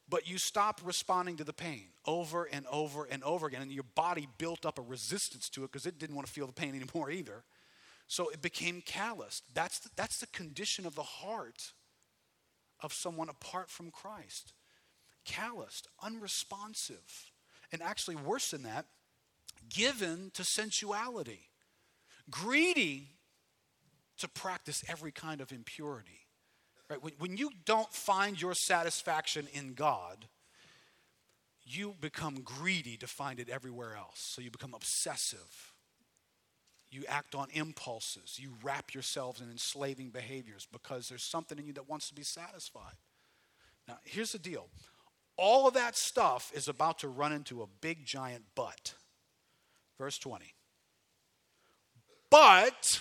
but 0.08 0.28
you 0.28 0.38
stopped 0.38 0.82
responding 0.84 1.36
to 1.36 1.44
the 1.44 1.52
pain 1.52 1.84
over 2.06 2.44
and 2.44 2.66
over 2.70 3.04
and 3.04 3.22
over 3.22 3.46
again, 3.46 3.62
and 3.62 3.72
your 3.72 3.84
body 3.94 4.28
built 4.38 4.66
up 4.66 4.78
a 4.78 4.82
resistance 4.82 5.48
to 5.50 5.64
it 5.64 5.72
because 5.72 5.86
it 5.86 5.98
didn't 5.98 6.16
want 6.16 6.26
to 6.26 6.32
feel 6.32 6.46
the 6.46 6.52
pain 6.52 6.74
anymore 6.74 7.10
either. 7.10 7.44
So 8.08 8.28
it 8.28 8.42
became 8.42 8.82
calloused. 8.84 9.44
That's 9.54 9.78
the, 9.78 9.90
that's 9.96 10.18
the 10.18 10.26
condition 10.26 10.86
of 10.86 10.94
the 10.94 11.02
heart 11.02 11.72
of 12.80 12.92
someone 12.92 13.28
apart 13.28 13.70
from 13.70 13.90
Christ. 13.90 14.52
Calloused, 15.24 15.88
unresponsive, 16.02 17.30
and 17.70 17.80
actually 17.80 18.16
worse 18.16 18.50
than 18.50 18.64
that, 18.64 18.86
given 19.72 20.30
to 20.34 20.42
sensuality, 20.42 21.48
greedy 22.28 23.08
to 24.22 24.28
practice 24.28 24.82
every 24.88 25.12
kind 25.12 25.40
of 25.40 25.52
impurity. 25.52 26.26
Right? 26.88 27.02
When, 27.02 27.12
when 27.18 27.36
you 27.36 27.50
don't 27.64 27.92
find 27.92 28.40
your 28.40 28.54
satisfaction 28.54 29.46
in 29.52 29.74
God, 29.74 30.26
you 31.64 31.94
become 32.00 32.40
greedy 32.42 32.96
to 32.96 33.06
find 33.06 33.38
it 33.38 33.48
everywhere 33.48 33.94
else. 33.96 34.18
So 34.18 34.42
you 34.42 34.50
become 34.50 34.74
obsessive. 34.74 35.72
You 36.90 37.04
act 37.08 37.34
on 37.34 37.48
impulses. 37.52 38.38
You 38.38 38.54
wrap 38.62 38.94
yourselves 38.94 39.40
in 39.40 39.50
enslaving 39.50 40.10
behaviors 40.10 40.66
because 40.70 41.08
there's 41.08 41.22
something 41.22 41.58
in 41.58 41.66
you 41.66 41.72
that 41.74 41.88
wants 41.88 42.08
to 42.08 42.14
be 42.14 42.22
satisfied. 42.22 42.94
Now, 43.88 43.98
here's 44.04 44.32
the 44.32 44.38
deal 44.38 44.68
all 45.36 45.66
of 45.66 45.74
that 45.74 45.96
stuff 45.96 46.52
is 46.54 46.68
about 46.68 46.98
to 47.00 47.08
run 47.08 47.32
into 47.32 47.62
a 47.62 47.66
big 47.80 48.04
giant 48.04 48.44
but. 48.54 48.94
Verse 49.98 50.18
20. 50.18 50.54
But 52.30 53.00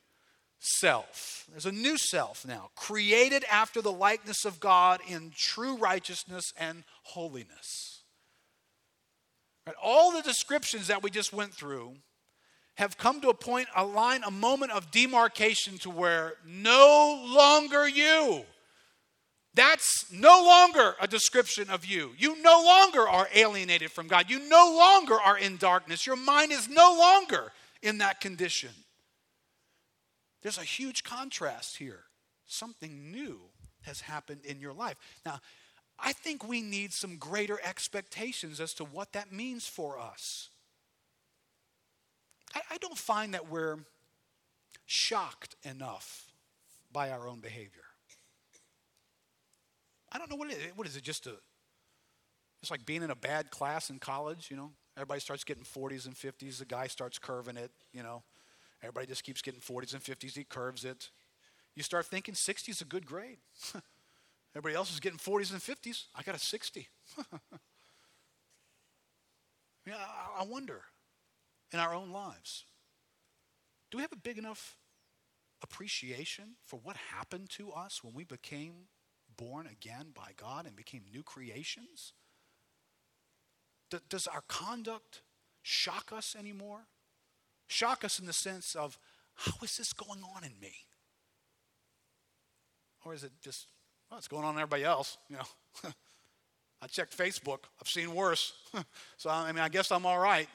self. 0.81 1.45
There's 1.49 1.65
a 1.65 1.71
new 1.71 1.97
self 1.97 2.45
now, 2.45 2.69
created 2.75 3.45
after 3.49 3.81
the 3.81 3.91
likeness 3.91 4.45
of 4.45 4.59
God 4.59 4.99
in 5.07 5.31
true 5.35 5.77
righteousness 5.77 6.53
and 6.57 6.83
holiness. 7.03 8.03
Right? 9.65 9.75
All 9.81 10.11
the 10.11 10.21
descriptions 10.21 10.87
that 10.87 11.03
we 11.03 11.09
just 11.09 11.31
went 11.31 11.53
through 11.53 11.93
have 12.75 12.97
come 12.97 13.21
to 13.21 13.29
a 13.29 13.33
point, 13.33 13.67
a 13.75 13.85
line, 13.85 14.23
a 14.25 14.31
moment 14.31 14.71
of 14.71 14.91
demarcation 14.91 15.77
to 15.79 15.89
where 15.89 16.33
no 16.45 17.23
longer 17.27 17.87
you. 17.87 18.43
That's 19.53 20.05
no 20.11 20.43
longer 20.45 20.95
a 21.01 21.07
description 21.07 21.69
of 21.69 21.85
you. 21.85 22.11
You 22.17 22.41
no 22.41 22.63
longer 22.63 23.07
are 23.07 23.27
alienated 23.35 23.91
from 23.91 24.07
God. 24.07 24.29
You 24.29 24.47
no 24.47 24.73
longer 24.77 25.15
are 25.15 25.37
in 25.37 25.57
darkness. 25.57 26.07
Your 26.07 26.15
mind 26.15 26.53
is 26.53 26.69
no 26.69 26.95
longer 26.97 27.51
in 27.81 27.97
that 27.97 28.21
condition. 28.21 28.69
There's 30.41 30.57
a 30.57 30.63
huge 30.63 31.03
contrast 31.03 31.77
here. 31.77 32.03
Something 32.45 33.11
new 33.11 33.39
has 33.83 34.01
happened 34.01 34.41
in 34.43 34.59
your 34.59 34.73
life. 34.73 34.95
Now, 35.25 35.39
I 35.99 36.13
think 36.13 36.47
we 36.47 36.61
need 36.61 36.93
some 36.93 37.17
greater 37.17 37.59
expectations 37.63 38.59
as 38.59 38.73
to 38.75 38.85
what 38.85 39.13
that 39.13 39.31
means 39.31 39.67
for 39.67 39.99
us. 39.99 40.49
I, 42.55 42.61
I 42.71 42.77
don't 42.77 42.97
find 42.97 43.33
that 43.33 43.49
we're 43.49 43.77
shocked 44.85 45.55
enough 45.63 46.31
by 46.91 47.11
our 47.11 47.27
own 47.27 47.39
behavior. 47.39 47.83
I 50.11 50.17
don't 50.17 50.29
know 50.29 50.35
what 50.35 50.51
it 50.51 50.57
is. 50.57 50.75
What 50.75 50.87
is 50.87 50.97
it? 50.97 51.03
Just 51.03 51.27
a, 51.27 51.35
it's 52.61 52.71
like 52.71 52.85
being 52.85 53.03
in 53.03 53.11
a 53.11 53.15
bad 53.15 53.49
class 53.49 53.89
in 53.89 53.99
college, 53.99 54.47
you 54.49 54.57
know? 54.57 54.71
Everybody 54.97 55.21
starts 55.21 55.43
getting 55.45 55.63
40s 55.63 56.05
and 56.05 56.15
50s. 56.15 56.57
The 56.57 56.65
guy 56.65 56.87
starts 56.87 57.17
curving 57.17 57.55
it, 57.55 57.71
you 57.93 58.03
know? 58.03 58.23
Everybody 58.81 59.07
just 59.07 59.23
keeps 59.23 59.41
getting 59.41 59.59
40s 59.59 59.93
and 59.93 60.03
50s. 60.03 60.35
He 60.35 60.43
curves 60.43 60.85
it. 60.85 61.09
You 61.75 61.83
start 61.83 62.05
thinking 62.05 62.35
60 62.35 62.71
is 62.71 62.81
a 62.81 62.85
good 62.85 63.05
grade. 63.05 63.37
Everybody 64.55 64.75
else 64.75 64.91
is 64.91 64.99
getting 64.99 65.19
40s 65.19 65.51
and 65.51 65.61
50s. 65.61 66.05
I 66.15 66.23
got 66.23 66.35
a 66.35 66.39
60. 66.39 66.87
yeah, 69.85 69.95
I 70.37 70.43
wonder 70.43 70.81
in 71.71 71.79
our 71.79 71.93
own 71.93 72.11
lives 72.11 72.65
do 73.91 73.97
we 73.97 74.01
have 74.01 74.13
a 74.13 74.17
big 74.17 74.37
enough 74.37 74.77
appreciation 75.61 76.55
for 76.65 76.79
what 76.81 76.95
happened 76.95 77.49
to 77.51 77.71
us 77.71 78.03
when 78.03 78.13
we 78.13 78.23
became 78.23 78.87
born 79.37 79.67
again 79.67 80.07
by 80.15 80.31
God 80.37 80.65
and 80.65 80.75
became 80.75 81.03
new 81.11 81.23
creations? 81.23 82.13
Does 84.09 84.27
our 84.27 84.43
conduct 84.47 85.23
shock 85.61 86.11
us 86.15 86.35
anymore? 86.39 86.87
Shock 87.71 88.03
us 88.03 88.19
in 88.19 88.25
the 88.25 88.33
sense 88.33 88.75
of, 88.75 88.99
how 89.33 89.53
is 89.63 89.77
this 89.77 89.93
going 89.93 90.21
on 90.35 90.43
in 90.43 90.51
me? 90.59 90.73
Or 93.05 93.13
is 93.13 93.23
it 93.23 93.31
just, 93.41 93.67
well, 94.09 94.17
it's 94.17 94.27
going 94.27 94.43
on 94.43 94.55
in 94.55 94.59
everybody 94.59 94.83
else, 94.83 95.17
you 95.29 95.37
know? 95.37 95.89
I 96.81 96.87
checked 96.87 97.17
Facebook. 97.17 97.59
I've 97.79 97.87
seen 97.87 98.13
worse. 98.13 98.51
so, 99.17 99.29
I 99.29 99.49
mean, 99.53 99.63
I 99.63 99.69
guess 99.69 99.89
I'm 99.89 100.05
all 100.05 100.19
right. 100.19 100.49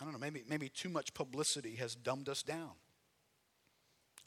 I 0.00 0.04
don't 0.04 0.14
know, 0.14 0.18
maybe, 0.18 0.44
maybe 0.48 0.70
too 0.70 0.88
much 0.88 1.12
publicity 1.12 1.74
has 1.74 1.94
dumbed 1.94 2.30
us 2.30 2.42
down. 2.42 2.70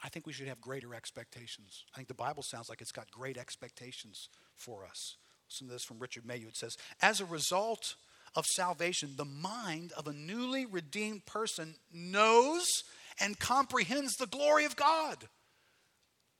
I 0.04 0.10
think 0.10 0.28
we 0.28 0.34
should 0.34 0.48
have 0.48 0.62
greater 0.62 0.94
expectations. 0.94 1.84
I 1.94 1.98
think 1.98 2.08
the 2.08 2.14
Bible 2.14 2.44
sounds 2.44 2.70
like 2.70 2.82
it's 2.82 2.92
got 2.92 3.10
great 3.10 3.40
expectations 3.40 4.30
for 4.56 4.86
us. 4.86 5.18
Listen 5.50 5.66
to 5.66 5.74
this 5.74 5.84
from 5.84 5.98
Richard 5.98 6.28
Mayhue. 6.28 6.50
It 6.50 6.58
says, 6.58 6.78
As 7.02 7.22
a 7.22 7.26
result 7.26 7.96
of 8.36 8.46
salvation, 8.46 9.14
the 9.16 9.26
mind 9.26 9.92
of 9.98 10.08
a 10.08 10.14
newly 10.14 10.66
redeemed 10.66 11.26
person 11.26 11.76
knows 11.94 12.84
and 13.20 13.40
comprehends 13.40 14.16
the 14.16 14.28
glory 14.28 14.66
of 14.66 14.76
God. 14.76 15.18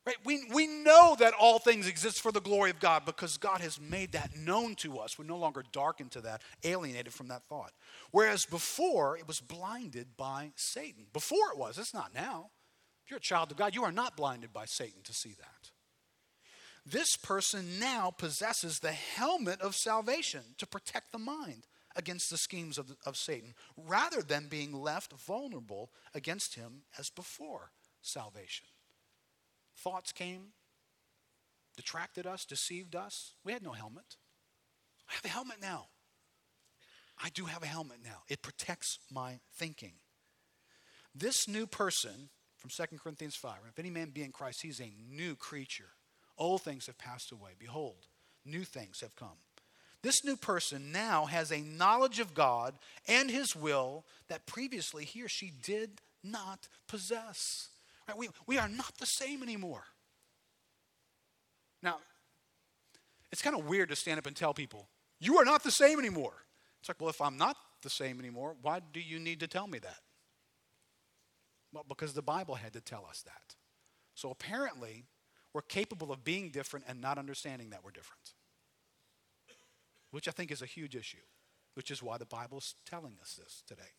Right? 0.06 0.18
We, 0.26 0.44
we 0.52 0.66
know 0.66 1.16
that 1.20 1.36
all 1.40 1.60
things 1.60 1.88
exist 1.88 2.22
for 2.22 2.32
the 2.32 2.42
glory 2.42 2.72
of 2.72 2.80
God 2.80 3.06
because 3.06 3.38
God 3.38 3.62
has 3.62 3.80
made 3.80 4.14
that 4.14 4.36
known 4.36 4.74
to 4.76 4.98
us. 4.98 5.20
We're 5.20 5.26
no 5.26 5.38
longer 5.38 5.64
darkened 5.72 6.12
to 6.12 6.22
that, 6.22 6.42
alienated 6.64 7.14
from 7.14 7.28
that 7.28 7.44
thought. 7.48 7.72
Whereas 8.10 8.46
before, 8.46 9.16
it 9.18 9.28
was 9.28 9.40
blinded 9.40 10.18
by 10.18 10.54
Satan. 10.56 11.06
Before 11.14 11.52
it 11.52 11.58
was, 11.58 11.78
it's 11.78 11.94
not 11.94 12.16
now. 12.16 12.50
If 13.06 13.12
you're 13.12 13.18
a 13.18 13.22
child 13.22 13.52
of 13.52 13.58
God, 13.58 13.76
you 13.76 13.84
are 13.84 13.92
not 13.92 14.18
blinded 14.18 14.52
by 14.52 14.66
Satan 14.66 15.02
to 15.04 15.14
see 15.14 15.36
that. 15.38 15.72
This 16.84 17.16
person 17.16 17.80
now 17.80 18.10
possesses 18.10 18.80
the 18.80 18.92
helmet 18.92 19.62
of 19.62 19.76
salvation 19.76 20.42
to 20.58 20.66
protect 20.66 21.12
the 21.12 21.20
mind 21.20 21.68
against 21.96 22.30
the 22.30 22.38
schemes 22.38 22.78
of, 22.78 22.96
of 23.06 23.18
Satan, 23.18 23.54
rather 23.76 24.22
than 24.22 24.48
being 24.48 24.74
left 24.74 25.14
vulnerable 25.14 25.92
against 26.14 26.56
him 26.56 26.84
as 26.98 27.10
before 27.10 27.72
salvation. 28.02 28.68
Thoughts 29.78 30.12
came, 30.12 30.54
detracted 31.76 32.26
us, 32.26 32.46
deceived 32.46 32.96
us. 32.96 33.34
We 33.44 33.54
had 33.54 33.64
no 33.64 33.72
helmet. 33.72 34.18
I 35.10 35.14
have 35.14 35.26
a 35.26 35.30
helmet 35.30 35.58
now. 35.62 35.88
I 37.24 37.30
do 37.30 37.46
have 37.46 37.64
a 37.64 37.68
helmet 37.68 38.00
now. 38.04 38.24
It 38.28 38.42
protects 38.42 39.00
my 39.12 39.40
thinking. 39.54 39.94
This 41.14 41.48
new 41.48 41.68
person 41.68 42.30
from 42.58 42.70
2 42.70 42.98
Corinthians 42.98 43.36
5, 43.36 43.54
if 43.70 43.80
any 43.80 43.90
man 43.90 44.10
be 44.10 44.24
in 44.24 44.32
Christ, 44.32 44.62
he's 44.62 44.80
a 44.80 44.94
new 45.10 45.36
creature. 45.36 45.90
Old 46.38 46.62
things 46.62 46.88
have 46.88 46.98
passed 46.98 47.32
away. 47.32 47.52
Behold, 47.60 48.08
new 48.46 48.64
things 48.64 49.02
have 49.02 49.16
come. 49.16 49.38
This 50.04 50.26
new 50.26 50.36
person 50.36 50.92
now 50.92 51.26
has 51.26 51.52
a 51.52 51.62
knowledge 51.62 52.20
of 52.20 52.34
God 52.34 52.74
and 53.08 53.30
His 53.30 53.56
will 53.56 54.06
that 54.30 54.48
previously 54.48 55.06
he 55.06 55.22
or 55.22 55.28
she 55.28 55.52
did 55.64 56.02
not 56.24 56.68
possess. 56.88 57.70
Right? 58.08 58.18
We, 58.18 58.30
we 58.48 58.58
are 58.58 58.70
not 58.70 58.98
the 59.00 59.06
same 59.06 59.44
anymore. 59.44 59.84
Now, 61.84 61.98
it's 63.32 63.42
kind 63.42 63.58
of 63.58 63.66
weird 63.66 63.90
to 63.90 63.96
stand 63.96 64.18
up 64.18 64.26
and 64.26 64.36
tell 64.36 64.54
people, 64.54 64.88
you 65.20 65.38
are 65.38 65.46
not 65.46 65.64
the 65.64 65.72
same 65.72 66.00
anymore. 66.00 66.34
It's 66.80 66.90
like, 66.90 67.00
well, 67.00 67.10
if 67.10 67.22
I'm 67.22 67.38
not 67.38 67.56
the 67.84 67.90
same 67.90 68.20
anymore, 68.20 68.56
why 68.62 68.82
do 68.94 69.00
you 69.00 69.20
need 69.20 69.40
to 69.42 69.48
tell 69.48 69.68
me 69.68 69.80
that? 69.80 70.00
Well, 71.74 71.86
because 71.88 72.14
the 72.14 72.22
Bible 72.22 72.56
had 72.56 72.74
to 72.74 72.82
tell 72.82 73.06
us 73.08 73.22
that. 73.26 73.56
So 74.16 74.32
apparently, 74.32 75.06
we're 75.54 75.62
capable 75.62 76.12
of 76.12 76.24
being 76.24 76.50
different 76.50 76.86
and 76.88 77.00
not 77.00 77.18
understanding 77.18 77.70
that 77.70 77.84
we're 77.84 77.92
different 77.92 78.34
which 80.12 80.28
I 80.28 80.32
think 80.32 80.52
is 80.52 80.62
a 80.62 80.68
huge 80.68 80.96
issue, 80.96 81.18
which 81.74 81.90
is 81.90 82.04
why 82.04 82.18
the 82.18 82.26
Bible 82.26 82.60
is 82.60 82.76
telling 82.86 83.18
us 83.22 83.40
this 83.42 83.64
today. 83.68 83.92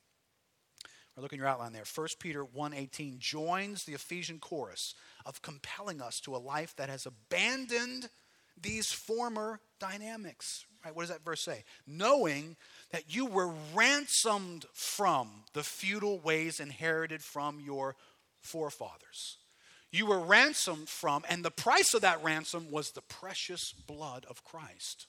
or 1.16 1.22
look 1.22 1.32
in 1.32 1.38
your 1.38 1.48
outline 1.48 1.72
there. 1.72 1.84
1 1.94 2.06
peter 2.20 2.44
1.18 2.44 3.18
joins 3.18 3.84
the 3.84 3.94
ephesian 3.94 4.38
chorus 4.38 4.94
of 5.26 5.42
compelling 5.42 6.00
us 6.00 6.20
to 6.20 6.36
a 6.36 6.38
life 6.38 6.76
that 6.76 6.88
has 6.88 7.06
abandoned 7.06 8.08
these 8.60 8.92
former 8.92 9.60
dynamics. 9.80 10.64
Right 10.84 10.94
what 10.94 11.02
does 11.02 11.10
that 11.10 11.24
verse 11.24 11.40
say? 11.40 11.64
Knowing 11.86 12.56
that 12.90 13.14
you 13.14 13.24
were 13.26 13.52
ransomed 13.74 14.66
from 14.74 15.44
the 15.54 15.62
futile 15.62 16.18
ways 16.18 16.60
inherited 16.60 17.22
from 17.22 17.60
your 17.60 17.96
forefathers. 18.40 19.38
You 19.90 20.06
were 20.06 20.18
ransomed 20.20 20.88
from 20.88 21.24
and 21.28 21.44
the 21.44 21.50
price 21.50 21.94
of 21.94 22.00
that 22.02 22.22
ransom 22.22 22.70
was 22.70 22.90
the 22.90 23.02
precious 23.02 23.72
blood 23.72 24.26
of 24.28 24.42
christ 24.44 25.06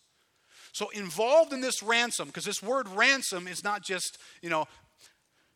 so 0.74 0.90
involved 0.90 1.54
in 1.54 1.62
this 1.62 1.82
ransom 1.82 2.28
because 2.28 2.46
this 2.46 2.62
word 2.62 2.90
ransom 2.90 3.48
is 3.48 3.64
not 3.64 3.84
just 3.84 4.18
you 4.42 4.50
know 4.50 4.68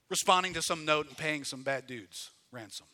responding 0.09 0.53
to 0.53 0.61
some 0.61 0.85
note 0.85 1.07
and 1.07 1.17
paying 1.17 1.43
some 1.43 1.63
bad 1.63 1.85
dudes 1.85 2.31
ransom. 2.51 2.87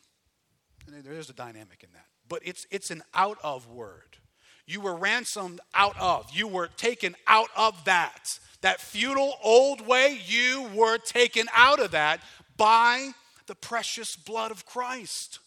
There's 0.86 1.30
a 1.30 1.34
dynamic 1.34 1.82
in 1.82 1.90
that. 1.92 2.06
But 2.28 2.40
it's, 2.44 2.66
it's 2.70 2.90
an 2.90 3.02
out 3.14 3.38
of 3.42 3.68
word. 3.68 4.18
You 4.66 4.80
were 4.80 4.94
ransomed 4.94 5.60
out 5.74 5.98
of. 6.00 6.30
You 6.32 6.48
were 6.48 6.68
taken 6.68 7.16
out 7.26 7.50
of 7.56 7.84
that. 7.84 8.38
That 8.62 8.80
futile 8.80 9.34
old 9.42 9.86
way, 9.86 10.18
you 10.26 10.70
were 10.74 10.98
taken 10.98 11.46
out 11.54 11.80
of 11.80 11.90
that 11.90 12.20
by 12.56 13.10
the 13.46 13.54
precious 13.54 14.16
blood 14.16 14.50
of 14.50 14.64
Christ. 14.64 15.38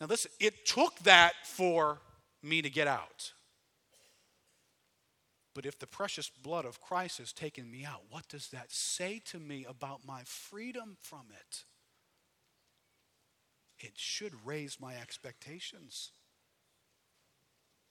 Now, 0.00 0.06
listen, 0.06 0.30
it 0.40 0.66
took 0.66 0.98
that 1.00 1.34
for 1.44 1.98
me 2.42 2.62
to 2.62 2.70
get 2.70 2.88
out. 2.88 3.32
But 5.58 5.66
if 5.66 5.76
the 5.76 5.88
precious 5.88 6.30
blood 6.30 6.64
of 6.64 6.80
Christ 6.80 7.18
has 7.18 7.32
taken 7.32 7.68
me 7.68 7.84
out, 7.84 8.02
what 8.10 8.28
does 8.28 8.46
that 8.50 8.70
say 8.70 9.20
to 9.24 9.40
me 9.40 9.66
about 9.68 10.06
my 10.06 10.22
freedom 10.24 10.96
from 11.02 11.32
it? 11.32 11.64
It 13.80 13.94
should 13.96 14.46
raise 14.46 14.78
my 14.80 14.94
expectations. 14.94 16.12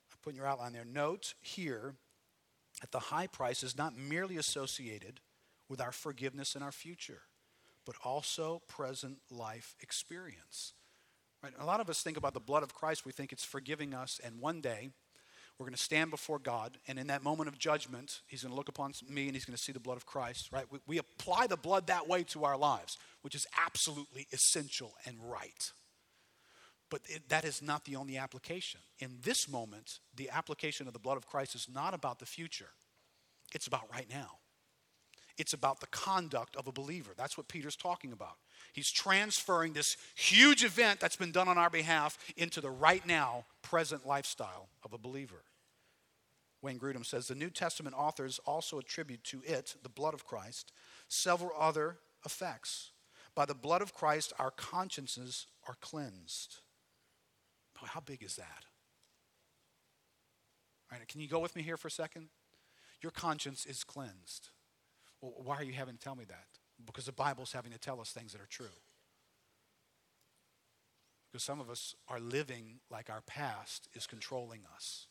I 0.10 0.16
put 0.24 0.30
in 0.30 0.38
your 0.38 0.48
outline 0.48 0.72
there. 0.72 0.86
Note 0.86 1.34
here 1.42 1.96
that 2.80 2.94
the 2.94 3.00
high 3.00 3.28
price 3.28 3.64
is 3.64 3.78
not 3.78 3.98
merely 3.98 4.38
associated 4.38 5.20
with 5.68 5.82
our 5.82 5.92
forgiveness 5.92 6.56
and 6.56 6.64
our 6.64 6.72
future, 6.72 7.24
but 7.86 7.98
also 8.02 8.62
present 8.70 9.18
life 9.30 9.76
experience. 9.82 10.72
Right? 11.44 11.52
A 11.60 11.66
lot 11.66 11.82
of 11.82 11.90
us 11.90 12.02
think 12.02 12.16
about 12.16 12.34
the 12.34 12.40
blood 12.40 12.64
of 12.64 12.74
Christ, 12.74 13.06
we 13.06 13.12
think 13.12 13.34
it's 13.34 13.44
forgiving 13.44 13.94
us, 13.94 14.22
and 14.24 14.40
one 14.40 14.62
day 14.62 14.92
we're 15.58 15.66
going 15.66 15.76
to 15.76 15.82
stand 15.82 16.12
before 16.12 16.38
God, 16.38 16.78
and 16.88 17.00
in 17.00 17.08
that 17.08 17.24
moment 17.24 17.48
of 17.48 17.58
judgment, 17.58 18.22
He's 18.28 18.44
going 18.44 18.52
to 18.52 18.56
look 18.56 18.70
upon 18.70 18.94
me 19.10 19.26
and 19.26 19.36
He's 19.36 19.46
going 19.46 19.58
to 19.58 19.62
see 19.62 19.72
the 19.72 19.80
blood 19.80 19.98
of 19.98 20.06
Christ, 20.06 20.50
right? 20.52 20.66
We, 20.72 20.80
we 20.86 20.98
apply 21.00 21.48
the 21.48 21.58
blood 21.58 21.88
that 21.88 22.08
way 22.08 22.24
to 22.26 22.46
our 22.46 22.58
lives, 22.58 22.98
which 23.22 23.34
is 23.34 23.46
absolutely 23.66 24.28
essential 24.32 24.94
and 25.06 25.18
right. 25.24 25.72
But 26.90 27.02
it, 27.08 27.30
that 27.30 27.44
is 27.44 27.62
not 27.62 27.86
the 27.86 27.96
only 27.96 28.18
application. 28.18 28.82
In 29.00 29.18
this 29.24 29.50
moment, 29.50 30.00
the 30.16 30.30
application 30.30 30.88
of 30.88 30.94
the 30.94 31.00
blood 31.00 31.18
of 31.18 31.28
Christ 31.28 31.56
is 31.56 31.68
not 31.74 31.94
about 31.94 32.20
the 32.20 32.26
future, 32.26 32.70
it's 33.54 33.68
about 33.68 33.90
right 33.92 34.10
now. 34.10 34.38
It's 35.38 35.54
about 35.54 35.80
the 35.80 35.88
conduct 35.88 36.56
of 36.56 36.68
a 36.68 36.72
believer. 36.72 37.12
That's 37.16 37.38
what 37.38 37.48
Peter's 37.48 37.76
talking 37.76 38.12
about. 38.12 38.38
He's 38.74 38.92
transferring 38.92 39.74
this 39.74 39.96
huge 40.16 40.64
event 40.64 41.00
that's 41.00 41.16
been 41.16 41.32
done 41.32 41.48
on 41.48 41.58
our 41.58 41.70
behalf 41.70 42.18
into 42.36 42.60
the 42.60 42.72
right 42.72 43.06
now, 43.06 43.46
present 43.62 44.06
lifestyle 44.06 44.70
of 44.84 44.94
a 44.94 44.98
believer. 44.98 45.44
Wayne 46.62 46.80
Grudem 46.80 47.06
says 47.06 47.28
the 47.28 47.36
New 47.36 47.52
Testament 47.52 47.96
authors 47.98 48.40
also 48.46 48.80
attribute 48.80 49.24
to 49.26 49.42
it, 49.46 49.76
the 49.84 49.90
blood 49.90 50.16
of 50.16 50.26
Christ, 50.26 50.72
several 51.08 51.52
other 51.58 51.98
effects. 52.26 52.92
By 53.36 53.46
the 53.46 53.54
blood 53.54 53.84
of 53.84 53.94
Christ, 53.94 54.34
our 54.40 54.50
consciences 54.50 55.46
are 55.68 55.76
cleansed. 55.80 56.62
Boy, 57.80 57.88
how 57.88 58.00
big 58.00 58.24
is 58.24 58.36
that? 58.38 58.66
All 60.92 60.98
right, 60.98 61.08
can 61.08 61.22
you 61.22 61.28
go 61.28 61.40
with 61.40 61.56
me 61.56 61.62
here 61.62 61.78
for 61.78 61.90
a 61.90 61.92
second? 61.92 62.30
Your 63.02 63.12
conscience 63.12 63.66
is 63.68 63.84
cleansed. 63.84 64.50
Well, 65.22 65.34
why 65.38 65.56
are 65.58 65.64
you 65.64 65.74
having 65.74 65.96
to 65.96 66.04
tell 66.04 66.16
me 66.16 66.26
that? 66.26 66.46
Because 66.86 67.06
the 67.06 67.12
Bible's 67.12 67.52
having 67.52 67.72
to 67.72 67.80
tell 67.80 68.00
us 68.00 68.12
things 68.12 68.34
that 68.34 68.42
are 68.42 68.48
true. 68.48 68.66
Because 71.32 71.44
some 71.44 71.60
of 71.60 71.70
us 71.70 71.96
are 72.08 72.20
living 72.20 72.80
like 72.90 73.10
our 73.10 73.22
past 73.22 73.90
is 73.94 74.08
controlling 74.08 74.62
us. 74.76 75.08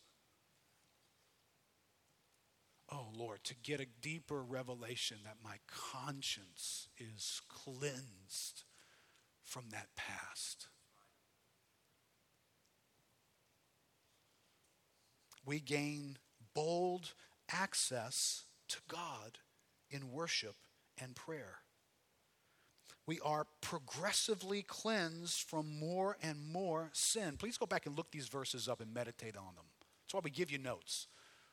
Oh 2.91 3.07
Lord, 3.17 3.43
to 3.45 3.55
get 3.55 3.81
a 3.81 3.87
deeper 4.01 4.43
revelation 4.43 5.19
that 5.25 5.37
my 5.43 5.57
conscience 5.67 6.89
is 6.99 7.43
cleansed 7.49 8.63
from 9.43 9.65
that 9.71 9.89
past. 9.97 10.69
We 15.45 15.61
gain 15.61 16.19
bold 16.55 17.15
access 17.51 18.45
to 18.69 18.79
God 18.89 19.39
in 19.91 20.11
worship 20.11 20.57
and 21.01 21.15
prayer. 21.15 21.59
We 23.07 23.21
are 23.21 23.47
progressively 23.61 24.63
cleansed 24.63 25.43
from 25.49 25.79
more 25.79 26.17
and 26.23 26.45
more 26.53 26.91
sin. 26.93 27.37
Please 27.37 27.57
go 27.57 27.67
back 27.67 27.87
and 27.87 27.97
look 27.97 28.11
these 28.11 28.29
verses 28.29 28.69
up 28.69 28.81
and 28.81 28.93
meditate 28.93 29.37
on 29.37 29.55
them. 29.55 29.67
That's 30.03 30.15
why 30.15 30.21
we 30.25 30.31
give 30.31 30.51
you 30.51 30.59
notes. 30.59 31.07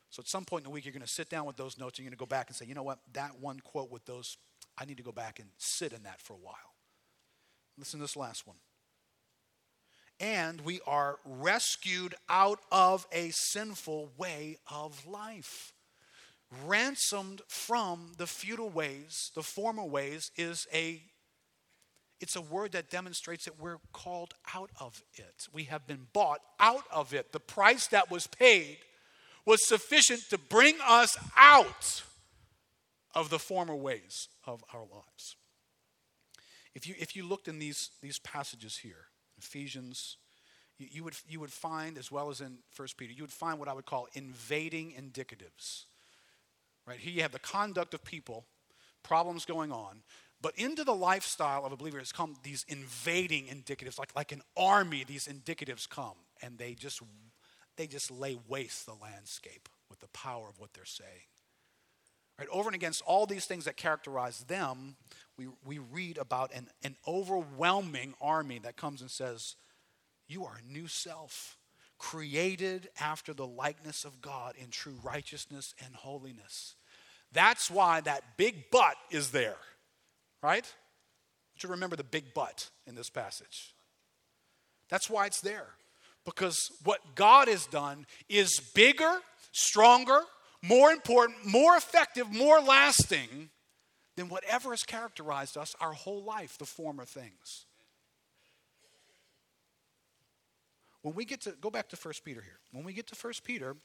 So 0.10 0.22
at 0.22 0.28
some 0.28 0.46
point 0.46 0.64
in 0.64 0.70
the 0.70 0.74
week, 0.74 0.86
you're 0.86 0.94
going 0.94 1.02
to 1.02 1.08
sit 1.08 1.30
down 1.30 1.46
with 1.46 1.58
those 1.58 1.78
notes 1.78 1.98
and 1.98 2.06
you're 2.06 2.12
going 2.12 2.18
to 2.18 2.22
go 2.22 2.28
back 2.28 2.48
and 2.48 2.56
say, 2.56 2.66
you 2.66 2.76
know 2.76 2.84
what, 2.84 3.00
that 3.14 3.40
one 3.40 3.60
quote 3.60 3.92
with 3.92 4.06
those, 4.06 4.38
I 4.78 4.86
need 4.86 4.98
to 4.98 5.04
go 5.04 5.12
back 5.12 5.40
and 5.40 5.50
sit 5.58 5.94
in 5.94 6.04
that 6.04 6.22
for 6.22 6.34
a 6.34 6.38
while. 6.38 6.56
Listen 7.78 8.00
to 8.00 8.04
this 8.04 8.16
last 8.16 8.48
one. 8.48 8.58
And 10.20 10.62
we 10.62 10.80
are 10.86 11.18
rescued 11.26 12.16
out 12.30 12.60
of 12.72 13.08
a 13.12 13.30
sinful 13.32 14.12
way 14.18 14.58
of 14.72 15.06
life 15.06 15.73
ransomed 16.66 17.42
from 17.48 18.14
the 18.18 18.28
futile 18.28 18.70
ways, 18.70 19.32
the 19.36 19.44
former 19.44 19.84
ways, 19.84 20.32
is 20.36 20.68
a 20.74 21.02
it's 22.20 22.38
a 22.38 22.42
word 22.42 22.72
that 22.72 22.90
demonstrates 22.90 23.44
that 23.46 23.60
we're 23.60 23.80
called 23.92 24.34
out 24.56 24.70
of 24.80 25.04
it. 25.16 25.48
We 25.52 25.66
have 25.66 25.86
been 25.86 26.08
bought 26.14 26.40
out 26.58 26.86
of 26.90 27.14
it. 27.14 27.34
The 27.34 27.40
price 27.42 27.88
that 27.88 28.10
was 28.10 28.28
paid 28.28 28.78
was 29.46 29.68
sufficient 29.68 30.22
to 30.30 30.38
bring 30.38 30.76
us 30.88 31.18
out 31.36 32.04
of 33.14 33.30
the 33.30 33.40
former 33.40 33.76
ways 33.76 34.30
of 34.46 34.64
our 34.74 34.82
lives. 34.82 35.36
If 36.74 36.88
you, 36.88 36.96
if 36.98 37.14
you 37.14 37.28
looked 37.28 37.50
in 37.50 37.60
these, 37.60 37.90
these 38.02 38.20
passages 38.20 38.78
here, 38.82 39.08
Ephesians, 39.38 40.16
you, 40.78 40.88
you, 40.90 41.04
would, 41.04 41.16
you 41.28 41.40
would 41.40 41.52
find, 41.52 41.98
as 41.98 42.12
well 42.12 42.30
as 42.30 42.42
in 42.42 42.60
First 42.72 42.98
Peter, 42.98 43.12
you 43.12 43.24
would 43.24 43.32
find 43.32 43.60
what 43.60 43.68
I 43.68 43.74
would 43.74 43.86
call 43.86 44.08
invading 44.14 44.94
indicatives. 44.94 45.86
Right? 46.88 47.00
Here 47.00 47.14
you 47.14 47.22
have 47.22 47.32
the 47.32 47.40
conduct 47.40 47.94
of 47.94 48.04
people, 48.04 48.46
problems 49.04 49.46
going 49.46 49.72
on, 49.72 50.04
but 50.42 50.58
into 50.58 50.84
the 50.84 50.94
lifestyle 50.94 51.66
of 51.66 51.72
a 51.72 51.78
believer 51.78 52.00
has 52.00 52.12
come 52.12 52.36
these 52.44 52.66
invading 52.68 53.46
indicatives, 53.46 53.98
like, 53.98 54.14
like 54.16 54.34
an 54.34 54.42
army, 54.58 55.06
these 55.06 55.28
indicatives 55.28 55.88
come, 55.88 56.18
and 56.42 56.58
they 56.58 56.74
just 56.74 57.02
they 57.78 57.88
just 57.88 58.12
lay 58.12 58.38
waste 58.48 58.86
the 58.86 58.94
landscape 58.94 59.70
with 59.90 60.00
the 60.00 60.08
power 60.10 60.48
of 60.50 60.60
what 60.60 60.74
they're 60.74 60.86
saying. 60.86 61.10
Right? 62.38 62.48
Over 62.52 62.70
and 62.70 62.76
against 62.76 63.04
all 63.06 63.26
these 63.26 63.46
things 63.46 63.66
that 63.66 63.78
characterize 63.78 64.40
them, 64.40 64.96
we, 65.38 65.48
we 65.66 65.78
read 65.78 66.18
about 66.18 66.52
an, 66.54 66.68
an 66.84 66.98
overwhelming 67.08 68.14
army 68.20 68.60
that 68.64 68.76
comes 68.76 69.02
and 69.02 69.10
says, 69.10 69.56
You 70.28 70.46
are 70.46 70.58
a 70.58 70.72
new 70.72 70.88
self 70.88 71.58
created 72.04 72.90
after 73.00 73.34
the 73.34 73.48
likeness 73.48 74.04
of 74.04 74.22
God 74.22 74.56
in 74.62 74.70
true 74.70 74.98
righteousness 75.04 75.74
and 75.86 75.96
holiness. 75.96 76.76
That's 77.32 77.72
why 77.72 78.02
that 78.02 78.36
big 78.36 78.66
but 78.72 78.96
is 79.10 79.32
there, 79.32 79.56
right? 80.42 80.66
You 81.62 81.70
remember 81.70 81.96
the 81.96 82.04
big 82.04 82.34
but 82.36 82.70
in 82.86 82.96
this 82.96 83.10
passage. 83.10 83.74
That's 84.90 85.10
why 85.10 85.28
it's 85.28 85.40
there. 85.40 85.68
Because 86.26 86.60
what 86.84 87.00
God 87.16 87.48
has 87.48 87.68
done 87.68 88.06
is 88.28 88.60
bigger, 88.76 89.20
stronger, 89.54 90.20
more 90.62 90.92
important, 90.92 91.46
more 91.46 91.78
effective, 91.78 92.30
more 92.34 92.60
lasting 92.60 93.50
than 94.18 94.28
whatever 94.28 94.72
has 94.72 94.84
characterized 94.84 95.56
us 95.56 95.74
our 95.80 95.94
whole 95.94 96.24
life, 96.24 96.58
the 96.58 96.66
former 96.66 97.06
things. 97.06 97.66
When 101.04 101.14
we 101.14 101.26
get 101.26 101.42
to 101.42 101.52
go 101.62 101.70
back 101.70 101.90
to 101.90 101.96
First 101.96 102.26
Peter 102.26 102.42
here. 102.42 102.60
When 102.72 102.84
we 102.84 102.94
get 102.94 103.08
to 103.08 103.16
First 103.16 103.44
Peter, 103.44 103.76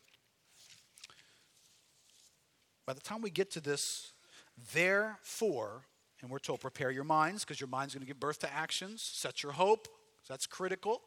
by 2.87 2.95
the 2.95 3.01
time 3.01 3.21
we 3.21 3.31
get 3.31 3.51
to 3.53 3.61
this, 3.61 4.13
therefore, 4.73 5.83
and 6.23 6.31
we're 6.31 6.39
told 6.39 6.61
prepare 6.61 6.91
your 6.91 7.05
minds 7.05 7.45
because 7.45 7.61
your 7.61 7.69
mind's 7.69 7.93
going 7.93 8.01
to 8.01 8.07
give 8.07 8.19
birth 8.19 8.39
to 8.41 8.53
actions. 8.53 9.03
Set 9.03 9.43
your 9.43 9.53
hope, 9.53 9.89
that's 10.29 10.47
critical. 10.47 11.03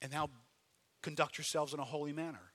And 0.00 0.12
now 0.12 0.28
conduct 1.02 1.38
yourselves 1.38 1.74
in 1.74 1.80
a 1.80 1.84
holy 1.84 2.12
manner. 2.12 2.52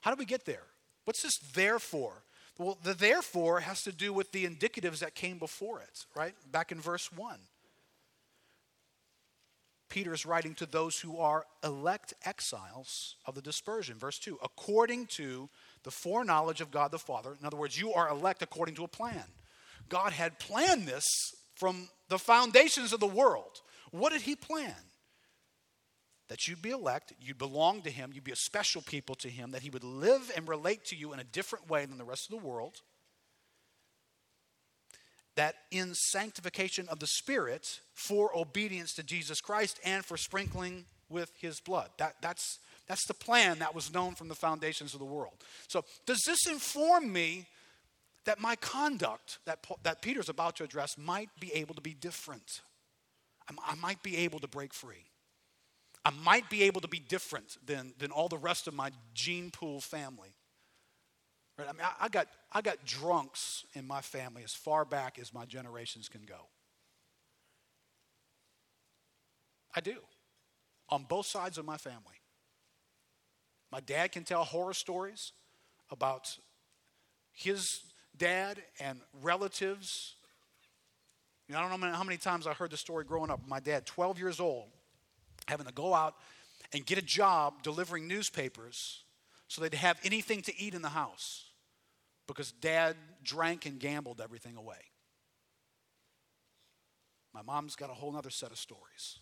How 0.00 0.12
do 0.12 0.16
we 0.18 0.24
get 0.24 0.44
there? 0.44 0.64
What's 1.04 1.22
this 1.22 1.38
therefore? 1.38 2.24
Well, 2.58 2.78
the 2.82 2.94
therefore 2.94 3.60
has 3.60 3.82
to 3.84 3.92
do 3.92 4.12
with 4.12 4.32
the 4.32 4.46
indicatives 4.46 5.00
that 5.00 5.14
came 5.14 5.38
before 5.38 5.80
it, 5.80 6.06
right? 6.14 6.34
Back 6.50 6.70
in 6.70 6.80
verse 6.80 7.10
1. 7.12 7.38
Peter 9.92 10.14
is 10.14 10.24
writing 10.24 10.54
to 10.54 10.64
those 10.64 11.00
who 11.00 11.18
are 11.18 11.44
elect 11.62 12.14
exiles 12.24 13.16
of 13.26 13.34
the 13.34 13.42
dispersion. 13.42 13.98
Verse 13.98 14.18
2 14.18 14.38
according 14.42 15.06
to 15.16 15.50
the 15.82 15.90
foreknowledge 15.90 16.62
of 16.62 16.70
God 16.70 16.90
the 16.90 16.98
Father. 16.98 17.36
In 17.38 17.46
other 17.46 17.58
words, 17.58 17.78
you 17.78 17.92
are 17.92 18.08
elect 18.08 18.40
according 18.40 18.74
to 18.76 18.84
a 18.84 18.88
plan. 18.88 19.24
God 19.90 20.14
had 20.14 20.38
planned 20.38 20.88
this 20.88 21.04
from 21.56 21.90
the 22.08 22.18
foundations 22.18 22.94
of 22.94 23.00
the 23.00 23.06
world. 23.06 23.60
What 23.90 24.12
did 24.12 24.22
He 24.22 24.34
plan? 24.34 24.74
That 26.28 26.48
you'd 26.48 26.62
be 26.62 26.70
elect, 26.70 27.12
you'd 27.20 27.36
belong 27.36 27.82
to 27.82 27.90
Him, 27.90 28.12
you'd 28.14 28.24
be 28.24 28.32
a 28.32 28.36
special 28.36 28.80
people 28.80 29.14
to 29.16 29.28
Him, 29.28 29.50
that 29.50 29.60
He 29.60 29.68
would 29.68 29.84
live 29.84 30.32
and 30.34 30.48
relate 30.48 30.86
to 30.86 30.96
you 30.96 31.12
in 31.12 31.20
a 31.20 31.24
different 31.24 31.68
way 31.68 31.84
than 31.84 31.98
the 31.98 32.04
rest 32.04 32.32
of 32.32 32.40
the 32.40 32.46
world 32.48 32.80
that 35.36 35.54
in 35.70 35.94
sanctification 35.94 36.88
of 36.88 36.98
the 36.98 37.06
Spirit 37.06 37.80
for 37.94 38.36
obedience 38.36 38.92
to 38.94 39.02
Jesus 39.02 39.40
Christ 39.40 39.80
and 39.84 40.04
for 40.04 40.16
sprinkling 40.16 40.84
with 41.08 41.30
his 41.40 41.60
blood. 41.60 41.90
That, 41.98 42.16
that's, 42.20 42.58
that's 42.86 43.06
the 43.06 43.14
plan 43.14 43.58
that 43.60 43.74
was 43.74 43.92
known 43.92 44.14
from 44.14 44.28
the 44.28 44.34
foundations 44.34 44.94
of 44.94 45.00
the 45.00 45.06
world. 45.06 45.34
So, 45.68 45.84
does 46.06 46.22
this 46.26 46.46
inform 46.46 47.12
me 47.12 47.46
that 48.24 48.40
my 48.40 48.56
conduct 48.56 49.38
that, 49.46 49.64
that 49.82 50.02
Peter's 50.02 50.28
about 50.28 50.56
to 50.56 50.64
address 50.64 50.96
might 50.98 51.30
be 51.40 51.52
able 51.54 51.74
to 51.74 51.80
be 51.80 51.94
different? 51.94 52.60
I, 53.48 53.72
I 53.72 53.74
might 53.76 54.02
be 54.02 54.18
able 54.18 54.38
to 54.40 54.48
break 54.48 54.74
free. 54.74 55.04
I 56.04 56.10
might 56.10 56.50
be 56.50 56.64
able 56.64 56.80
to 56.80 56.88
be 56.88 56.98
different 56.98 57.56
than, 57.64 57.94
than 57.98 58.10
all 58.10 58.28
the 58.28 58.38
rest 58.38 58.66
of 58.66 58.74
my 58.74 58.90
gene 59.14 59.50
pool 59.50 59.80
family. 59.80 60.30
Right? 61.58 61.68
I 61.68 61.72
mean, 61.72 61.82
I, 61.82 62.04
I, 62.04 62.08
got, 62.08 62.28
I 62.52 62.62
got 62.62 62.84
drunks 62.84 63.66
in 63.74 63.86
my 63.86 64.00
family 64.00 64.42
as 64.42 64.54
far 64.54 64.84
back 64.84 65.18
as 65.18 65.34
my 65.34 65.44
generations 65.44 66.08
can 66.08 66.22
go. 66.22 66.48
I 69.74 69.80
do. 69.80 69.96
On 70.88 71.04
both 71.08 71.26
sides 71.26 71.58
of 71.58 71.64
my 71.64 71.76
family. 71.76 72.20
My 73.70 73.80
dad 73.80 74.12
can 74.12 74.24
tell 74.24 74.44
horror 74.44 74.74
stories 74.74 75.32
about 75.90 76.36
his 77.32 77.80
dad 78.16 78.62
and 78.78 79.00
relatives. 79.22 80.16
You 81.48 81.54
know, 81.54 81.60
I 81.60 81.68
don't 81.68 81.80
know 81.80 81.92
how 81.92 82.04
many 82.04 82.18
times 82.18 82.46
I 82.46 82.52
heard 82.52 82.70
the 82.70 82.76
story 82.76 83.04
growing 83.04 83.30
up. 83.30 83.40
My 83.48 83.60
dad, 83.60 83.86
12 83.86 84.18
years 84.18 84.40
old, 84.40 84.68
having 85.48 85.66
to 85.66 85.72
go 85.72 85.94
out 85.94 86.16
and 86.74 86.84
get 86.84 86.98
a 86.98 87.02
job 87.02 87.62
delivering 87.62 88.06
newspapers 88.06 89.04
so 89.52 89.60
they'd 89.60 89.74
have 89.74 90.00
anything 90.02 90.40
to 90.40 90.58
eat 90.58 90.72
in 90.72 90.80
the 90.80 90.88
house 90.88 91.44
because 92.26 92.52
dad 92.52 92.96
drank 93.22 93.66
and 93.66 93.78
gambled 93.78 94.18
everything 94.18 94.56
away. 94.56 94.78
My 97.34 97.42
mom's 97.42 97.76
got 97.76 97.90
a 97.90 97.92
whole 97.92 98.16
other 98.16 98.30
set 98.30 98.50
of 98.50 98.56
stories. 98.56 99.18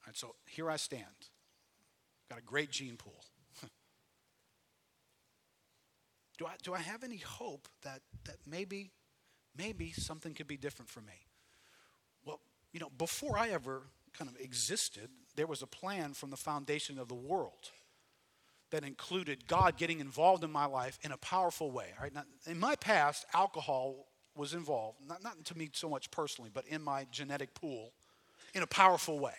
All 0.00 0.06
right, 0.06 0.16
so 0.16 0.34
here 0.46 0.70
I 0.70 0.76
stand. 0.76 1.04
Got 2.30 2.38
a 2.38 2.42
great 2.42 2.70
gene 2.70 2.96
pool. 2.96 3.22
do, 6.38 6.46
I, 6.46 6.54
do 6.62 6.72
I 6.72 6.78
have 6.78 7.04
any 7.04 7.18
hope 7.18 7.68
that, 7.82 8.00
that 8.24 8.36
maybe, 8.46 8.92
maybe 9.54 9.92
something 9.92 10.32
could 10.32 10.48
be 10.48 10.56
different 10.56 10.88
for 10.88 11.02
me? 11.02 11.26
Well, 12.24 12.40
you 12.72 12.80
know, 12.80 12.88
before 12.96 13.36
I 13.36 13.50
ever 13.50 13.82
kind 14.16 14.30
of 14.30 14.40
existed, 14.40 15.10
there 15.36 15.46
was 15.46 15.60
a 15.60 15.66
plan 15.66 16.14
from 16.14 16.30
the 16.30 16.38
foundation 16.38 16.98
of 16.98 17.08
the 17.08 17.14
world 17.14 17.68
that 18.74 18.82
included 18.82 19.46
God 19.46 19.76
getting 19.76 20.00
involved 20.00 20.42
in 20.42 20.50
my 20.50 20.64
life 20.66 20.98
in 21.02 21.12
a 21.12 21.16
powerful 21.18 21.70
way. 21.70 21.90
Right? 22.00 22.12
Now, 22.12 22.24
in 22.44 22.58
my 22.58 22.74
past, 22.74 23.24
alcohol 23.32 24.08
was 24.34 24.52
involved, 24.52 24.98
not, 25.06 25.22
not 25.22 25.44
to 25.44 25.56
me 25.56 25.70
so 25.72 25.88
much 25.88 26.10
personally, 26.10 26.50
but 26.52 26.66
in 26.66 26.82
my 26.82 27.06
genetic 27.12 27.54
pool 27.54 27.92
in 28.52 28.64
a 28.64 28.66
powerful 28.66 29.20
way. 29.20 29.34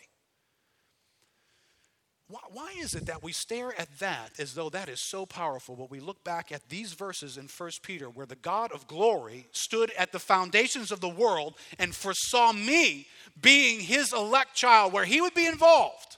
Why, 2.29 2.39
why 2.49 2.75
is 2.79 2.95
it 2.95 3.07
that 3.07 3.23
we 3.23 3.33
stare 3.33 3.77
at 3.77 3.99
that 3.99 4.39
as 4.39 4.53
though 4.53 4.69
that 4.69 4.87
is 4.87 5.01
so 5.01 5.25
powerful, 5.25 5.75
but 5.75 5.91
we 5.91 5.99
look 5.99 6.23
back 6.23 6.53
at 6.53 6.69
these 6.69 6.93
verses 6.93 7.37
in 7.37 7.49
1 7.49 7.71
Peter 7.83 8.09
where 8.09 8.25
the 8.25 8.37
God 8.37 8.71
of 8.71 8.87
glory 8.87 9.47
stood 9.51 9.91
at 9.97 10.13
the 10.13 10.19
foundations 10.19 10.93
of 10.93 11.01
the 11.01 11.09
world 11.09 11.55
and 11.77 11.93
foresaw 11.93 12.53
me 12.53 13.05
being 13.41 13.81
his 13.81 14.13
elect 14.13 14.55
child, 14.55 14.93
where 14.93 15.03
he 15.03 15.19
would 15.19 15.33
be 15.33 15.45
involved? 15.45 16.15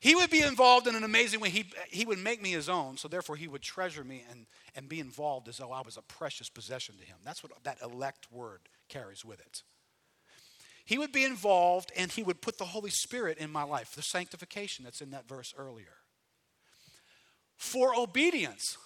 He 0.00 0.14
would 0.14 0.30
be 0.30 0.42
involved 0.42 0.86
in 0.86 0.94
an 0.94 1.02
amazing 1.02 1.40
way. 1.40 1.50
He, 1.50 1.66
he 1.88 2.04
would 2.04 2.18
make 2.18 2.40
me 2.40 2.52
his 2.52 2.68
own, 2.68 2.96
so 2.96 3.08
therefore 3.08 3.34
he 3.34 3.48
would 3.48 3.62
treasure 3.62 4.04
me 4.04 4.24
and, 4.30 4.46
and 4.76 4.88
be 4.88 5.00
involved 5.00 5.48
as 5.48 5.56
though 5.56 5.72
I 5.72 5.80
was 5.80 5.96
a 5.96 6.02
precious 6.02 6.48
possession 6.48 6.96
to 6.98 7.04
him. 7.04 7.16
That's 7.24 7.42
what 7.42 7.52
that 7.64 7.78
elect 7.82 8.30
word 8.30 8.60
carries 8.88 9.24
with 9.24 9.40
it. 9.40 9.62
He 10.84 10.98
would 10.98 11.12
be 11.12 11.24
involved 11.24 11.90
and 11.96 12.12
he 12.12 12.22
would 12.22 12.40
put 12.40 12.58
the 12.58 12.64
Holy 12.64 12.90
Spirit 12.90 13.38
in 13.38 13.50
my 13.50 13.64
life, 13.64 13.94
the 13.94 14.02
sanctification 14.02 14.84
that's 14.84 15.00
in 15.00 15.10
that 15.10 15.28
verse 15.28 15.52
earlier. 15.58 15.96
For 17.56 17.92
obedience, 17.98 18.78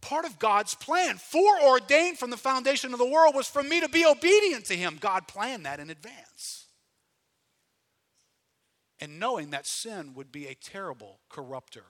part 0.00 0.24
of 0.24 0.40
God's 0.40 0.74
plan, 0.74 1.16
foreordained 1.16 2.18
from 2.18 2.30
the 2.30 2.36
foundation 2.36 2.92
of 2.92 2.98
the 2.98 3.08
world, 3.08 3.36
was 3.36 3.46
for 3.46 3.62
me 3.62 3.80
to 3.80 3.88
be 3.88 4.04
obedient 4.04 4.64
to 4.66 4.76
him. 4.76 4.98
God 5.00 5.28
planned 5.28 5.64
that 5.64 5.78
in 5.78 5.90
advance 5.90 6.65
and 9.00 9.18
knowing 9.18 9.50
that 9.50 9.66
sin 9.66 10.12
would 10.14 10.32
be 10.32 10.46
a 10.46 10.54
terrible 10.54 11.20
corrupter 11.28 11.84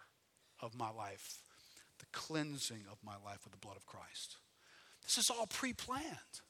of 0.61 0.77
my 0.77 0.91
life, 0.91 1.41
the 1.99 2.07
cleansing 2.13 2.85
of 2.91 2.99
my 3.05 3.15
life 3.25 3.41
with 3.45 3.53
the 3.53 3.59
blood 3.59 3.77
of 3.77 3.87
Christ. 3.87 4.37
This 5.05 5.19
is 5.19 5.31
all 5.31 5.47
pre 5.47 5.73
planned. 5.73 6.41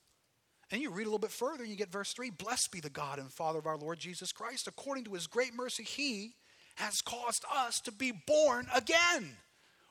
And 0.71 0.83
you 0.83 0.91
read 0.91 1.05
a 1.05 1.07
little 1.07 1.19
bit 1.19 1.31
further 1.31 1.63
and 1.63 1.71
you 1.71 1.77
get 1.77 1.93
verse 1.93 2.13
3 2.13 2.31
Blessed 2.31 2.73
be 2.73 2.81
the 2.81 2.91
God 2.91 3.19
and 3.19 3.33
Father 3.33 3.59
of 3.59 3.67
our 3.67 3.77
Lord 3.77 3.99
Jesus 3.99 4.33
Christ. 4.33 4.67
According 4.67 5.05
to 5.05 5.13
his 5.13 5.27
great 5.27 5.55
mercy, 5.55 5.85
he 5.85 6.35
has 6.77 7.01
caused 7.01 7.45
us 7.55 7.81
to 7.81 7.93
be 7.93 8.13
born 8.27 8.67
again. 8.75 9.37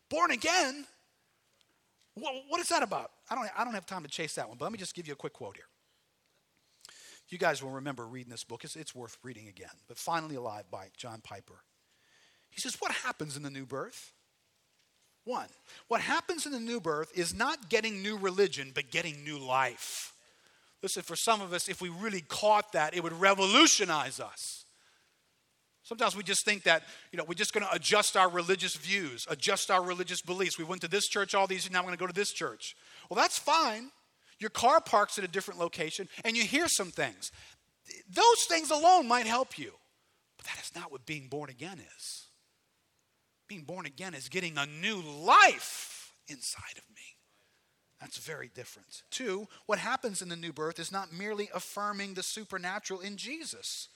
Born 0.10 0.32
again? 0.32 0.86
What, 2.16 2.62
is 2.62 2.68
that 2.68 2.84
about? 2.84 3.12
I 3.30 3.36
don't, 3.36 3.50
I 3.58 3.64
don't 3.66 3.74
have 3.74 3.86
time 3.86 4.04
to 4.04 4.10
chase 4.10 4.36
that 4.36 4.48
one, 4.48 4.58
but 4.58 4.66
let 4.66 4.72
me 4.72 4.78
just 4.78 4.96
give 4.96 5.08
you 5.08 5.14
a 5.14 5.18
quick 5.18 5.34
quote 5.34 5.58
here. 5.58 5.66
You 7.30 7.38
guys 7.38 7.64
will 7.64 7.72
remember 7.72 8.06
reading 8.06 8.32
this 8.32 8.44
book. 8.44 8.64
It's, 8.64 8.76
it's 8.76 8.94
worth 8.94 9.18
reading 9.24 9.48
again. 9.48 9.72
But 9.88 9.98
Finally 9.98 10.36
Alive 10.36 10.66
by 10.72 10.88
John 10.96 11.22
Piper. 11.24 11.64
He 12.50 12.62
says, 12.62 12.78
What 12.80 12.92
happens 12.92 13.36
in 13.36 13.44
the 13.44 13.50
new 13.50 13.66
birth? 13.66 14.14
One, 15.26 15.48
what 15.88 16.02
happens 16.02 16.46
in 16.46 16.52
the 16.52 16.60
new 16.60 16.80
birth 16.80 17.12
is 17.18 17.34
not 17.34 17.70
getting 17.70 18.04
new 18.04 18.16
religion, 18.16 18.72
but 18.74 18.92
getting 18.92 19.24
new 19.24 19.40
life. 19.40 20.14
Listen, 20.84 21.02
for 21.02 21.16
some 21.16 21.42
of 21.42 21.52
us, 21.52 21.68
if 21.68 21.82
we 21.82 21.90
really 21.90 22.22
caught 22.22 22.74
that, 22.74 22.96
it 22.96 23.02
would 23.02 23.20
revolutionize 23.20 24.20
us. 24.20 24.66
Sometimes 25.82 26.16
we 26.16 26.24
just 26.24 26.46
think 26.46 26.64
that, 26.64 26.84
you 27.12 27.18
know, 27.18 27.24
we're 27.24 27.34
just 27.34 27.54
going 27.54 27.66
to 27.66 27.74
adjust 27.74 28.16
our 28.16 28.30
religious 28.30 28.76
views, 28.76 29.26
adjust 29.30 29.72
our 29.72 29.84
religious 29.84 30.22
beliefs. 30.22 30.60
We 30.60 30.64
went 30.64 30.82
to 30.82 30.88
this 30.88 31.08
church 31.08 31.34
all 31.34 31.48
these, 31.48 31.66
and 31.66 31.74
now 31.74 31.80
I'm 31.80 31.86
going 31.86 31.96
to 31.96 32.00
go 32.00 32.08
to 32.08 32.14
this 32.14 32.32
church. 32.32 32.76
Well, 33.10 33.20
that's 33.20 33.40
fine. 33.40 33.90
Your 34.40 34.50
car 34.50 34.82
parks 34.82 35.18
at 35.18 35.24
a 35.24 35.30
different 35.30 35.60
location 35.60 36.08
and 36.24 36.36
you 36.36 36.44
hear 36.44 36.68
some 36.68 36.92
things. 36.92 37.32
Those 38.10 38.44
things 38.48 38.72
alone 38.72 39.08
might 39.08 39.28
help 39.28 39.58
you. 39.58 39.72
But 40.38 40.48
that 40.48 40.62
is 40.62 40.72
not 40.76 40.92
what 40.92 41.06
being 41.06 41.28
born 41.28 41.50
again 41.50 41.80
is. 41.80 42.28
Being 43.48 43.64
born 43.64 43.86
again 43.86 44.14
is 44.14 44.28
getting 44.28 44.58
a 44.58 44.66
new 44.66 45.02
life 45.02 46.14
inside 46.28 46.78
of 46.78 46.84
me. 46.90 47.02
That's 48.02 48.18
very 48.18 48.50
different. 48.54 49.04
Two, 49.10 49.48
what 49.68 49.80
happens 49.80 50.22
in 50.22 50.30
the 50.30 50.36
new 50.36 50.52
birth 50.52 50.80
is 50.80 50.92
not 50.92 51.14
merely 51.14 51.50
affirming 51.54 52.14
the 52.14 52.24
supernatural 52.24 53.00
in 53.00 53.18
Jesus, 53.18 53.88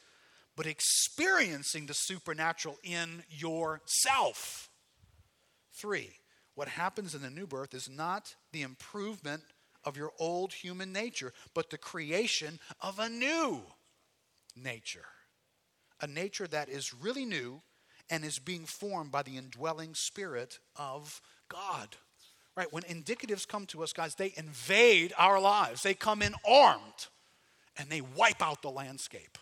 but 0.56 0.66
experiencing 0.66 1.86
the 1.86 1.94
supernatural 1.94 2.78
in 2.84 3.24
yourself. 3.30 4.70
Three, 5.74 6.12
what 6.56 6.70
happens 6.70 7.14
in 7.14 7.22
the 7.22 7.30
new 7.30 7.48
birth 7.48 7.74
is 7.74 7.90
not 7.90 8.36
the 8.52 8.62
improvement 8.62 9.44
of 9.84 9.98
your 9.98 10.12
old 10.20 10.54
human 10.54 10.92
nature, 10.92 11.34
but 11.54 11.70
the 11.70 11.78
creation 11.78 12.60
of 12.82 13.00
a 13.00 13.10
new 13.10 13.62
nature. 14.56 15.06
A 16.02 16.08
nature 16.08 16.48
that 16.48 16.70
is 16.70 16.94
really 16.94 17.26
new 17.26 17.62
and 18.10 18.24
is 18.24 18.40
being 18.40 18.66
formed 18.66 19.12
by 19.12 19.24
the 19.24 19.38
indwelling 19.38 19.94
spirit 19.94 20.60
of 20.76 21.22
God. 21.50 21.98
Right? 22.56 22.72
When 22.72 22.84
indicatives 22.84 23.48
come 23.48 23.66
to 23.68 23.84
us, 23.84 23.94
guys, 23.94 24.16
they 24.16 24.34
invade 24.36 25.14
our 25.18 25.40
lives. 25.40 25.84
They 25.84 25.94
come 25.94 26.22
in 26.22 26.34
armed 26.48 27.08
and 27.78 27.90
they 27.90 28.02
wipe 28.02 28.42
out 28.42 28.62
the 28.62 28.72
landscape. 28.72 29.38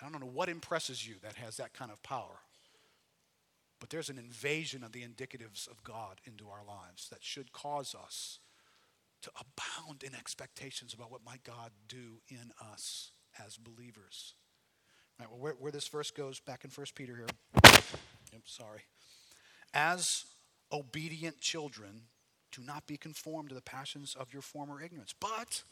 I 0.00 0.08
don't 0.08 0.20
know 0.20 0.26
what 0.26 0.48
impresses 0.48 1.06
you 1.06 1.14
that 1.22 1.34
has 1.36 1.56
that 1.56 1.72
kind 1.72 1.90
of 1.90 2.02
power. 2.02 2.40
But 3.80 3.90
there's 3.90 4.10
an 4.10 4.18
invasion 4.18 4.82
of 4.82 4.92
the 4.92 5.02
indicatives 5.02 5.68
of 5.68 5.84
God 5.84 6.20
into 6.24 6.48
our 6.48 6.64
lives 6.66 7.08
that 7.10 7.22
should 7.22 7.52
cause 7.52 7.94
us 7.94 8.38
to 9.22 9.30
abound 9.30 10.02
in 10.02 10.14
expectations 10.14 10.94
about 10.94 11.10
what 11.10 11.24
might 11.24 11.44
God 11.44 11.70
do 11.88 12.20
in 12.28 12.52
us 12.72 13.10
as 13.44 13.56
believers. 13.56 14.34
Right, 15.18 15.28
well, 15.30 15.40
where, 15.40 15.52
where 15.54 15.72
this 15.72 15.88
verse 15.88 16.10
goes, 16.10 16.40
back 16.40 16.64
in 16.64 16.70
1 16.70 16.86
Peter 16.94 17.16
here. 17.16 17.26
I'm 18.34 18.42
sorry. 18.44 18.82
As 19.74 20.24
obedient 20.72 21.40
children, 21.40 22.02
Do 22.52 22.62
not 22.62 22.86
be 22.86 22.96
conformed 22.96 23.50
to 23.50 23.54
the 23.54 23.60
passions 23.60 24.16
of 24.18 24.32
your 24.32 24.42
former 24.42 24.82
ignorance. 24.82 25.14
But 25.18 25.62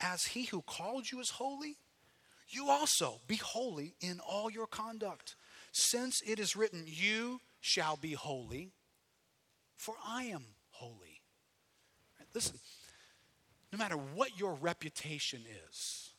as 0.00 0.26
he 0.26 0.44
who 0.44 0.62
called 0.62 1.10
you 1.10 1.20
is 1.20 1.30
holy, 1.30 1.76
you 2.48 2.70
also 2.70 3.20
be 3.26 3.36
holy 3.36 3.94
in 4.00 4.20
all 4.20 4.50
your 4.50 4.66
conduct. 4.66 5.34
Since 5.78 6.22
it 6.26 6.40
is 6.40 6.56
written, 6.56 6.84
You 6.86 7.42
shall 7.60 7.98
be 7.98 8.14
holy, 8.14 8.72
for 9.76 9.94
I 10.02 10.22
am 10.22 10.42
holy. 10.70 11.20
Listen, 12.32 12.58
no 13.70 13.78
matter 13.78 13.96
what 13.96 14.40
your 14.40 14.54
reputation 14.54 15.42
is, 15.68 16.12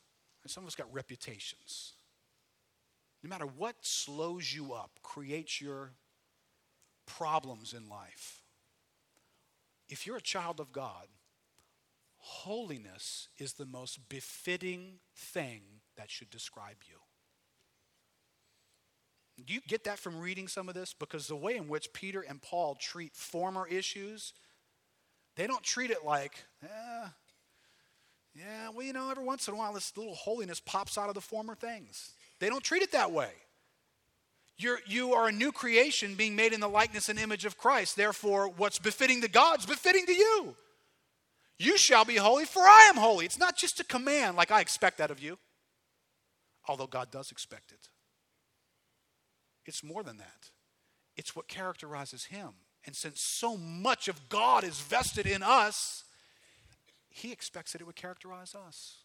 some 0.45 0.63
of 0.63 0.67
us 0.67 0.75
got 0.75 0.93
reputations. 0.93 1.93
No 3.23 3.31
matter 3.31 3.47
what 3.47 3.77
slows 3.81 4.53
you 4.53 4.73
up, 4.73 4.91
creates 5.01 5.59
your 5.59 5.93
problems 7.07 7.73
in 7.73 7.89
life, 7.89 8.43
if 9.89 10.05
you're 10.05 10.17
a 10.17 10.21
child 10.21 10.59
of 10.59 10.71
God, 10.71 11.07
holiness 12.17 13.27
is 13.39 13.53
the 13.53 13.65
most 13.65 14.07
befitting 14.07 14.99
thing 15.15 15.61
that 15.95 16.11
should 16.11 16.29
describe 16.29 16.77
you. 16.87 16.97
Do 19.45 19.53
you 19.53 19.61
get 19.67 19.83
that 19.83 19.99
from 19.99 20.19
reading 20.19 20.47
some 20.47 20.67
of 20.67 20.75
this? 20.75 20.93
Because 20.93 21.27
the 21.27 21.35
way 21.35 21.55
in 21.55 21.67
which 21.67 21.93
Peter 21.93 22.21
and 22.21 22.41
Paul 22.41 22.75
treat 22.75 23.15
former 23.15 23.67
issues, 23.67 24.33
they 25.35 25.45
don't 25.45 25.63
treat 25.63 25.91
it 25.91 26.03
like, 26.03 26.43
eh, 26.63 27.07
yeah, 28.35 28.69
well, 28.73 28.85
you 28.85 28.93
know, 28.93 29.09
every 29.09 29.23
once 29.23 29.47
in 29.47 29.53
a 29.53 29.57
while 29.57 29.73
this 29.73 29.95
little 29.95 30.15
holiness 30.15 30.59
pops 30.59 30.97
out 30.97 31.09
of 31.09 31.15
the 31.15 31.21
former 31.21 31.55
things. 31.55 32.13
They 32.39 32.49
don't 32.49 32.63
treat 32.63 32.81
it 32.81 32.91
that 32.91 33.11
way. 33.11 33.29
You're, 34.57 34.79
you 34.87 35.13
are 35.13 35.27
a 35.27 35.31
new 35.31 35.51
creation 35.51 36.15
being 36.15 36.35
made 36.35 36.51
in 36.51 36.59
the 36.59 36.67
likeness 36.67 37.09
and 37.09 37.19
image 37.19 37.45
of 37.45 37.57
Christ. 37.57 37.95
Therefore, 37.95 38.49
what's 38.49 38.79
befitting 38.79 39.21
to 39.21 39.27
God's 39.27 39.67
befitting 39.67 40.07
to 40.07 40.13
you. 40.13 40.55
You 41.59 41.77
shall 41.77 42.05
be 42.05 42.15
holy, 42.15 42.45
for 42.45 42.61
I 42.61 42.87
am 42.89 42.97
holy. 42.97 43.25
It's 43.25 43.39
not 43.39 43.55
just 43.55 43.79
a 43.79 43.83
command 43.83 44.35
like 44.35 44.51
I 44.51 44.61
expect 44.61 44.97
that 44.97 45.11
of 45.11 45.19
you, 45.19 45.37
although 46.67 46.87
God 46.87 47.11
does 47.11 47.31
expect 47.31 47.71
it. 47.71 47.89
It's 49.67 49.83
more 49.83 50.01
than 50.01 50.17
that, 50.17 50.49
it's 51.15 51.35
what 51.35 51.47
characterizes 51.47 52.25
Him. 52.25 52.49
And 52.85 52.95
since 52.95 53.21
so 53.21 53.57
much 53.57 54.07
of 54.07 54.29
God 54.29 54.63
is 54.63 54.79
vested 54.79 55.27
in 55.27 55.43
us, 55.43 56.05
He 57.09 57.31
expects 57.31 57.73
that 57.73 57.81
it 57.81 57.83
would 57.85 57.97
characterize 57.97 58.55
us. 58.55 58.99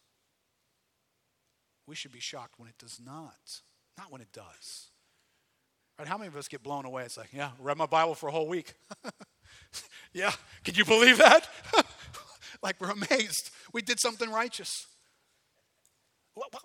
We 1.86 1.96
should 1.96 2.12
be 2.12 2.20
shocked 2.20 2.54
when 2.58 2.68
it 2.68 2.78
does 2.78 3.00
not, 3.04 3.60
not 3.98 4.12
when 4.12 4.20
it 4.20 4.32
does. 4.32 4.90
Right? 5.98 6.06
How 6.06 6.16
many 6.16 6.28
of 6.28 6.36
us 6.36 6.48
get 6.48 6.62
blown 6.62 6.84
away? 6.84 7.02
It's 7.02 7.18
like, 7.18 7.32
yeah, 7.32 7.50
read 7.58 7.76
my 7.76 7.86
Bible 7.86 8.14
for 8.14 8.28
a 8.28 8.32
whole 8.32 8.46
week. 8.46 8.74
yeah, 10.12 10.32
can 10.64 10.74
you 10.74 10.84
believe 10.84 11.18
that? 11.18 11.48
like 12.62 12.80
we're 12.80 12.90
amazed. 12.90 13.50
We 13.72 13.82
did 13.82 13.98
something 13.98 14.30
righteous. 14.30 14.86
What, 16.34 16.52
what, 16.52 16.62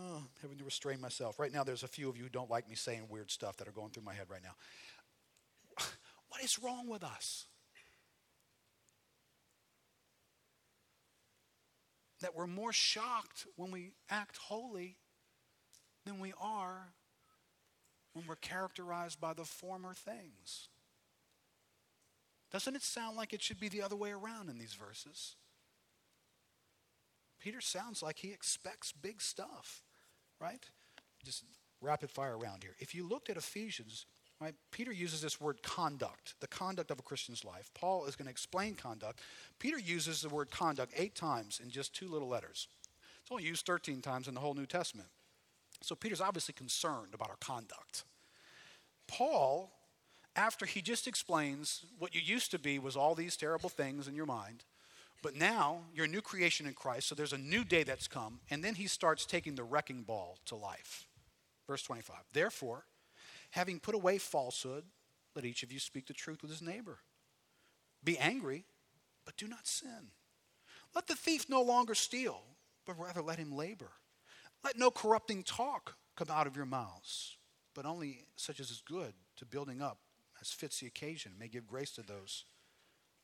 oh, 0.00 0.22
having 0.42 0.58
to 0.58 0.64
restrain 0.64 1.00
myself. 1.00 1.38
Right 1.38 1.52
now, 1.52 1.64
there's 1.64 1.82
a 1.82 1.88
few 1.88 2.08
of 2.08 2.16
you 2.16 2.24
who 2.24 2.28
don't 2.28 2.50
like 2.50 2.68
me 2.68 2.74
saying 2.74 3.06
weird 3.08 3.30
stuff 3.30 3.56
that 3.58 3.68
are 3.68 3.72
going 3.72 3.90
through 3.90 4.04
my 4.04 4.14
head 4.14 4.26
right 4.28 4.42
now. 4.42 4.54
What 6.28 6.42
is 6.42 6.58
wrong 6.58 6.88
with 6.88 7.04
us? 7.04 7.46
That 12.22 12.34
we're 12.34 12.48
more 12.48 12.72
shocked 12.72 13.46
when 13.54 13.70
we 13.70 13.92
act 14.10 14.38
holy 14.38 14.96
than 16.04 16.18
we 16.18 16.32
are 16.40 16.88
when 18.14 18.26
we're 18.26 18.36
characterized 18.36 19.20
by 19.20 19.34
the 19.34 19.44
former 19.44 19.92
things. 19.92 20.68
Doesn't 22.50 22.76
it 22.76 22.82
sound 22.82 23.16
like 23.16 23.32
it 23.32 23.42
should 23.42 23.60
be 23.60 23.68
the 23.68 23.82
other 23.82 23.96
way 23.96 24.12
around 24.12 24.48
in 24.48 24.58
these 24.58 24.74
verses? 24.74 25.34
Peter 27.44 27.60
sounds 27.60 28.02
like 28.02 28.18
he 28.18 28.32
expects 28.32 28.90
big 28.90 29.20
stuff, 29.20 29.82
right? 30.40 30.64
Just 31.22 31.44
rapid 31.82 32.10
fire 32.10 32.38
around 32.38 32.62
here. 32.62 32.74
If 32.78 32.94
you 32.94 33.06
looked 33.06 33.28
at 33.28 33.36
Ephesians, 33.36 34.06
right, 34.40 34.54
Peter 34.70 34.90
uses 34.90 35.20
this 35.20 35.38
word 35.38 35.62
conduct, 35.62 36.36
the 36.40 36.46
conduct 36.46 36.90
of 36.90 36.98
a 36.98 37.02
Christian's 37.02 37.44
life. 37.44 37.70
Paul 37.74 38.06
is 38.06 38.16
going 38.16 38.24
to 38.24 38.30
explain 38.30 38.76
conduct. 38.76 39.20
Peter 39.58 39.78
uses 39.78 40.22
the 40.22 40.30
word 40.30 40.50
conduct 40.50 40.94
eight 40.96 41.14
times 41.14 41.60
in 41.62 41.68
just 41.68 41.94
two 41.94 42.08
little 42.08 42.28
letters. 42.28 42.66
It's 43.20 43.30
only 43.30 43.44
used 43.44 43.66
13 43.66 44.00
times 44.00 44.26
in 44.26 44.32
the 44.32 44.40
whole 44.40 44.54
New 44.54 44.64
Testament. 44.64 45.08
So 45.82 45.94
Peter's 45.94 46.22
obviously 46.22 46.54
concerned 46.54 47.12
about 47.12 47.28
our 47.28 47.36
conduct. 47.42 48.04
Paul, 49.06 49.70
after 50.34 50.64
he 50.64 50.80
just 50.80 51.06
explains 51.06 51.84
what 51.98 52.14
you 52.14 52.22
used 52.22 52.50
to 52.52 52.58
be 52.58 52.78
was 52.78 52.96
all 52.96 53.14
these 53.14 53.36
terrible 53.36 53.68
things 53.68 54.08
in 54.08 54.14
your 54.14 54.24
mind, 54.24 54.64
but 55.24 55.34
now 55.34 55.80
you're 55.92 56.04
a 56.04 56.08
new 56.08 56.20
creation 56.20 56.66
in 56.66 56.74
Christ, 56.74 57.08
so 57.08 57.16
there's 57.16 57.32
a 57.32 57.38
new 57.38 57.64
day 57.64 57.82
that's 57.82 58.06
come, 58.06 58.38
and 58.50 58.62
then 58.62 58.76
he 58.76 58.86
starts 58.86 59.26
taking 59.26 59.56
the 59.56 59.64
wrecking 59.64 60.02
ball 60.02 60.38
to 60.46 60.54
life. 60.54 61.08
Verse 61.66 61.82
25. 61.82 62.16
Therefore, 62.32 62.84
having 63.50 63.80
put 63.80 63.96
away 63.96 64.18
falsehood, 64.18 64.84
let 65.34 65.44
each 65.44 65.64
of 65.64 65.72
you 65.72 65.80
speak 65.80 66.06
the 66.06 66.12
truth 66.12 66.42
with 66.42 66.50
his 66.52 66.62
neighbor. 66.62 66.98
Be 68.04 68.18
angry, 68.18 68.66
but 69.24 69.36
do 69.36 69.48
not 69.48 69.66
sin. 69.66 70.12
Let 70.94 71.08
the 71.08 71.16
thief 71.16 71.46
no 71.48 71.62
longer 71.62 71.96
steal, 71.96 72.42
but 72.86 72.98
rather 72.98 73.22
let 73.22 73.38
him 73.38 73.50
labor 73.50 73.90
let 74.64 74.78
no 74.78 74.90
corrupting 74.90 75.42
talk 75.42 75.96
come 76.16 76.28
out 76.30 76.46
of 76.46 76.56
your 76.56 76.64
mouths, 76.64 77.36
but 77.74 77.84
only 77.84 78.24
such 78.34 78.58
as 78.58 78.70
is 78.70 78.82
good 78.84 79.12
to 79.36 79.44
building 79.44 79.82
up 79.82 79.98
as 80.40 80.50
fits 80.50 80.80
the 80.80 80.86
occasion, 80.86 81.32
may 81.38 81.48
give 81.48 81.66
grace 81.66 81.92
to 81.92 82.02
those 82.02 82.46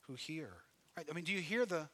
who 0.03 0.15
hear. 0.15 0.53
Right? 1.01 1.09
I 1.11 1.15
mean, 1.15 1.25
do 1.25 1.33
you 1.33 1.41
hear 1.41 1.65
the 1.65 1.89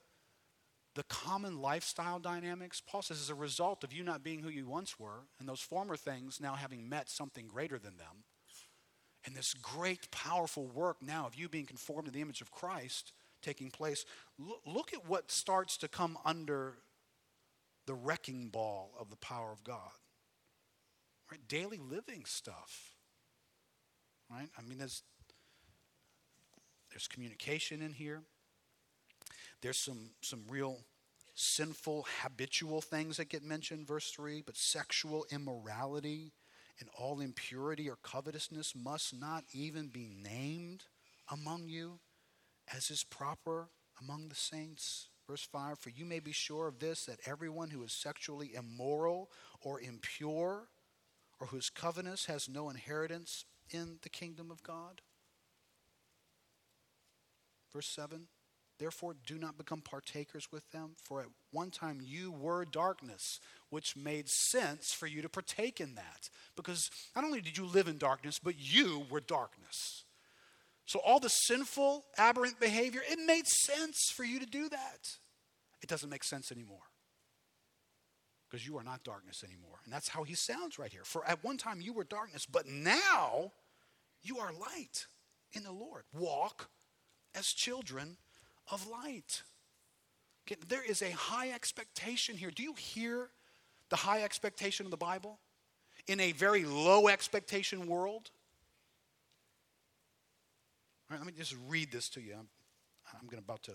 the 0.96 1.04
common 1.04 1.60
lifestyle 1.60 2.18
dynamics? 2.18 2.82
Paul 2.84 3.02
says 3.02 3.20
as 3.20 3.30
a 3.30 3.36
result 3.36 3.84
of 3.84 3.92
you 3.92 4.02
not 4.02 4.24
being 4.24 4.40
who 4.40 4.48
you 4.48 4.66
once 4.66 4.98
were, 4.98 5.28
and 5.38 5.48
those 5.48 5.60
former 5.60 5.96
things 5.96 6.40
now 6.40 6.54
having 6.54 6.88
met 6.88 7.08
something 7.08 7.46
greater 7.46 7.78
than 7.78 7.98
them, 7.98 8.24
and 9.24 9.36
this 9.36 9.54
great, 9.54 10.10
powerful 10.10 10.66
work 10.66 10.96
now 11.00 11.24
of 11.24 11.36
you 11.36 11.48
being 11.48 11.66
conformed 11.66 12.06
to 12.06 12.10
the 12.10 12.20
image 12.20 12.40
of 12.40 12.50
Christ 12.50 13.12
taking 13.42 13.70
place, 13.70 14.04
look, 14.40 14.60
look 14.66 14.92
at 14.92 15.06
what 15.06 15.30
starts 15.30 15.76
to 15.76 15.88
come 15.88 16.18
under 16.24 16.72
the 17.86 17.94
wrecking 17.94 18.48
ball 18.48 18.90
of 18.98 19.08
the 19.08 19.16
power 19.16 19.52
of 19.52 19.62
God. 19.62 19.92
Right? 21.30 21.40
Daily 21.46 21.78
living 21.78 22.24
stuff. 22.24 22.96
Right? 24.28 24.48
I 24.58 24.62
mean, 24.62 24.78
there's, 24.78 25.04
there's 26.90 27.06
communication 27.06 27.82
in 27.82 27.92
here. 27.92 28.22
There's 29.62 29.78
some, 29.78 30.10
some 30.20 30.42
real 30.48 30.78
sinful, 31.34 32.06
habitual 32.22 32.80
things 32.80 33.18
that 33.18 33.28
get 33.28 33.42
mentioned, 33.42 33.86
verse 33.86 34.10
3, 34.10 34.42
but 34.44 34.56
sexual 34.56 35.26
immorality 35.30 36.32
and 36.80 36.88
all 36.98 37.20
impurity 37.20 37.88
or 37.88 37.96
covetousness 38.02 38.74
must 38.74 39.18
not 39.18 39.44
even 39.52 39.88
be 39.88 40.08
named 40.22 40.84
among 41.30 41.68
you, 41.68 41.98
as 42.74 42.90
is 42.90 43.04
proper 43.04 43.68
among 44.00 44.28
the 44.28 44.34
saints. 44.34 45.08
Verse 45.26 45.42
5 45.50 45.78
For 45.78 45.90
you 45.90 46.04
may 46.04 46.20
be 46.20 46.32
sure 46.32 46.68
of 46.68 46.78
this, 46.78 47.06
that 47.06 47.20
everyone 47.26 47.70
who 47.70 47.82
is 47.82 47.92
sexually 47.92 48.54
immoral 48.54 49.30
or 49.60 49.80
impure, 49.80 50.68
or 51.40 51.48
whose 51.48 51.70
covetous 51.70 52.26
has 52.26 52.48
no 52.48 52.70
inheritance 52.70 53.44
in 53.70 53.98
the 54.02 54.08
kingdom 54.08 54.50
of 54.50 54.62
God. 54.62 55.00
Verse 57.72 57.88
7 57.88 58.28
Therefore, 58.78 59.16
do 59.26 59.38
not 59.38 59.56
become 59.56 59.80
partakers 59.80 60.48
with 60.52 60.70
them, 60.70 60.96
for 61.02 61.20
at 61.20 61.28
one 61.50 61.70
time 61.70 62.00
you 62.02 62.30
were 62.30 62.64
darkness, 62.64 63.40
which 63.70 63.96
made 63.96 64.28
sense 64.28 64.92
for 64.92 65.06
you 65.06 65.22
to 65.22 65.28
partake 65.28 65.80
in 65.80 65.94
that. 65.94 66.28
Because 66.56 66.90
not 67.14 67.24
only 67.24 67.40
did 67.40 67.56
you 67.56 67.64
live 67.64 67.88
in 67.88 67.96
darkness, 67.96 68.38
but 68.42 68.54
you 68.58 69.06
were 69.10 69.20
darkness. 69.20 70.04
So, 70.84 71.00
all 71.04 71.18
the 71.18 71.30
sinful, 71.30 72.04
aberrant 72.18 72.60
behavior, 72.60 73.00
it 73.10 73.18
made 73.26 73.46
sense 73.46 73.98
for 74.14 74.24
you 74.24 74.38
to 74.38 74.46
do 74.46 74.68
that. 74.68 75.00
It 75.82 75.88
doesn't 75.88 76.10
make 76.10 76.24
sense 76.24 76.52
anymore 76.52 76.90
because 78.48 78.66
you 78.66 78.76
are 78.78 78.84
not 78.84 79.04
darkness 79.04 79.42
anymore. 79.44 79.80
And 79.84 79.92
that's 79.92 80.08
how 80.08 80.22
he 80.22 80.34
sounds 80.34 80.78
right 80.78 80.92
here. 80.92 81.04
For 81.04 81.26
at 81.26 81.42
one 81.42 81.56
time 81.56 81.80
you 81.80 81.92
were 81.92 82.04
darkness, 82.04 82.46
but 82.46 82.66
now 82.66 83.52
you 84.22 84.38
are 84.38 84.52
light 84.52 85.06
in 85.52 85.64
the 85.64 85.72
Lord. 85.72 86.04
Walk 86.12 86.68
as 87.34 87.46
children 87.46 88.16
of 88.70 88.86
light. 88.88 89.42
Okay, 90.46 90.60
there 90.68 90.82
is 90.82 91.02
a 91.02 91.10
high 91.10 91.50
expectation 91.50 92.36
here. 92.36 92.50
Do 92.50 92.62
you 92.62 92.74
hear 92.74 93.28
the 93.90 93.96
high 93.96 94.22
expectation 94.22 94.86
of 94.86 94.90
the 94.90 94.96
Bible? 94.96 95.38
In 96.06 96.20
a 96.20 96.32
very 96.32 96.64
low 96.64 97.08
expectation 97.08 97.88
world? 97.88 98.30
All 101.10 101.16
right, 101.16 101.24
let 101.24 101.26
me 101.26 101.32
just 101.36 101.56
read 101.68 101.90
this 101.90 102.08
to 102.10 102.20
you. 102.20 102.34
I'm, 102.34 102.48
I'm 103.20 103.26
going 103.26 103.42
about 103.42 103.62
to 103.64 103.72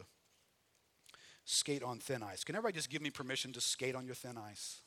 skate 1.43 1.83
on 1.83 1.99
thin 1.99 2.23
ice. 2.23 2.43
Can 2.43 2.55
everybody 2.55 2.77
just 2.77 2.89
give 2.89 3.01
me 3.01 3.09
permission 3.09 3.51
to 3.53 3.61
skate 3.61 3.95
on 3.95 4.05
your 4.05 4.15
thin 4.15 4.37
ice? 4.37 4.81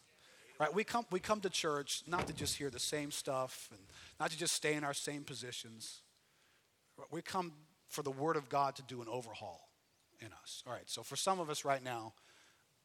Right? 0.59 0.72
We 0.72 0.84
come, 0.84 1.05
we 1.11 1.20
come 1.20 1.40
to 1.40 1.50
church 1.50 2.02
not 2.07 2.26
to 2.28 2.32
just 2.32 2.57
hear 2.57 2.70
the 2.70 2.78
same 2.78 3.11
stuff 3.11 3.68
and 3.72 3.80
not 4.20 4.30
to 4.30 4.38
just 4.38 4.55
stay 4.55 4.74
in 4.74 4.84
our 4.84 4.94
same 4.94 5.24
positions. 5.24 6.02
We 7.11 7.22
come 7.22 7.52
for 7.88 8.02
the 8.02 8.11
Word 8.11 8.36
of 8.36 8.48
God 8.48 8.76
to 8.76 8.82
do 8.82 9.02
an 9.02 9.09
overhaul 9.09 9.68
in 10.24 10.32
us. 10.42 10.62
All 10.66 10.72
right, 10.72 10.88
so 10.88 11.02
for 11.02 11.16
some 11.16 11.40
of 11.40 11.50
us 11.50 11.64
right 11.64 11.82
now, 11.82 12.14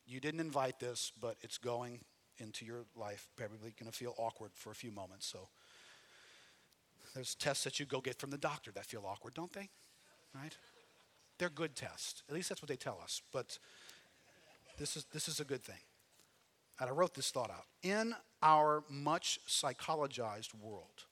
you 0.05 0.19
didn't 0.19 0.39
invite 0.39 0.79
this, 0.79 1.11
but 1.19 1.37
it's 1.41 1.57
going 1.57 1.99
into 2.37 2.65
your 2.65 2.85
life. 2.95 3.27
Probably 3.35 3.73
going 3.79 3.91
to 3.91 3.97
feel 3.97 4.15
awkward 4.17 4.51
for 4.53 4.71
a 4.71 4.75
few 4.75 4.91
moments. 4.91 5.25
So 5.27 5.49
there's 7.13 7.35
tests 7.35 7.63
that 7.63 7.79
you 7.79 7.85
go 7.85 8.01
get 8.01 8.19
from 8.19 8.31
the 8.31 8.37
doctor 8.37 8.71
that 8.71 8.85
feel 8.85 9.03
awkward, 9.05 9.33
don't 9.33 9.53
they? 9.53 9.69
Right? 10.33 10.55
They're 11.37 11.49
good 11.49 11.75
tests. 11.75 12.23
At 12.27 12.35
least 12.35 12.49
that's 12.49 12.61
what 12.61 12.69
they 12.69 12.75
tell 12.75 12.99
us. 13.03 13.21
But 13.31 13.57
this 14.77 14.97
is, 14.97 15.05
this 15.13 15.27
is 15.27 15.39
a 15.39 15.45
good 15.45 15.63
thing. 15.63 15.81
And 16.79 16.89
I 16.89 16.93
wrote 16.93 17.13
this 17.13 17.31
thought 17.31 17.49
out. 17.49 17.65
In 17.83 18.15
our 18.41 18.83
much 18.89 19.39
psychologized 19.47 20.53
world, 20.61 21.05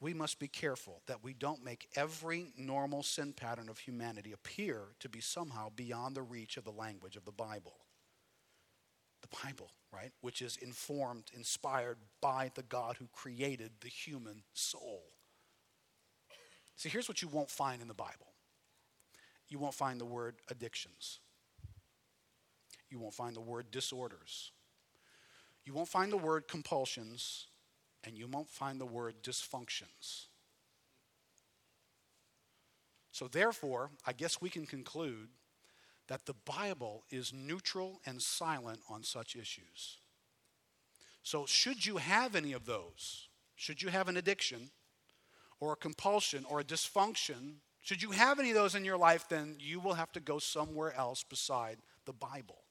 we 0.00 0.14
must 0.14 0.38
be 0.38 0.48
careful 0.48 1.02
that 1.06 1.22
we 1.22 1.34
don't 1.34 1.62
make 1.62 1.88
every 1.94 2.52
normal 2.56 3.02
sin 3.02 3.34
pattern 3.34 3.68
of 3.68 3.78
humanity 3.78 4.32
appear 4.32 4.88
to 4.98 5.08
be 5.10 5.20
somehow 5.20 5.68
beyond 5.76 6.16
the 6.16 6.22
reach 6.22 6.56
of 6.56 6.64
the 6.64 6.70
language 6.70 7.16
of 7.16 7.26
the 7.26 7.32
Bible. 7.32 7.76
The 9.20 9.36
Bible, 9.44 9.70
right? 9.92 10.12
Which 10.22 10.40
is 10.40 10.56
informed, 10.56 11.24
inspired 11.34 11.98
by 12.22 12.50
the 12.54 12.62
God 12.62 12.96
who 12.98 13.08
created 13.12 13.72
the 13.82 13.88
human 13.88 14.42
soul. 14.54 15.02
See, 16.76 16.88
here's 16.88 17.08
what 17.08 17.20
you 17.20 17.28
won't 17.28 17.50
find 17.50 17.82
in 17.82 17.88
the 17.88 17.94
Bible 17.94 18.26
you 19.50 19.58
won't 19.58 19.74
find 19.74 20.00
the 20.00 20.06
word 20.06 20.36
addictions, 20.50 21.18
you 22.88 22.98
won't 22.98 23.12
find 23.12 23.36
the 23.36 23.40
word 23.42 23.70
disorders, 23.70 24.52
you 25.66 25.74
won't 25.74 25.88
find 25.88 26.10
the 26.10 26.16
word 26.16 26.48
compulsions 26.48 27.48
and 28.04 28.16
you 28.16 28.26
won't 28.26 28.48
find 28.48 28.80
the 28.80 28.86
word 28.86 29.16
dysfunctions. 29.22 30.26
So, 33.12 33.28
therefore, 33.28 33.90
I 34.06 34.12
guess 34.12 34.40
we 34.40 34.50
can 34.50 34.66
conclude 34.66 35.28
that 36.08 36.26
the 36.26 36.34
Bible 36.34 37.04
is 37.10 37.32
neutral 37.32 38.00
and 38.06 38.20
silent 38.22 38.80
on 38.88 39.02
such 39.02 39.36
issues. 39.36 39.98
So, 41.22 41.44
should 41.46 41.84
you 41.84 41.98
have 41.98 42.34
any 42.34 42.52
of 42.52 42.66
those, 42.66 43.28
should 43.56 43.82
you 43.82 43.90
have 43.90 44.08
an 44.08 44.16
addiction 44.16 44.70
or 45.60 45.72
a 45.72 45.76
compulsion 45.76 46.44
or 46.48 46.60
a 46.60 46.64
dysfunction, 46.64 47.56
should 47.82 48.02
you 48.02 48.10
have 48.12 48.38
any 48.38 48.50
of 48.50 48.56
those 48.56 48.74
in 48.74 48.84
your 48.84 48.96
life, 48.96 49.26
then 49.28 49.56
you 49.58 49.80
will 49.80 49.94
have 49.94 50.12
to 50.12 50.20
go 50.20 50.38
somewhere 50.38 50.94
else 50.96 51.22
beside 51.22 51.78
the 52.06 52.12
Bible. 52.12 52.62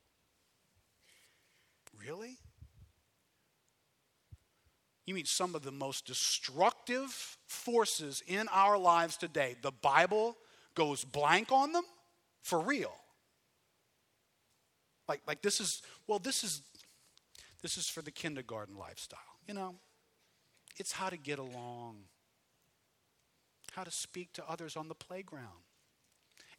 Really? 1.98 2.38
You 5.10 5.16
mean 5.16 5.26
some 5.26 5.56
of 5.56 5.64
the 5.64 5.72
most 5.72 6.06
destructive 6.06 7.40
forces 7.48 8.22
in 8.28 8.48
our 8.50 8.78
lives 8.78 9.18
today? 9.18 9.56
The 9.60 9.72
Bible 9.72 10.38
goes 10.76 11.04
blank 11.04 11.52
on 11.52 11.74
them? 11.74 11.86
For 12.44 12.60
real. 12.60 12.94
Like, 15.08 15.22
like 15.26 15.42
this 15.42 15.60
is, 15.60 15.82
well, 16.06 16.20
this 16.20 16.44
is 16.44 16.62
this 17.64 17.76
is 17.76 17.90
for 17.90 18.04
the 18.04 18.12
kindergarten 18.12 18.78
lifestyle. 18.78 19.18
You 19.48 19.56
know, 19.56 19.78
it's 20.78 20.92
how 20.92 21.10
to 21.10 21.18
get 21.18 21.40
along, 21.40 22.04
how 23.74 23.84
to 23.84 23.92
speak 23.92 24.32
to 24.34 24.48
others 24.48 24.78
on 24.78 24.90
the 24.90 24.94
playground. 24.94 25.64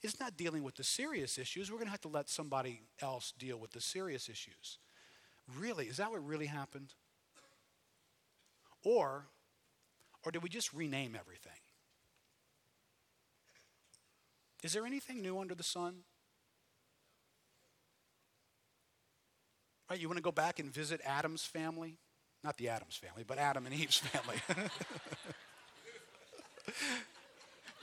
It's 0.03 0.19
not 0.19 0.37
dealing 0.37 0.65
with 0.65 0.75
the 0.75 0.83
serious 0.83 1.39
issues. 1.39 1.71
We're 1.71 1.77
going 1.77 1.87
to 1.87 1.93
have 1.93 2.01
to 2.01 2.09
let 2.09 2.29
somebody 2.29 2.83
else 3.01 3.33
deal 3.39 3.59
with 3.59 3.71
the 3.71 3.81
serious 3.81 4.29
issues. 4.29 4.79
Really? 5.57 5.87
Is 5.87 5.99
that 5.99 6.11
what 6.11 6.27
really 6.27 6.47
happened? 6.47 6.95
Or, 8.85 9.27
or 10.25 10.33
did 10.33 10.43
we 10.43 10.49
just 10.49 10.73
rename 10.73 11.17
everything? 11.19 11.53
Is 14.63 14.73
there 14.73 14.85
anything 14.85 15.23
new 15.23 15.39
under 15.39 15.55
the 15.55 15.63
sun? 15.63 16.01
Right, 19.91 19.99
you 19.99 20.07
want 20.09 20.19
to 20.19 20.23
go 20.23 20.33
back 20.33 20.59
and 20.59 20.73
visit 20.73 21.01
Adam's 21.05 21.45
family? 21.45 21.97
Not 22.45 22.57
the 22.59 22.69
Adams 22.69 22.97
family, 22.97 23.25
but 23.27 23.39
Adam 23.39 23.67
and 23.67 23.75
Eve's 23.75 23.99
family. 23.99 24.37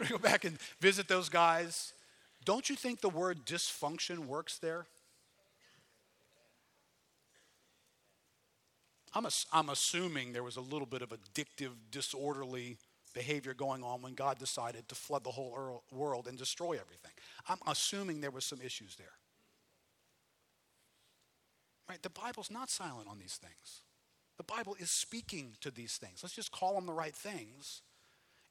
go 0.10 0.18
back 0.18 0.46
and 0.46 0.58
visit 0.80 1.08
those 1.08 1.30
guys. 1.30 1.94
Don't 2.46 2.70
you 2.70 2.76
think 2.76 3.02
the 3.02 3.10
word 3.10 3.46
dysfunction 3.46 4.26
works 4.26 4.58
there? 4.58 4.86
I'm, 9.52 9.70
assuming 9.70 10.34
there 10.34 10.44
was 10.44 10.58
a 10.58 10.62
little 10.62 10.86
bit 10.86 11.02
of 11.02 11.10
addictive, 11.10 11.72
disorderly 11.92 12.78
behavior 13.14 13.54
going 13.54 13.84
on 13.84 14.02
when 14.02 14.14
God 14.14 14.38
decided 14.38 14.88
to 14.90 14.96
flood 14.96 15.24
the 15.24 15.32
whole 15.32 15.84
world 15.92 16.28
and 16.28 16.38
destroy 16.38 16.74
everything. 16.74 17.12
I'm 17.48 17.60
assuming 17.68 18.22
there 18.22 18.32
was 18.32 18.46
some 18.46 18.60
issues 18.62 18.96
there. 18.96 19.14
Right? 21.90 22.02
The 22.02 22.10
Bible's 22.10 22.52
not 22.52 22.70
silent 22.70 23.08
on 23.08 23.18
these 23.18 23.40
things. 23.42 23.82
The 24.38 24.44
Bible 24.44 24.76
is 24.80 24.92
speaking 24.92 25.56
to 25.62 25.72
these 25.72 25.98
things. 25.98 26.20
Let's 26.22 26.36
just 26.36 26.52
call 26.52 26.76
them 26.76 26.86
the 26.86 26.94
right 26.94 27.16
things 27.16 27.82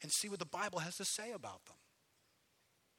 and 0.02 0.10
see 0.10 0.28
what 0.28 0.40
the 0.40 0.46
Bible 0.46 0.80
has 0.80 0.96
to 0.96 1.04
say 1.04 1.32
about 1.32 1.64
them. 1.66 1.76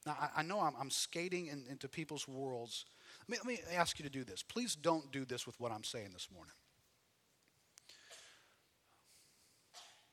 Now, 0.06 0.16
I, 0.18 0.40
I 0.40 0.42
know 0.42 0.60
I'm, 0.60 0.74
I'm 0.80 0.90
skating 0.90 1.48
in, 1.48 1.64
into 1.68 1.88
people's 1.88 2.26
worlds. 2.26 2.86
Let 3.28 3.44
me, 3.44 3.56
let 3.58 3.70
me 3.70 3.76
ask 3.76 3.98
you 3.98 4.04
to 4.04 4.10
do 4.10 4.24
this. 4.24 4.42
Please 4.42 4.74
don't 4.74 5.12
do 5.12 5.24
this 5.24 5.46
with 5.46 5.58
what 5.60 5.70
I'm 5.70 5.84
saying 5.84 6.10
this 6.14 6.28
morning. 6.32 6.54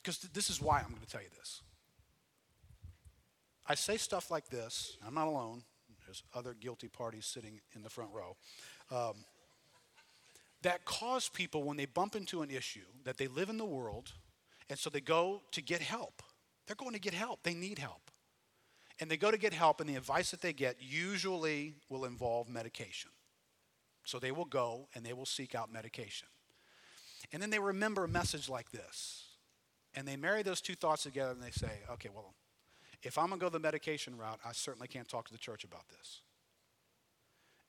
Because 0.05 0.19
th- 0.19 0.33
this 0.33 0.51
is 0.51 0.61
why 0.61 0.77
I'm 0.81 0.89
going 0.89 1.01
to 1.01 1.07
tell 1.07 1.23
you 1.23 1.29
this. 1.35 1.63
I 3.65 3.73
say 3.73 3.97
stuff 3.97 4.29
like 4.29 4.49
this, 4.49 4.97
I'm 5.05 5.15
not 5.15 5.25
alone. 5.25 5.63
There's 6.05 6.21
other 6.35 6.53
guilty 6.53 6.87
parties 6.87 7.25
sitting 7.25 7.59
in 7.75 7.81
the 7.81 7.89
front 7.89 8.11
row. 8.13 8.37
Um, 8.91 9.15
that 10.61 10.85
cause 10.85 11.27
people, 11.27 11.63
when 11.63 11.75
they 11.75 11.87
bump 11.87 12.15
into 12.15 12.43
an 12.43 12.51
issue, 12.51 12.85
that 13.03 13.17
they 13.17 13.27
live 13.27 13.49
in 13.49 13.57
the 13.57 13.65
world, 13.65 14.11
and 14.69 14.77
so 14.77 14.91
they 14.91 15.01
go 15.01 15.41
to 15.53 15.61
get 15.63 15.81
help. 15.81 16.21
They're 16.67 16.75
going 16.75 16.93
to 16.93 16.99
get 16.99 17.15
help. 17.15 17.41
They 17.41 17.55
need 17.55 17.79
help. 17.79 18.11
And 18.99 19.09
they 19.09 19.17
go 19.17 19.31
to 19.31 19.37
get 19.39 19.53
help, 19.53 19.81
and 19.81 19.89
the 19.89 19.95
advice 19.95 20.29
that 20.29 20.41
they 20.41 20.53
get 20.53 20.75
usually 20.79 21.73
will 21.89 22.05
involve 22.05 22.47
medication. 22.47 23.09
So 24.03 24.19
they 24.19 24.31
will 24.31 24.45
go 24.45 24.87
and 24.93 25.03
they 25.03 25.13
will 25.13 25.25
seek 25.25 25.55
out 25.55 25.73
medication. 25.73 26.27
And 27.33 27.41
then 27.41 27.49
they 27.49 27.57
remember 27.57 28.03
a 28.03 28.07
message 28.07 28.47
like 28.47 28.69
this 28.69 29.24
and 29.95 30.07
they 30.07 30.17
marry 30.17 30.43
those 30.43 30.61
two 30.61 30.75
thoughts 30.75 31.03
together 31.03 31.31
and 31.31 31.41
they 31.41 31.51
say, 31.51 31.71
okay, 31.91 32.09
well, 32.13 32.33
if 33.01 33.17
I'm 33.17 33.27
going 33.27 33.39
to 33.39 33.45
go 33.45 33.49
the 33.49 33.59
medication 33.59 34.17
route, 34.17 34.39
I 34.45 34.51
certainly 34.51 34.87
can't 34.87 35.07
talk 35.07 35.27
to 35.27 35.31
the 35.31 35.39
church 35.39 35.63
about 35.63 35.87
this. 35.89 36.21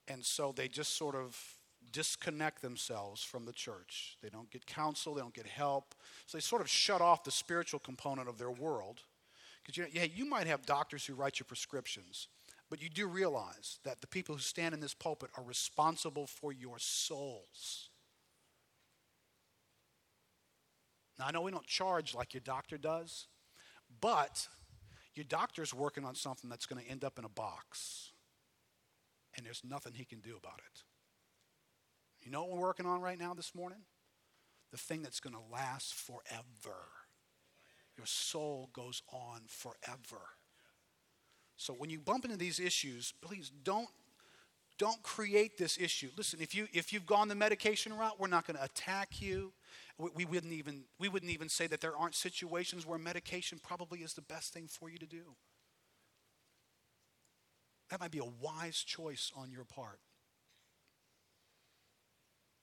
And 0.08 0.24
so 0.24 0.52
they 0.54 0.68
just 0.68 0.96
sort 0.96 1.14
of 1.14 1.38
disconnect 1.92 2.62
themselves 2.62 3.22
from 3.22 3.44
the 3.44 3.52
church. 3.52 4.16
They 4.22 4.28
don't 4.28 4.50
get 4.50 4.66
counsel, 4.66 5.14
they 5.14 5.20
don't 5.20 5.34
get 5.34 5.46
help. 5.46 5.94
So 6.26 6.36
they 6.36 6.42
sort 6.42 6.62
of 6.62 6.68
shut 6.68 7.00
off 7.00 7.24
the 7.24 7.30
spiritual 7.30 7.80
component 7.80 8.28
of 8.28 8.38
their 8.38 8.50
world. 8.50 9.02
Because 9.62 9.76
you 9.76 9.82
know, 9.84 9.90
yeah, 9.92 10.04
you 10.04 10.24
might 10.24 10.46
have 10.46 10.64
doctors 10.64 11.04
who 11.04 11.14
write 11.14 11.38
your 11.38 11.46
prescriptions, 11.46 12.28
but 12.70 12.82
you 12.82 12.88
do 12.88 13.06
realize 13.06 13.78
that 13.84 14.00
the 14.00 14.06
people 14.06 14.34
who 14.34 14.40
stand 14.40 14.74
in 14.74 14.80
this 14.80 14.94
pulpit 14.94 15.30
are 15.36 15.44
responsible 15.44 16.26
for 16.26 16.52
your 16.52 16.78
souls. 16.78 17.90
Now, 21.18 21.26
I 21.26 21.30
know 21.30 21.40
we 21.40 21.50
don't 21.50 21.66
charge 21.66 22.14
like 22.14 22.34
your 22.34 22.42
doctor 22.42 22.76
does, 22.78 23.26
but 24.00 24.48
your 25.14 25.24
doctor's 25.24 25.72
working 25.72 26.04
on 26.04 26.14
something 26.14 26.50
that's 26.50 26.66
going 26.66 26.84
to 26.84 26.90
end 26.90 27.04
up 27.04 27.18
in 27.18 27.24
a 27.24 27.28
box, 27.28 28.12
and 29.36 29.46
there's 29.46 29.62
nothing 29.64 29.94
he 29.94 30.04
can 30.04 30.20
do 30.20 30.36
about 30.36 30.58
it. 30.58 30.82
You 32.20 32.30
know 32.30 32.42
what 32.42 32.52
we're 32.52 32.66
working 32.66 32.86
on 32.86 33.00
right 33.00 33.18
now 33.18 33.34
this 33.34 33.54
morning? 33.54 33.78
The 34.72 34.78
thing 34.78 35.02
that's 35.02 35.20
going 35.20 35.34
to 35.34 35.52
last 35.52 35.94
forever. 35.94 36.78
Your 37.96 38.06
soul 38.06 38.68
goes 38.74 39.00
on 39.10 39.42
forever. 39.46 40.20
So 41.56 41.72
when 41.72 41.88
you 41.88 41.98
bump 41.98 42.24
into 42.24 42.36
these 42.36 42.60
issues, 42.60 43.14
please 43.22 43.50
don't 43.62 43.88
don't 44.78 45.02
create 45.02 45.56
this 45.56 45.78
issue. 45.78 46.10
Listen, 46.16 46.40
if 46.40 46.54
you 46.54 46.66
if 46.72 46.92
you've 46.92 47.06
gone 47.06 47.28
the 47.28 47.34
medication 47.34 47.92
route, 47.92 48.18
we're 48.18 48.28
not 48.28 48.46
going 48.46 48.56
to 48.56 48.64
attack 48.64 49.20
you. 49.20 49.52
We, 49.98 50.10
we, 50.14 50.24
wouldn't 50.26 50.52
even 50.52 50.84
we 50.98 51.08
wouldn't 51.08 51.32
even 51.32 51.48
say 51.48 51.66
that 51.68 51.80
there 51.80 51.96
aren't 51.96 52.14
situations 52.14 52.84
where 52.84 52.98
medication 52.98 53.58
probably 53.62 54.00
is 54.00 54.14
the 54.14 54.22
best 54.22 54.52
thing 54.52 54.68
for 54.68 54.90
you 54.90 54.98
to 54.98 55.06
do. 55.06 55.36
That 57.90 58.00
might 58.00 58.10
be 58.10 58.18
a 58.18 58.24
wise 58.40 58.78
choice 58.78 59.32
on 59.36 59.50
your 59.50 59.64
part. 59.64 60.00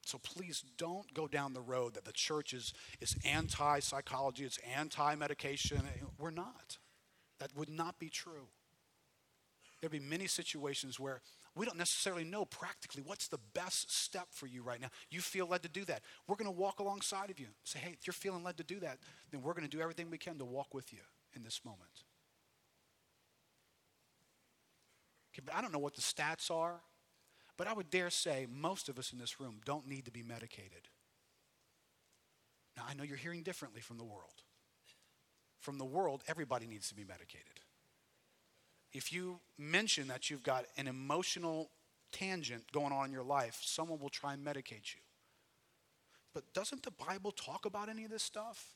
So 0.05 0.18
please 0.18 0.64
don't 0.78 1.11
go 1.14 1.28
down 1.28 1.53
the 1.53 1.61
road 1.61 1.93
that 1.93 2.05
the 2.05 2.11
church 2.11 2.53
is, 2.53 2.74
is 2.99 3.16
anti 3.26 3.80
psychology, 3.80 4.43
it's 4.43 4.59
anti 4.76 5.16
medication. 5.16 5.82
We're 6.20 6.32
not. 6.32 6.78
That 7.39 7.55
would 7.55 7.70
not 7.70 7.99
be 7.99 8.09
true. 8.09 8.47
There'd 9.80 9.91
be 9.91 9.99
many 9.99 10.28
situations 10.28 10.99
where 10.99 11.22
we 11.56 11.66
don't 11.66 11.78
necessarily 11.78 12.24
know 12.24 12.45
practically 12.45 13.04
what's 13.06 13.28
the 13.28 13.39
best 13.54 13.91
step 13.91 14.28
for 14.32 14.47
you 14.47 14.64
right 14.64 14.82
now. 14.82 14.89
You 15.12 15.22
feel 15.22 15.47
led 15.47 15.64
to 15.64 15.70
do 15.70 15.86
that. 15.86 16.01
We're 16.28 16.36
going 16.36 16.51
to 16.51 16.60
walk 16.60 16.80
alongside 16.80 17.30
of 17.30 17.39
you. 17.39 17.47
Say, 17.64 17.80
hey, 17.80 17.91
if 17.91 18.08
you're 18.08 18.14
feeling 18.14 18.43
led 18.43 18.58
to 18.58 18.64
do 18.64 18.80
that, 18.80 18.97
then 19.32 19.41
we're 19.41 19.54
going 19.54 19.68
to 19.68 19.70
do 19.70 19.82
everything 19.82 20.10
we 20.10 20.18
can 20.18 20.39
to 20.39 20.45
walk 20.45 20.74
with 20.74 20.91
you 20.91 20.99
in 21.36 21.43
this 21.43 21.62
moment. 21.64 22.04
But 25.45 25.56
I 25.56 25.62
don't 25.62 25.74
know 25.74 25.80
what 25.80 25.95
the 25.95 26.01
stats 26.01 26.51
are, 26.51 26.82
but 27.58 27.68
I 27.68 27.74
would 27.74 27.89
dare 27.89 28.10
say 28.10 28.47
most 28.49 28.88
of 28.89 28.97
us 28.97 29.12
in 29.12 29.20
this 29.20 29.39
room 29.39 29.60
don't 29.66 29.88
need 29.88 30.06
to 30.06 30.12
be 30.12 30.24
medicated. 30.24 30.89
Now, 32.78 32.84
I 32.88 32.93
know 32.93 33.04
you're 33.04 33.18
hearing 33.18 33.43
differently 33.43 33.82
from 33.82 33.97
the 33.97 34.04
world. 34.04 34.43
From 35.60 35.78
the 35.78 35.86
world, 35.86 36.24
everybody 36.28 36.68
needs 36.68 36.89
to 36.89 36.95
be 36.95 37.04
medicated. 37.04 37.60
If 38.94 39.12
you 39.12 39.39
mention 39.58 40.08
that 40.08 40.30
you've 40.30 40.44
got 40.44 40.66
an 40.78 40.88
emotional 40.88 41.72
tangent 42.12 42.72
going 42.72 42.94
on 42.94 43.08
in 43.08 43.12
your 43.12 43.24
life, 43.24 43.60
someone 43.64 44.00
will 44.00 44.10
try 44.10 44.34
and 44.34 44.46
medicate 44.46 44.94
you. 44.94 45.02
But 46.34 46.54
doesn't 46.54 46.84
the 46.84 46.91
Bible 46.91 47.32
talk 47.32 47.66
about 47.66 47.89
any 47.89 48.06
of 48.06 48.12
this 48.12 48.24
stuff? 48.24 48.76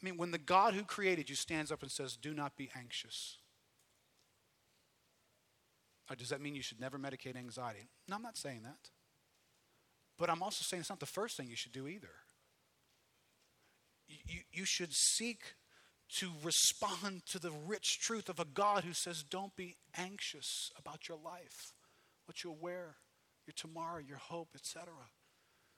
I 0.00 0.04
mean, 0.04 0.16
when 0.16 0.30
the 0.30 0.38
God 0.38 0.74
who 0.74 0.84
created 0.84 1.28
you 1.28 1.36
stands 1.36 1.72
up 1.72 1.82
and 1.82 1.90
says, 1.90 2.16
Do 2.16 2.32
not 2.32 2.56
be 2.56 2.70
anxious. 2.76 3.38
Or 6.10 6.16
does 6.16 6.30
that 6.30 6.40
mean 6.40 6.54
you 6.54 6.62
should 6.62 6.80
never 6.80 6.98
medicate 6.98 7.36
anxiety? 7.36 7.88
No, 8.08 8.16
I'm 8.16 8.22
not 8.22 8.38
saying 8.38 8.62
that. 8.62 8.90
But 10.18 10.30
I'm 10.30 10.42
also 10.42 10.62
saying 10.62 10.80
it's 10.80 10.90
not 10.90 11.00
the 11.00 11.06
first 11.06 11.36
thing 11.36 11.48
you 11.48 11.56
should 11.56 11.72
do 11.72 11.86
either. 11.86 12.08
You, 14.08 14.40
you 14.50 14.64
should 14.64 14.94
seek 14.94 15.40
to 16.16 16.30
respond 16.42 17.26
to 17.26 17.38
the 17.38 17.50
rich 17.66 18.00
truth 18.00 18.28
of 18.28 18.40
a 18.40 18.44
God 18.44 18.84
who 18.84 18.92
says, 18.92 19.22
Don't 19.22 19.54
be 19.56 19.76
anxious 19.96 20.70
about 20.78 21.08
your 21.08 21.18
life, 21.22 21.72
what 22.26 22.42
you'll 22.42 22.56
wear, 22.60 22.96
your 23.46 23.54
tomorrow, 23.54 23.98
your 23.98 24.18
hope, 24.18 24.48
etc. 24.54 24.86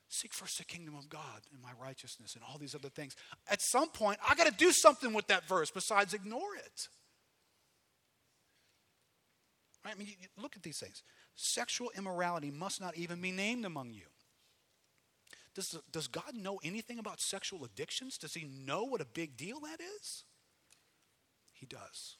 Seek 0.07 0.33
first 0.33 0.57
the 0.57 0.65
kingdom 0.65 0.95
of 0.95 1.09
God 1.09 1.41
and 1.53 1.61
my 1.61 1.71
righteousness 1.81 2.35
and 2.35 2.43
all 2.43 2.57
these 2.57 2.75
other 2.75 2.89
things. 2.89 3.15
At 3.49 3.61
some 3.61 3.89
point, 3.89 4.19
I 4.27 4.35
got 4.35 4.47
to 4.47 4.53
do 4.53 4.71
something 4.71 5.13
with 5.13 5.27
that 5.27 5.47
verse 5.47 5.71
besides 5.71 6.13
ignore 6.13 6.55
it. 6.57 6.87
Right? 9.85 9.95
I 9.95 9.97
mean, 9.97 10.07
you, 10.07 10.15
you 10.19 10.27
look 10.41 10.55
at 10.55 10.63
these 10.63 10.79
things. 10.79 11.01
Sexual 11.35 11.91
immorality 11.97 12.51
must 12.51 12.81
not 12.81 12.97
even 12.97 13.21
be 13.21 13.31
named 13.31 13.65
among 13.65 13.93
you. 13.93 14.05
Does, 15.53 15.77
does 15.91 16.07
God 16.07 16.33
know 16.33 16.59
anything 16.63 16.97
about 16.97 17.19
sexual 17.19 17.65
addictions? 17.65 18.17
Does 18.17 18.33
he 18.33 18.45
know 18.45 18.83
what 18.83 19.01
a 19.01 19.05
big 19.05 19.35
deal 19.35 19.59
that 19.61 19.79
is? 20.01 20.23
He 21.53 21.65
does. 21.65 22.15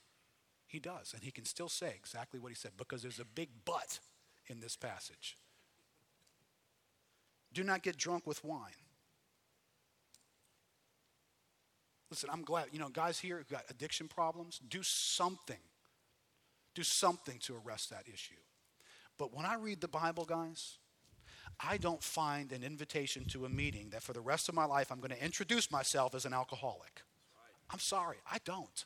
He 0.68 0.80
does. 0.80 1.14
And 1.14 1.24
he 1.24 1.32
can 1.32 1.46
still 1.46 1.70
say 1.70 1.94
exactly 1.96 2.40
what 2.40 2.50
he 2.50 2.56
said 2.56 2.72
because 2.78 3.02
there's 3.02 3.20
a 3.20 3.26
big 3.26 3.50
but 3.66 4.00
in 4.48 4.60
this 4.60 4.76
passage. 4.76 5.38
Do 7.54 7.64
not 7.64 7.84
get 7.84 7.98
drunk 7.98 8.28
with 8.28 8.44
wine. 8.44 8.72
Listen, 12.10 12.30
I'm 12.32 12.44
glad, 12.44 12.68
you 12.74 12.80
know, 12.80 12.90
guys 12.90 13.20
here 13.20 13.38
who've 13.38 13.50
got 13.50 13.64
addiction 13.70 14.10
problems, 14.10 14.60
do 14.68 14.84
something. 14.84 15.60
Do 16.76 16.84
something 16.84 17.38
to 17.40 17.56
arrest 17.66 17.90
that 17.90 18.08
issue. 18.14 18.36
But 19.18 19.34
when 19.34 19.46
I 19.46 19.56
read 19.56 19.82
the 19.82 19.88
Bible, 19.88 20.26
guys, 20.26 20.78
I 21.64 21.78
don't 21.78 22.04
find 22.04 22.52
an 22.52 22.64
invitation 22.64 23.26
to 23.26 23.46
a 23.46 23.50
meeting 23.50 23.90
that 23.92 24.04
for 24.04 24.14
the 24.14 24.22
rest 24.22 24.50
of 24.50 24.56
my 24.56 24.66
life 24.66 24.92
I'm 24.92 25.00
going 25.00 25.12
to 25.12 25.24
introduce 25.24 25.72
myself 25.72 26.16
as 26.16 26.26
an 26.26 26.34
alcoholic. 26.34 27.02
I'm 27.70 27.80
sorry, 27.80 28.18
I 28.30 28.38
don't. 28.46 28.86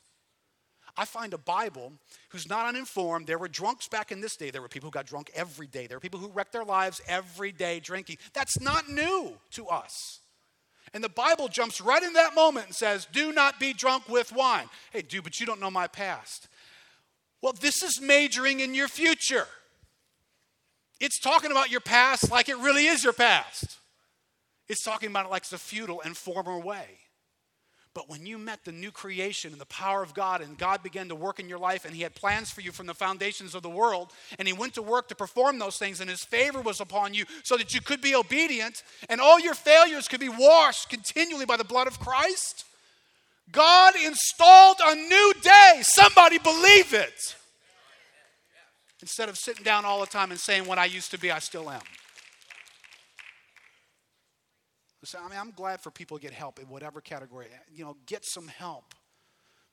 I 0.96 1.04
find 1.04 1.34
a 1.34 1.38
Bible 1.38 1.92
who's 2.30 2.48
not 2.48 2.66
uninformed. 2.66 3.26
There 3.26 3.38
were 3.38 3.48
drunks 3.48 3.88
back 3.88 4.12
in 4.12 4.20
this 4.20 4.36
day. 4.36 4.50
There 4.50 4.62
were 4.62 4.68
people 4.68 4.88
who 4.88 4.92
got 4.92 5.06
drunk 5.06 5.30
every 5.34 5.66
day. 5.66 5.86
There 5.86 5.96
were 5.96 6.00
people 6.00 6.20
who 6.20 6.28
wrecked 6.28 6.52
their 6.52 6.64
lives 6.64 7.00
every 7.06 7.52
day 7.52 7.80
drinking. 7.80 8.16
That's 8.32 8.60
not 8.60 8.88
new 8.88 9.34
to 9.52 9.66
us. 9.66 10.20
And 10.94 11.04
the 11.04 11.08
Bible 11.10 11.48
jumps 11.48 11.80
right 11.80 12.02
in 12.02 12.14
that 12.14 12.34
moment 12.34 12.66
and 12.66 12.74
says, 12.74 13.06
Do 13.12 13.32
not 13.32 13.60
be 13.60 13.74
drunk 13.74 14.08
with 14.08 14.32
wine. 14.32 14.68
Hey, 14.90 15.02
dude, 15.02 15.24
but 15.24 15.38
you 15.38 15.44
don't 15.44 15.60
know 15.60 15.70
my 15.70 15.86
past. 15.86 16.48
Well, 17.42 17.52
this 17.52 17.82
is 17.82 18.00
majoring 18.00 18.60
in 18.60 18.74
your 18.74 18.88
future. 18.88 19.46
It's 21.00 21.18
talking 21.18 21.50
about 21.50 21.70
your 21.70 21.80
past 21.80 22.30
like 22.30 22.48
it 22.48 22.56
really 22.56 22.86
is 22.86 23.04
your 23.04 23.12
past. 23.12 23.78
It's 24.68 24.82
talking 24.82 25.10
about 25.10 25.26
it 25.26 25.30
like 25.30 25.42
it's 25.42 25.52
a 25.52 25.58
futile 25.58 26.00
and 26.02 26.16
former 26.16 26.58
way. 26.58 26.86
But 27.96 28.10
when 28.10 28.26
you 28.26 28.36
met 28.36 28.62
the 28.62 28.72
new 28.72 28.90
creation 28.90 29.52
and 29.52 29.60
the 29.60 29.64
power 29.64 30.02
of 30.02 30.12
God, 30.12 30.42
and 30.42 30.58
God 30.58 30.82
began 30.82 31.08
to 31.08 31.14
work 31.14 31.40
in 31.40 31.48
your 31.48 31.58
life, 31.58 31.86
and 31.86 31.94
He 31.94 32.02
had 32.02 32.14
plans 32.14 32.50
for 32.50 32.60
you 32.60 32.70
from 32.70 32.84
the 32.84 32.92
foundations 32.92 33.54
of 33.54 33.62
the 33.62 33.70
world, 33.70 34.12
and 34.38 34.46
He 34.46 34.52
went 34.52 34.74
to 34.74 34.82
work 34.82 35.08
to 35.08 35.14
perform 35.14 35.58
those 35.58 35.78
things, 35.78 36.02
and 36.02 36.10
His 36.10 36.22
favor 36.22 36.60
was 36.60 36.78
upon 36.78 37.14
you 37.14 37.24
so 37.42 37.56
that 37.56 37.72
you 37.72 37.80
could 37.80 38.02
be 38.02 38.14
obedient, 38.14 38.82
and 39.08 39.18
all 39.18 39.40
your 39.40 39.54
failures 39.54 40.08
could 40.08 40.20
be 40.20 40.28
washed 40.28 40.90
continually 40.90 41.46
by 41.46 41.56
the 41.56 41.64
blood 41.64 41.86
of 41.86 41.98
Christ, 41.98 42.66
God 43.50 43.94
installed 43.96 44.76
a 44.84 44.94
new 44.94 45.32
day. 45.40 45.78
Somebody 45.80 46.36
believe 46.36 46.92
it. 46.92 47.36
Instead 49.02 49.28
of 49.28 49.36
sitting 49.36 49.64
down 49.64 49.84
all 49.84 50.00
the 50.00 50.06
time 50.06 50.30
and 50.30 50.40
saying, 50.40 50.66
What 50.66 50.78
I 50.78 50.86
used 50.86 51.10
to 51.10 51.18
be, 51.18 51.30
I 51.30 51.38
still 51.38 51.70
am. 51.70 51.82
Listen, 55.02 55.20
I 55.24 55.28
mean, 55.28 55.38
I'm 55.38 55.52
glad 55.52 55.80
for 55.80 55.90
people 55.90 56.16
to 56.18 56.22
get 56.22 56.32
help 56.32 56.58
in 56.58 56.68
whatever 56.68 57.00
category. 57.00 57.46
You 57.72 57.84
know, 57.84 57.96
get 58.06 58.24
some 58.24 58.48
help. 58.48 58.94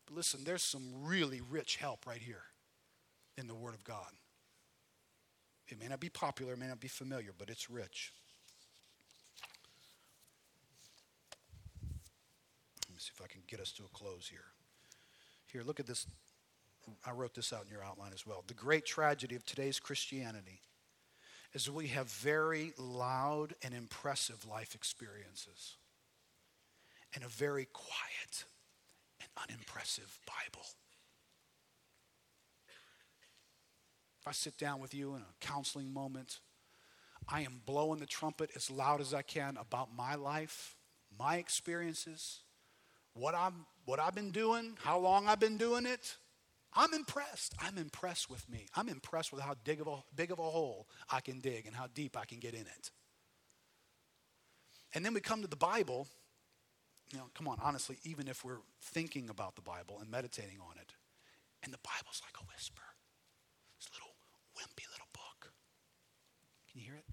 But 0.05 0.15
listen, 0.15 0.43
there's 0.43 0.63
some 0.63 0.91
really 1.03 1.41
rich 1.49 1.77
help 1.77 2.05
right 2.05 2.21
here 2.21 2.43
in 3.37 3.47
the 3.47 3.55
Word 3.55 3.73
of 3.73 3.83
God. 3.83 4.11
It 5.67 5.79
may 5.79 5.87
not 5.87 5.99
be 5.99 6.09
popular, 6.09 6.53
it 6.53 6.59
may 6.59 6.67
not 6.67 6.79
be 6.79 6.87
familiar, 6.87 7.31
but 7.35 7.49
it's 7.49 7.69
rich. 7.69 8.11
Let 12.87 12.91
me 12.91 12.99
see 12.99 13.11
if 13.15 13.23
I 13.23 13.27
can 13.27 13.41
get 13.47 13.59
us 13.59 13.71
to 13.73 13.83
a 13.83 13.97
close 13.97 14.27
here. 14.29 14.45
Here, 15.51 15.63
look 15.63 15.79
at 15.79 15.87
this. 15.87 16.05
I 17.05 17.11
wrote 17.11 17.33
this 17.33 17.53
out 17.53 17.65
in 17.65 17.71
your 17.71 17.83
outline 17.83 18.11
as 18.13 18.25
well. 18.25 18.43
The 18.47 18.53
great 18.53 18.85
tragedy 18.85 19.35
of 19.35 19.45
today's 19.45 19.79
Christianity 19.79 20.61
is 21.53 21.69
we 21.69 21.87
have 21.87 22.09
very 22.11 22.73
loud 22.77 23.53
and 23.63 23.73
impressive 23.73 24.45
life 24.47 24.75
experiences 24.75 25.77
and 27.13 27.23
a 27.23 27.27
very 27.27 27.67
quiet 27.71 28.45
and 29.21 29.29
unimpressive 29.49 30.19
Bible. 30.25 30.65
If 34.21 34.27
I 34.27 34.31
sit 34.31 34.57
down 34.57 34.79
with 34.79 34.93
you 34.93 35.15
in 35.15 35.21
a 35.21 35.45
counseling 35.45 35.93
moment, 35.93 36.39
I 37.27 37.41
am 37.41 37.61
blowing 37.65 37.99
the 37.99 38.05
trumpet 38.05 38.51
as 38.55 38.71
loud 38.71 39.01
as 39.01 39.13
I 39.13 39.21
can 39.21 39.57
about 39.57 39.95
my 39.95 40.15
life, 40.15 40.75
my 41.19 41.37
experiences, 41.37 42.39
what 43.13 43.35
I'm 43.35 43.65
what 43.85 43.99
I've 43.99 44.15
been 44.15 44.31
doing, 44.31 44.77
how 44.81 44.97
long 44.97 45.27
I've 45.27 45.41
been 45.41 45.57
doing 45.57 45.85
it, 45.85 46.15
I'm 46.75 46.93
impressed. 46.93 47.53
I'm 47.59 47.77
impressed 47.77 48.29
with 48.29 48.49
me. 48.49 48.67
I'm 48.75 48.89
impressed 48.89 49.31
with 49.31 49.41
how 49.41 49.55
big 49.63 49.81
of, 49.81 49.87
a, 49.87 49.97
big 50.15 50.31
of 50.31 50.39
a 50.39 50.43
hole 50.43 50.87
I 51.11 51.19
can 51.21 51.39
dig 51.39 51.67
and 51.67 51.75
how 51.75 51.87
deep 51.93 52.17
I 52.17 52.25
can 52.25 52.39
get 52.39 52.53
in 52.53 52.61
it. 52.61 52.91
And 54.93 55.05
then 55.05 55.13
we 55.13 55.21
come 55.21 55.41
to 55.41 55.47
the 55.47 55.55
Bible. 55.55 56.07
You 57.11 57.19
know, 57.19 57.25
come 57.35 57.47
on, 57.47 57.57
honestly, 57.61 57.97
even 58.03 58.27
if 58.27 58.43
we're 58.43 58.61
thinking 58.81 59.29
about 59.29 59.55
the 59.55 59.61
Bible 59.61 59.99
and 60.01 60.09
meditating 60.09 60.57
on 60.59 60.77
it, 60.79 60.93
and 61.63 61.73
the 61.73 61.79
Bible's 61.83 62.21
like 62.23 62.35
a 62.41 62.45
whisper. 62.51 62.83
This 63.79 63.89
little 63.93 64.13
wimpy 64.57 64.89
little 64.91 65.07
book. 65.13 65.53
Can 66.71 66.79
you 66.81 66.85
hear 66.85 66.95
it? 66.95 67.05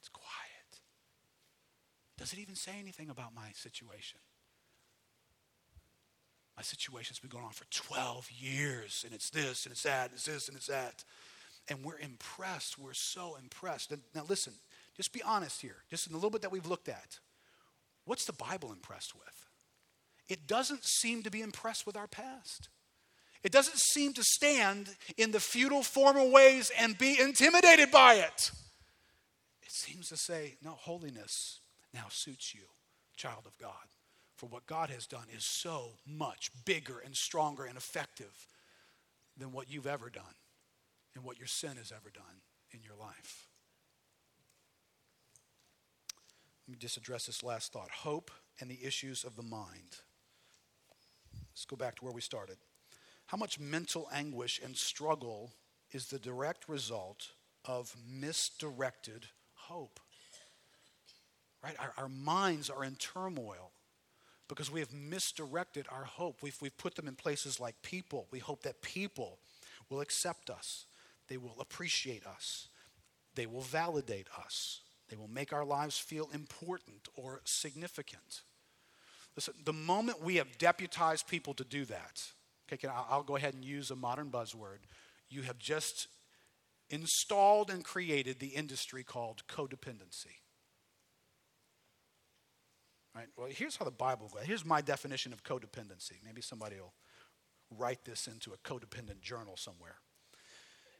It's 0.00 0.08
quiet. 0.08 0.80
Does 2.16 2.32
it 2.32 2.38
even 2.38 2.56
say 2.56 2.72
anything 2.78 3.08
about 3.08 3.34
my 3.34 3.50
situation? 3.54 4.20
My 6.58 6.62
situation's 6.62 7.20
been 7.20 7.30
going 7.30 7.44
on 7.44 7.52
for 7.52 7.66
12 7.70 8.28
years, 8.32 9.04
and 9.04 9.14
it's 9.14 9.30
this, 9.30 9.64
and 9.64 9.72
it's 9.72 9.84
that, 9.84 10.06
and 10.06 10.14
it's 10.14 10.24
this, 10.24 10.48
and 10.48 10.56
it's 10.56 10.66
that. 10.66 11.04
And 11.68 11.84
we're 11.84 12.00
impressed. 12.00 12.76
We're 12.76 12.94
so 12.94 13.36
impressed. 13.40 13.92
now, 14.12 14.24
listen, 14.28 14.54
just 14.96 15.12
be 15.12 15.22
honest 15.22 15.62
here, 15.62 15.76
just 15.88 16.08
in 16.08 16.12
the 16.12 16.16
little 16.16 16.30
bit 16.30 16.42
that 16.42 16.50
we've 16.50 16.66
looked 16.66 16.88
at. 16.88 17.20
What's 18.06 18.24
the 18.24 18.32
Bible 18.32 18.72
impressed 18.72 19.14
with? 19.14 19.46
It 20.28 20.48
doesn't 20.48 20.84
seem 20.84 21.22
to 21.22 21.30
be 21.30 21.42
impressed 21.42 21.86
with 21.86 21.96
our 21.96 22.08
past. 22.08 22.68
It 23.44 23.52
doesn't 23.52 23.78
seem 23.78 24.12
to 24.14 24.24
stand 24.24 24.88
in 25.16 25.30
the 25.30 25.38
futile 25.38 25.84
former 25.84 26.24
ways 26.24 26.72
and 26.76 26.98
be 26.98 27.20
intimidated 27.20 27.92
by 27.92 28.14
it. 28.14 28.50
It 29.62 29.70
seems 29.70 30.08
to 30.08 30.16
say, 30.16 30.56
no, 30.60 30.72
holiness 30.72 31.60
now 31.94 32.06
suits 32.10 32.52
you, 32.52 32.62
child 33.16 33.44
of 33.46 33.56
God 33.58 33.74
for 34.38 34.46
what 34.46 34.66
God 34.66 34.88
has 34.90 35.06
done 35.08 35.26
is 35.36 35.44
so 35.44 35.94
much 36.06 36.52
bigger 36.64 37.00
and 37.04 37.14
stronger 37.16 37.64
and 37.64 37.76
effective 37.76 38.46
than 39.36 39.50
what 39.50 39.68
you've 39.68 39.86
ever 39.86 40.08
done 40.10 40.22
and 41.16 41.24
what 41.24 41.38
your 41.38 41.48
sin 41.48 41.76
has 41.76 41.90
ever 41.90 42.08
done 42.10 42.42
in 42.70 42.80
your 42.84 42.94
life. 42.94 43.48
Let 46.66 46.72
me 46.72 46.78
just 46.78 46.96
address 46.96 47.26
this 47.26 47.42
last 47.42 47.72
thought 47.72 47.90
hope 47.90 48.30
and 48.60 48.70
the 48.70 48.78
issues 48.84 49.24
of 49.24 49.34
the 49.34 49.42
mind. 49.42 49.96
Let's 51.50 51.64
go 51.64 51.76
back 51.76 51.96
to 51.96 52.04
where 52.04 52.14
we 52.14 52.20
started. 52.20 52.58
How 53.26 53.36
much 53.36 53.58
mental 53.58 54.08
anguish 54.14 54.60
and 54.62 54.76
struggle 54.76 55.50
is 55.90 56.06
the 56.06 56.18
direct 56.20 56.68
result 56.68 57.32
of 57.64 57.96
misdirected 58.08 59.26
hope? 59.54 59.98
Right? 61.64 61.74
Our, 61.80 61.92
our 62.04 62.08
minds 62.08 62.70
are 62.70 62.84
in 62.84 62.94
turmoil 62.94 63.72
because 64.48 64.70
we 64.70 64.80
have 64.80 64.92
misdirected 64.92 65.86
our 65.90 66.04
hope. 66.04 66.42
We've, 66.42 66.56
we've 66.60 66.76
put 66.76 66.94
them 66.94 67.06
in 67.06 67.14
places 67.14 67.60
like 67.60 67.80
people. 67.82 68.26
We 68.30 68.38
hope 68.38 68.62
that 68.62 68.82
people 68.82 69.38
will 69.90 70.00
accept 70.00 70.50
us, 70.50 70.86
they 71.28 71.36
will 71.36 71.56
appreciate 71.60 72.26
us, 72.26 72.68
they 73.34 73.46
will 73.46 73.62
validate 73.62 74.26
us, 74.38 74.80
they 75.08 75.16
will 75.16 75.28
make 75.28 75.52
our 75.52 75.64
lives 75.64 75.98
feel 75.98 76.28
important 76.32 77.08
or 77.14 77.40
significant. 77.44 78.42
Listen, 79.36 79.54
the 79.64 79.72
moment 79.72 80.22
we 80.22 80.36
have 80.36 80.58
deputized 80.58 81.28
people 81.28 81.54
to 81.54 81.64
do 81.64 81.84
that, 81.84 82.22
okay, 82.68 82.76
can, 82.76 82.90
I'll 83.08 83.22
go 83.22 83.36
ahead 83.36 83.54
and 83.54 83.64
use 83.64 83.90
a 83.90 83.96
modern 83.96 84.30
buzzword. 84.30 84.80
You 85.30 85.42
have 85.42 85.58
just 85.58 86.08
installed 86.90 87.70
and 87.70 87.84
created 87.84 88.40
the 88.40 88.48
industry 88.48 89.04
called 89.04 89.42
codependency. 89.46 90.40
Right? 93.14 93.26
Well, 93.36 93.48
here's 93.50 93.76
how 93.76 93.84
the 93.84 93.90
Bible 93.90 94.30
goes. 94.32 94.44
Here's 94.44 94.64
my 94.64 94.80
definition 94.80 95.32
of 95.32 95.42
codependency. 95.42 96.14
Maybe 96.24 96.40
somebody 96.40 96.76
will 96.76 96.94
write 97.76 98.04
this 98.04 98.26
into 98.26 98.52
a 98.52 98.58
codependent 98.58 99.20
journal 99.20 99.56
somewhere. 99.56 99.96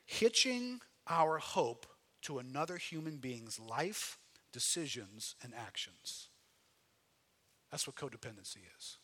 Hitching 0.04 0.80
our 1.06 1.38
hope 1.38 1.86
to 2.22 2.38
another 2.38 2.76
human 2.76 3.18
being's 3.18 3.60
life, 3.60 4.18
decisions, 4.52 5.36
and 5.42 5.54
actions. 5.54 6.28
That's 7.70 7.86
what 7.86 7.96
codependency 7.96 8.62
is. 8.78 8.98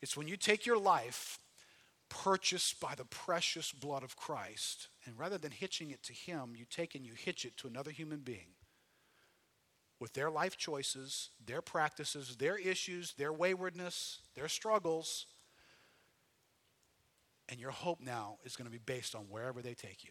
It's 0.00 0.16
when 0.16 0.28
you 0.28 0.36
take 0.36 0.64
your 0.64 0.78
life, 0.78 1.38
purchased 2.08 2.80
by 2.80 2.94
the 2.94 3.04
precious 3.04 3.72
blood 3.72 4.02
of 4.02 4.16
Christ, 4.16 4.88
and 5.04 5.18
rather 5.18 5.38
than 5.38 5.52
hitching 5.52 5.90
it 5.90 6.02
to 6.04 6.12
Him, 6.12 6.54
you 6.56 6.64
take 6.68 6.94
and 6.94 7.04
you 7.04 7.12
hitch 7.14 7.44
it 7.44 7.56
to 7.58 7.68
another 7.68 7.90
human 7.90 8.20
being 8.20 8.54
with 10.02 10.14
their 10.14 10.30
life 10.30 10.56
choices, 10.56 11.30
their 11.46 11.62
practices, 11.62 12.34
their 12.34 12.56
issues, 12.58 13.14
their 13.18 13.32
waywardness, 13.32 14.18
their 14.34 14.48
struggles. 14.48 15.26
And 17.48 17.60
your 17.60 17.70
hope 17.70 18.00
now 18.00 18.38
is 18.44 18.56
going 18.56 18.66
to 18.66 18.72
be 18.72 18.80
based 18.84 19.14
on 19.14 19.26
wherever 19.30 19.62
they 19.62 19.74
take 19.74 20.02
you. 20.02 20.10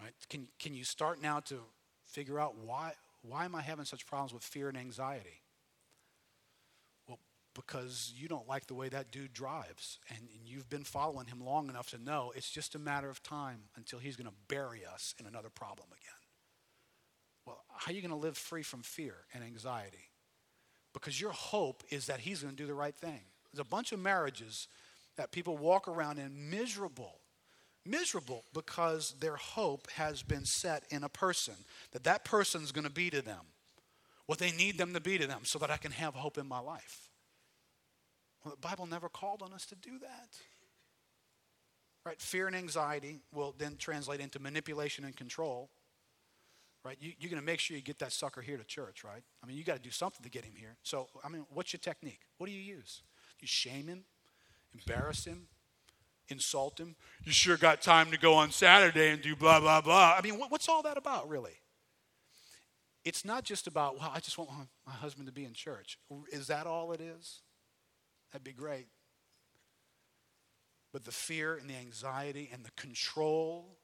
Right? 0.00 0.10
Can, 0.28 0.48
can 0.58 0.74
you 0.74 0.82
start 0.82 1.22
now 1.22 1.38
to 1.40 1.60
figure 2.06 2.40
out 2.40 2.56
why, 2.58 2.94
why 3.22 3.44
am 3.44 3.54
I 3.54 3.62
having 3.62 3.84
such 3.84 4.04
problems 4.04 4.34
with 4.34 4.42
fear 4.42 4.68
and 4.68 4.76
anxiety? 4.76 5.42
Well, 7.06 7.20
because 7.54 8.12
you 8.16 8.26
don't 8.26 8.48
like 8.48 8.66
the 8.66 8.74
way 8.74 8.88
that 8.88 9.12
dude 9.12 9.32
drives, 9.32 10.00
and, 10.08 10.18
and 10.18 10.40
you've 10.44 10.68
been 10.68 10.82
following 10.82 11.28
him 11.28 11.40
long 11.44 11.68
enough 11.68 11.90
to 11.90 12.02
know 12.02 12.32
it's 12.34 12.50
just 12.50 12.74
a 12.74 12.80
matter 12.80 13.08
of 13.08 13.22
time 13.22 13.60
until 13.76 14.00
he's 14.00 14.16
going 14.16 14.28
to 14.28 14.36
bury 14.48 14.84
us 14.84 15.14
in 15.20 15.26
another 15.26 15.50
problem 15.50 15.86
again. 15.92 16.17
How 17.78 17.92
are 17.92 17.94
you 17.94 18.02
going 18.02 18.10
to 18.10 18.16
live 18.16 18.36
free 18.36 18.62
from 18.62 18.82
fear 18.82 19.14
and 19.32 19.44
anxiety? 19.44 20.10
Because 20.92 21.20
your 21.20 21.30
hope 21.30 21.84
is 21.90 22.06
that 22.06 22.20
he's 22.20 22.42
going 22.42 22.54
to 22.54 22.62
do 22.62 22.66
the 22.66 22.74
right 22.74 22.94
thing. 22.94 23.20
There's 23.52 23.64
a 23.64 23.70
bunch 23.70 23.92
of 23.92 24.00
marriages 24.00 24.68
that 25.16 25.30
people 25.30 25.56
walk 25.56 25.86
around 25.88 26.18
in 26.18 26.50
miserable 26.50 27.20
miserable 27.86 28.44
because 28.52 29.14
their 29.20 29.36
hope 29.36 29.90
has 29.92 30.22
been 30.22 30.44
set 30.44 30.82
in 30.90 31.04
a 31.04 31.08
person 31.08 31.54
that 31.92 32.04
that 32.04 32.24
person's 32.24 32.70
going 32.70 32.84
to 32.84 32.92
be 32.92 33.08
to 33.08 33.22
them 33.22 33.46
what 34.26 34.38
they 34.38 34.52
need 34.52 34.76
them 34.76 34.92
to 34.92 35.00
be 35.00 35.16
to 35.16 35.26
them 35.26 35.40
so 35.44 35.58
that 35.58 35.70
i 35.70 35.76
can 35.76 35.92
have 35.92 36.14
hope 36.14 36.36
in 36.36 36.46
my 36.46 36.58
life 36.58 37.08
well 38.44 38.54
the 38.54 38.68
bible 38.68 38.86
never 38.86 39.08
called 39.08 39.42
on 39.42 39.52
us 39.52 39.64
to 39.64 39.74
do 39.76 39.98
that 39.98 40.28
right 42.04 42.20
fear 42.20 42.46
and 42.46 42.56
anxiety 42.56 43.20
will 43.32 43.54
then 43.56 43.76
translate 43.78 44.20
into 44.20 44.38
manipulation 44.38 45.04
and 45.04 45.16
control 45.16 45.70
right 46.88 46.96
you, 47.00 47.12
are 47.24 47.30
going 47.30 47.40
to 47.40 47.46
make 47.46 47.60
sure 47.60 47.76
you 47.76 47.82
get 47.82 47.98
that 47.98 48.12
sucker 48.12 48.40
here 48.40 48.56
to 48.56 48.64
church 48.64 49.04
right 49.04 49.22
i 49.42 49.46
mean 49.46 49.56
you 49.56 49.64
got 49.64 49.76
to 49.76 49.82
do 49.82 49.90
something 49.90 50.22
to 50.22 50.30
get 50.30 50.44
him 50.44 50.54
here 50.56 50.76
so 50.82 51.08
i 51.24 51.28
mean 51.28 51.44
what's 51.52 51.72
your 51.72 51.80
technique 51.80 52.20
what 52.38 52.46
do 52.46 52.52
you 52.52 52.60
use 52.60 53.02
you 53.40 53.46
shame 53.46 53.86
him 53.86 54.04
embarrass 54.74 55.24
him 55.24 55.46
insult 56.28 56.78
him. 56.78 56.96
You 57.24 57.32
sure 57.32 57.56
got 57.56 57.82
time 57.82 58.10
to 58.10 58.18
go 58.18 58.34
on 58.34 58.50
Saturday 58.50 59.10
and 59.10 59.22
do 59.22 59.34
blah, 59.34 59.60
blah, 59.60 59.80
blah. 59.80 60.14
I 60.18 60.22
mean, 60.22 60.34
what's 60.34 60.68
all 60.68 60.82
that 60.82 60.96
about, 60.96 61.28
really? 61.28 61.56
It's 63.04 63.24
not 63.24 63.44
just 63.44 63.66
about, 63.66 63.98
well, 63.98 64.12
I 64.14 64.20
just 64.20 64.36
want 64.36 64.50
my 64.86 64.92
husband 64.92 65.26
to 65.28 65.32
be 65.32 65.44
in 65.44 65.54
church. 65.54 65.98
Is 66.30 66.48
that 66.48 66.66
all 66.66 66.92
it 66.92 67.00
is? 67.00 67.40
That'd 68.32 68.44
be 68.44 68.52
great. 68.52 68.86
But 70.92 71.04
the 71.04 71.12
fear 71.12 71.56
and 71.56 71.68
the 71.68 71.76
anxiety 71.76 72.50
and 72.52 72.64
the 72.64 72.70
control 72.72 73.78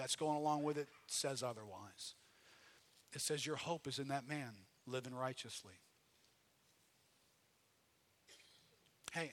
that's 0.00 0.16
going 0.16 0.38
along 0.38 0.62
with 0.62 0.78
it 0.78 0.88
says 1.06 1.42
otherwise. 1.42 2.14
It 3.12 3.20
says 3.20 3.44
your 3.44 3.56
hope 3.56 3.86
is 3.86 3.98
in 3.98 4.08
that 4.08 4.26
man 4.26 4.52
living 4.86 5.14
righteously. 5.14 5.74
Hey, 9.12 9.32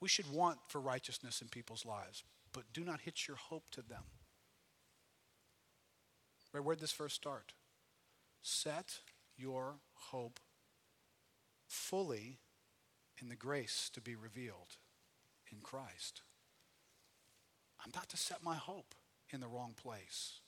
we 0.00 0.08
should 0.08 0.28
want 0.32 0.58
for 0.66 0.80
righteousness 0.80 1.40
in 1.40 1.46
people's 1.46 1.86
lives, 1.86 2.24
but 2.52 2.64
do 2.72 2.82
not 2.82 3.02
hitch 3.02 3.28
your 3.28 3.36
hope 3.36 3.70
to 3.70 3.80
them. 3.80 4.02
Right, 6.52 6.64
where'd 6.64 6.80
this 6.80 6.90
first 6.90 7.14
start? 7.14 7.52
Set 8.42 8.98
your 9.36 9.76
hope 9.94 10.40
fully 11.68 12.40
in 13.20 13.28
the 13.28 13.36
grace 13.36 13.88
to 13.94 14.00
be 14.00 14.16
revealed 14.16 14.78
in 15.52 15.58
Christ. 15.62 16.22
I'm 17.84 17.92
not 17.94 18.08
to 18.08 18.16
set 18.16 18.42
my 18.42 18.56
hope 18.56 18.96
in 19.32 19.40
the 19.40 19.48
wrong 19.48 19.74
place. 19.80 20.40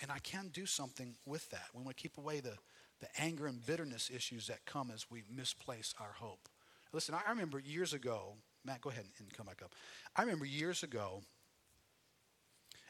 And 0.00 0.10
I 0.10 0.18
can 0.18 0.48
do 0.48 0.66
something 0.66 1.16
with 1.26 1.48
that. 1.50 1.66
We 1.74 1.82
want 1.82 1.96
to 1.96 2.02
keep 2.02 2.18
away 2.18 2.40
the, 2.40 2.54
the 3.00 3.08
anger 3.18 3.46
and 3.46 3.64
bitterness 3.64 4.10
issues 4.14 4.46
that 4.46 4.64
come 4.64 4.90
as 4.90 5.10
we 5.10 5.22
misplace 5.34 5.94
our 6.00 6.14
hope. 6.18 6.48
Listen, 6.92 7.14
I 7.14 7.30
remember 7.30 7.58
years 7.58 7.92
ago, 7.92 8.34
Matt, 8.64 8.80
go 8.80 8.90
ahead 8.90 9.04
and 9.18 9.32
come 9.32 9.46
back 9.46 9.62
up. 9.62 9.74
I 10.16 10.22
remember 10.22 10.44
years 10.44 10.82
ago, 10.82 11.22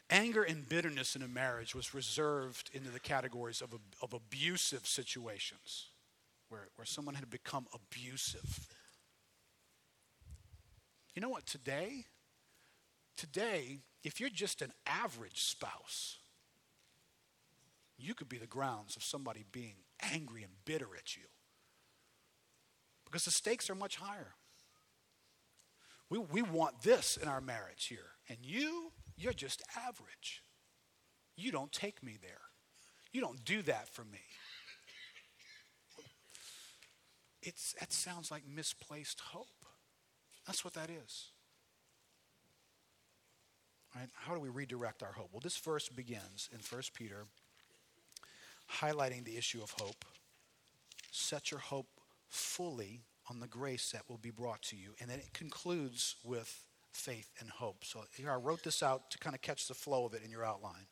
anger 0.09 0.43
and 0.43 0.67
bitterness 0.67 1.15
in 1.15 1.21
a 1.21 1.27
marriage 1.27 1.75
was 1.75 1.93
reserved 1.93 2.69
into 2.73 2.89
the 2.89 2.99
categories 2.99 3.61
of, 3.61 3.73
of 4.01 4.13
abusive 4.13 4.87
situations, 4.87 5.87
where, 6.49 6.67
where 6.75 6.85
someone 6.85 7.15
had 7.15 7.29
become 7.29 7.67
abusive. 7.73 8.67
You 11.13 11.21
know 11.21 11.29
what? 11.29 11.45
Today, 11.45 12.05
today, 13.17 13.79
if 14.03 14.19
you're 14.19 14.29
just 14.29 14.61
an 14.61 14.71
average 14.85 15.41
spouse, 15.43 16.17
you 17.97 18.13
could 18.13 18.29
be 18.29 18.37
the 18.37 18.47
grounds 18.47 18.95
of 18.95 19.03
somebody 19.03 19.45
being 19.51 19.75
angry 20.11 20.43
and 20.43 20.51
bitter 20.65 20.87
at 20.97 21.15
you 21.15 21.23
because 23.05 23.25
the 23.25 23.31
stakes 23.31 23.69
are 23.69 23.75
much 23.75 23.97
higher. 23.97 24.33
We, 26.09 26.19
we 26.19 26.41
want 26.41 26.81
this 26.81 27.17
in 27.17 27.27
our 27.27 27.41
marriage 27.41 27.85
here. 27.85 28.11
And 28.29 28.37
you, 28.41 28.91
you're 29.17 29.33
just 29.33 29.61
average. 29.77 30.43
You 31.35 31.51
don't 31.51 31.71
take 31.71 32.01
me 32.01 32.17
there. 32.21 32.41
You 33.11 33.21
don't 33.21 33.43
do 33.43 33.61
that 33.63 33.89
for 33.89 34.03
me. 34.03 34.19
It's, 37.41 37.73
that 37.79 37.91
sounds 37.91 38.29
like 38.29 38.43
misplaced 38.47 39.19
hope. 39.19 39.65
That's 40.45 40.63
what 40.63 40.75
that 40.75 40.89
is. 40.89 41.30
Right? 43.95 44.07
How 44.13 44.33
do 44.33 44.39
we 44.39 44.49
redirect 44.49 45.03
our 45.03 45.11
hope? 45.11 45.29
Well, 45.31 45.41
this 45.43 45.57
verse 45.57 45.89
begins 45.89 46.49
in 46.53 46.59
1 46.59 46.81
Peter 46.93 47.25
highlighting 48.79 49.25
the 49.25 49.37
issue 49.37 49.61
of 49.61 49.71
hope. 49.71 50.05
Set 51.11 51.51
your 51.51 51.59
hope 51.59 51.87
fully 52.29 53.01
on 53.29 53.39
the 53.39 53.47
grace 53.47 53.91
that 53.91 54.09
will 54.09 54.17
be 54.17 54.31
brought 54.31 54.61
to 54.63 54.77
you. 54.77 54.93
And 54.99 55.09
then 55.09 55.19
it 55.19 55.33
concludes 55.33 56.15
with 56.23 56.65
faith 56.91 57.29
and 57.39 57.49
hope. 57.49 57.83
So 57.83 58.03
here 58.15 58.31
I 58.31 58.35
wrote 58.35 58.63
this 58.63 58.81
out 58.81 59.11
to 59.11 59.17
kind 59.17 59.35
of 59.35 59.41
catch 59.41 59.67
the 59.67 59.73
flow 59.73 60.05
of 60.05 60.13
it 60.13 60.23
in 60.23 60.31
your 60.31 60.45
outline. 60.45 60.87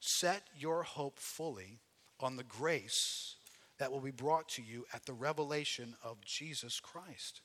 Set 0.00 0.42
your 0.56 0.82
hope 0.82 1.18
fully 1.18 1.80
on 2.20 2.36
the 2.36 2.44
grace 2.44 3.36
that 3.78 3.92
will 3.92 4.00
be 4.00 4.10
brought 4.10 4.48
to 4.50 4.62
you 4.62 4.84
at 4.92 5.06
the 5.06 5.12
revelation 5.12 5.94
of 6.02 6.24
Jesus 6.24 6.80
Christ. 6.80 7.40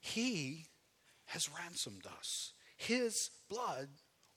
He 0.00 0.66
has 1.26 1.48
ransomed 1.48 2.06
us. 2.18 2.52
His 2.86 3.30
blood 3.48 3.88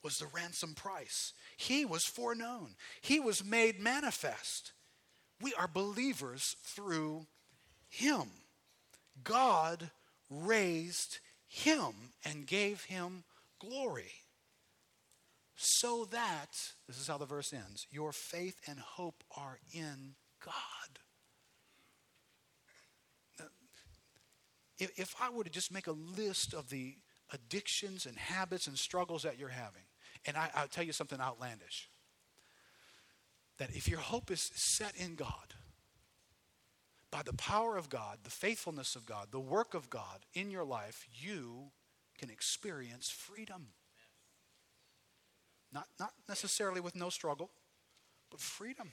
was 0.02 0.18
the 0.18 0.26
ransom 0.26 0.74
price. 0.74 1.32
He 1.56 1.84
was 1.84 2.04
foreknown. 2.04 2.76
He 3.00 3.18
was 3.18 3.44
made 3.44 3.80
manifest. 3.80 4.72
We 5.40 5.52
are 5.54 5.68
believers 5.68 6.54
through 6.64 7.26
him. 7.88 8.30
God 9.24 9.90
raised 10.30 11.18
him 11.48 11.92
and 12.24 12.46
gave 12.46 12.84
him 12.84 13.24
glory. 13.58 14.12
So 15.56 16.04
that, 16.12 16.52
this 16.86 17.00
is 17.00 17.08
how 17.08 17.18
the 17.18 17.26
verse 17.26 17.52
ends, 17.52 17.86
your 17.90 18.12
faith 18.12 18.60
and 18.68 18.78
hope 18.78 19.24
are 19.36 19.58
in 19.72 20.14
God. 20.44 20.52
if 24.78 25.14
I 25.18 25.30
were 25.30 25.42
to 25.42 25.50
just 25.50 25.72
make 25.72 25.86
a 25.86 25.92
list 25.92 26.52
of 26.52 26.68
the 26.68 26.96
addictions 27.32 28.06
and 28.06 28.16
habits 28.16 28.66
and 28.66 28.78
struggles 28.78 29.22
that 29.22 29.38
you're 29.38 29.48
having, 29.48 29.82
and 30.26 30.36
I, 30.36 30.50
will 30.60 30.68
tell 30.68 30.84
you 30.84 30.92
something 30.92 31.20
outlandish 31.20 31.88
that 33.58 33.70
if 33.74 33.88
your 33.88 34.00
hope 34.00 34.30
is 34.30 34.50
set 34.54 34.94
in 34.96 35.14
God, 35.14 35.54
by 37.10 37.22
the 37.22 37.32
power 37.32 37.76
of 37.76 37.88
God, 37.88 38.18
the 38.24 38.30
faithfulness 38.30 38.96
of 38.96 39.06
God, 39.06 39.28
the 39.30 39.40
work 39.40 39.74
of 39.74 39.88
God 39.88 40.26
in 40.34 40.50
your 40.50 40.64
life, 40.64 41.06
you 41.10 41.70
can 42.18 42.30
experience 42.30 43.08
freedom. 43.08 43.68
Not, 45.72 45.86
not 45.98 46.12
necessarily 46.28 46.80
with 46.80 46.94
no 46.94 47.08
struggle, 47.08 47.50
but 48.30 48.40
freedom. 48.40 48.92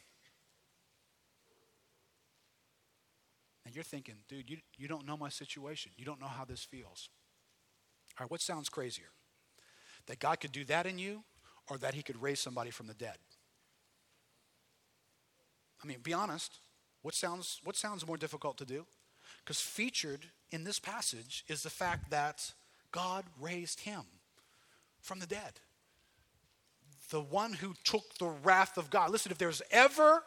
And 3.66 3.76
you're 3.76 3.84
thinking, 3.84 4.16
dude, 4.28 4.50
you, 4.50 4.58
you 4.78 4.88
don't 4.88 5.06
know 5.06 5.18
my 5.18 5.30
situation. 5.30 5.92
You 5.96 6.06
don't 6.06 6.20
know 6.20 6.28
how 6.28 6.46
this 6.46 6.64
feels. 6.64 7.10
All 8.18 8.26
right, 8.26 8.32
what 8.32 8.42
sounds 8.42 8.70
crazier? 8.70 9.10
That 10.08 10.20
God 10.20 10.40
could 10.40 10.52
do 10.52 10.66
that 10.66 10.86
in 10.86 11.00
you 11.00 11.24
or 11.70 11.78
that 11.78 11.94
he 11.94 12.04
could 12.04 12.22
raise 12.22 12.40
somebody 12.40 12.70
from 12.70 12.88
the 12.88 12.94
dead? 12.94 13.18
I 15.84 15.88
mean, 15.88 15.98
be 16.04 16.14
honest. 16.14 16.60
What 17.02 17.16
sounds, 17.16 17.60
what 17.64 17.76
sounds 17.76 18.08
more 18.08 18.18
difficult 18.18 18.58
to 18.58 18.66
do? 18.66 18.86
Because 19.44 19.60
featured 19.60 20.26
in 20.52 20.64
this 20.64 20.80
passage 20.80 21.44
is 21.48 21.64
the 21.64 21.70
fact 21.70 22.12
that 22.12 22.54
God 22.92 23.26
raised 23.40 23.82
him 23.82 24.04
from 25.02 25.20
the 25.20 25.28
dead. 25.28 25.60
The 27.10 27.22
one 27.22 27.54
who 27.54 27.74
took 27.84 28.18
the 28.18 28.28
wrath 28.28 28.78
of 28.78 28.90
God. 28.90 29.10
Listen, 29.10 29.32
if 29.32 29.38
there's 29.38 29.62
ever 29.72 30.24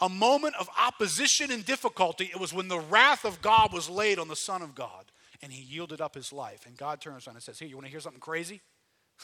a 0.00 0.08
moment 0.08 0.54
of 0.60 0.68
opposition 0.78 1.50
and 1.50 1.64
difficulty, 1.64 2.26
it 2.26 2.38
was 2.38 2.52
when 2.52 2.68
the 2.68 2.78
wrath 2.78 3.24
of 3.24 3.40
God 3.40 3.72
was 3.72 3.88
laid 3.88 4.18
on 4.18 4.28
the 4.28 4.36
Son 4.36 4.60
of 4.60 4.74
God 4.74 5.06
and 5.42 5.52
he 5.52 5.62
yielded 5.62 6.00
up 6.00 6.14
his 6.14 6.32
life. 6.32 6.66
And 6.66 6.76
God 6.76 7.00
turns 7.00 7.26
around 7.26 7.36
and 7.36 7.42
says, 7.42 7.58
Here, 7.58 7.68
you 7.68 7.76
want 7.76 7.86
to 7.86 7.90
hear 7.90 8.00
something 8.00 8.20
crazy? 8.20 8.60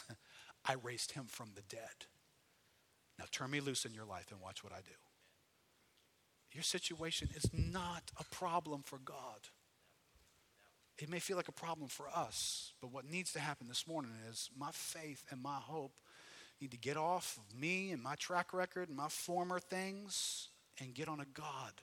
I 0.65 0.75
raised 0.81 1.11
him 1.11 1.25
from 1.27 1.51
the 1.55 1.61
dead. 1.63 2.07
Now 3.19 3.25
turn 3.31 3.51
me 3.51 3.59
loose 3.59 3.85
in 3.85 3.93
your 3.93 4.05
life 4.05 4.31
and 4.31 4.41
watch 4.41 4.63
what 4.63 4.73
I 4.73 4.77
do. 4.77 4.95
Your 6.51 6.63
situation 6.63 7.29
is 7.35 7.49
not 7.53 8.11
a 8.19 8.23
problem 8.25 8.83
for 8.83 8.99
God. 8.99 9.49
It 10.99 11.09
may 11.09 11.19
feel 11.19 11.37
like 11.37 11.47
a 11.47 11.53
problem 11.53 11.87
for 11.87 12.07
us, 12.07 12.73
but 12.79 12.91
what 12.91 13.09
needs 13.09 13.33
to 13.33 13.39
happen 13.39 13.67
this 13.67 13.87
morning 13.87 14.11
is 14.29 14.49
my 14.55 14.69
faith 14.71 15.25
and 15.31 15.41
my 15.41 15.55
hope 15.55 15.99
need 16.61 16.71
to 16.71 16.77
get 16.77 16.97
off 16.97 17.37
of 17.37 17.59
me 17.59 17.91
and 17.91 18.01
my 18.01 18.15
track 18.15 18.53
record 18.53 18.89
and 18.89 18.97
my 18.97 19.09
former 19.09 19.59
things 19.59 20.49
and 20.79 20.93
get 20.93 21.07
on 21.07 21.19
a 21.19 21.25
God 21.33 21.73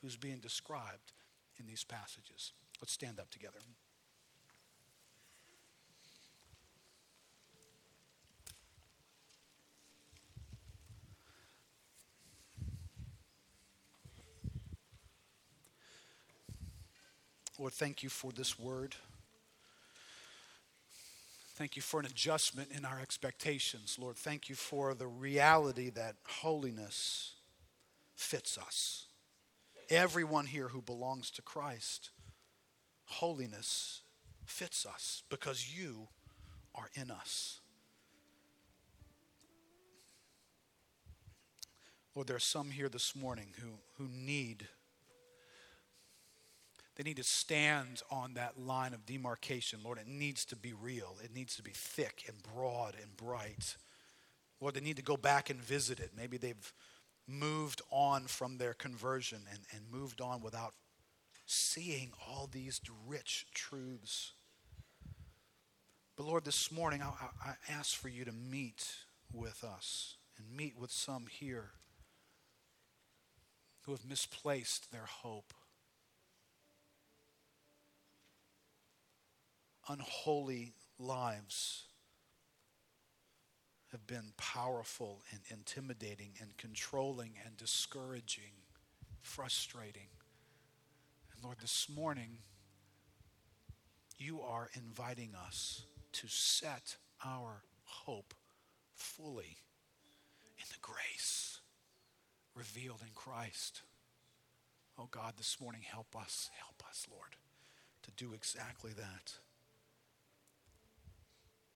who's 0.00 0.16
being 0.16 0.38
described 0.38 1.12
in 1.58 1.66
these 1.66 1.84
passages. 1.84 2.52
Let's 2.80 2.92
stand 2.92 3.20
up 3.20 3.30
together. 3.30 3.58
Lord, 17.58 17.74
thank 17.74 18.02
you 18.02 18.08
for 18.08 18.32
this 18.32 18.58
word. 18.58 18.94
Thank 21.56 21.76
you 21.76 21.82
for 21.82 22.00
an 22.00 22.06
adjustment 22.06 22.70
in 22.74 22.86
our 22.86 22.98
expectations. 22.98 23.98
Lord, 24.00 24.16
thank 24.16 24.48
you 24.48 24.54
for 24.54 24.94
the 24.94 25.06
reality 25.06 25.90
that 25.90 26.16
holiness 26.26 27.34
fits 28.16 28.56
us. 28.56 29.08
Everyone 29.90 30.46
here 30.46 30.68
who 30.68 30.80
belongs 30.80 31.30
to 31.32 31.42
Christ, 31.42 32.08
holiness 33.10 34.02
fits 34.44 34.86
us 34.86 35.22
because 35.28 35.76
you 35.76 36.08
are 36.74 36.88
in 36.94 37.10
us. 37.10 37.60
Lord, 42.14 42.26
there 42.26 42.36
are 42.36 42.40
some 42.40 42.70
here 42.70 42.88
this 42.88 43.14
morning 43.14 43.48
who, 43.60 43.70
who 43.96 44.08
need 44.12 44.68
they 46.96 47.04
need 47.04 47.16
to 47.16 47.24
stand 47.24 48.02
on 48.10 48.34
that 48.34 48.60
line 48.60 48.92
of 48.92 49.06
demarcation. 49.06 49.78
Lord, 49.82 49.96
it 49.96 50.06
needs 50.06 50.44
to 50.46 50.56
be 50.56 50.74
real. 50.74 51.16
It 51.24 51.32
needs 51.32 51.56
to 51.56 51.62
be 51.62 51.70
thick 51.70 52.24
and 52.28 52.36
broad 52.42 52.94
and 53.00 53.16
bright. 53.16 53.76
Lord, 54.60 54.74
they 54.74 54.82
need 54.82 54.96
to 54.96 55.02
go 55.02 55.16
back 55.16 55.48
and 55.48 55.58
visit 55.62 55.98
it. 55.98 56.10
Maybe 56.14 56.36
they've 56.36 56.74
moved 57.26 57.80
on 57.90 58.26
from 58.26 58.58
their 58.58 58.74
conversion 58.74 59.40
and, 59.50 59.60
and 59.72 59.90
moved 59.90 60.20
on 60.20 60.42
without 60.42 60.74
seeing 61.50 62.12
all 62.28 62.48
these 62.50 62.80
rich 63.06 63.46
truths. 63.54 64.32
But 66.16 66.26
Lord, 66.26 66.44
this 66.44 66.70
morning 66.70 67.02
I, 67.02 67.28
I 67.44 67.54
ask 67.68 67.96
for 67.96 68.08
you 68.08 68.24
to 68.24 68.32
meet 68.32 68.86
with 69.32 69.64
us 69.64 70.16
and 70.36 70.56
meet 70.56 70.78
with 70.78 70.90
some 70.90 71.26
here 71.28 71.70
who 73.82 73.92
have 73.92 74.04
misplaced 74.04 74.92
their 74.92 75.06
hope. 75.06 75.54
unholy 79.90 80.72
lives 80.98 81.84
have 83.90 84.06
been 84.06 84.32
powerful 84.36 85.22
and 85.32 85.40
intimidating 85.48 86.30
and 86.40 86.56
controlling 86.56 87.32
and 87.44 87.56
discouraging, 87.56 88.52
frustrating. 89.20 90.06
Lord, 91.42 91.58
this 91.60 91.86
morning, 91.88 92.38
you 94.18 94.42
are 94.42 94.68
inviting 94.74 95.34
us 95.34 95.84
to 96.12 96.28
set 96.28 96.96
our 97.24 97.62
hope 97.84 98.34
fully 98.94 99.56
in 100.58 100.64
the 100.68 100.78
grace 100.82 101.60
revealed 102.54 103.00
in 103.00 103.14
Christ. 103.14 103.80
Oh 104.98 105.08
God, 105.10 105.34
this 105.38 105.58
morning, 105.62 105.80
help 105.82 106.14
us, 106.14 106.50
help 106.62 106.82
us, 106.86 107.06
Lord, 107.10 107.36
to 108.02 108.10
do 108.10 108.34
exactly 108.34 108.92
that. 108.92 109.32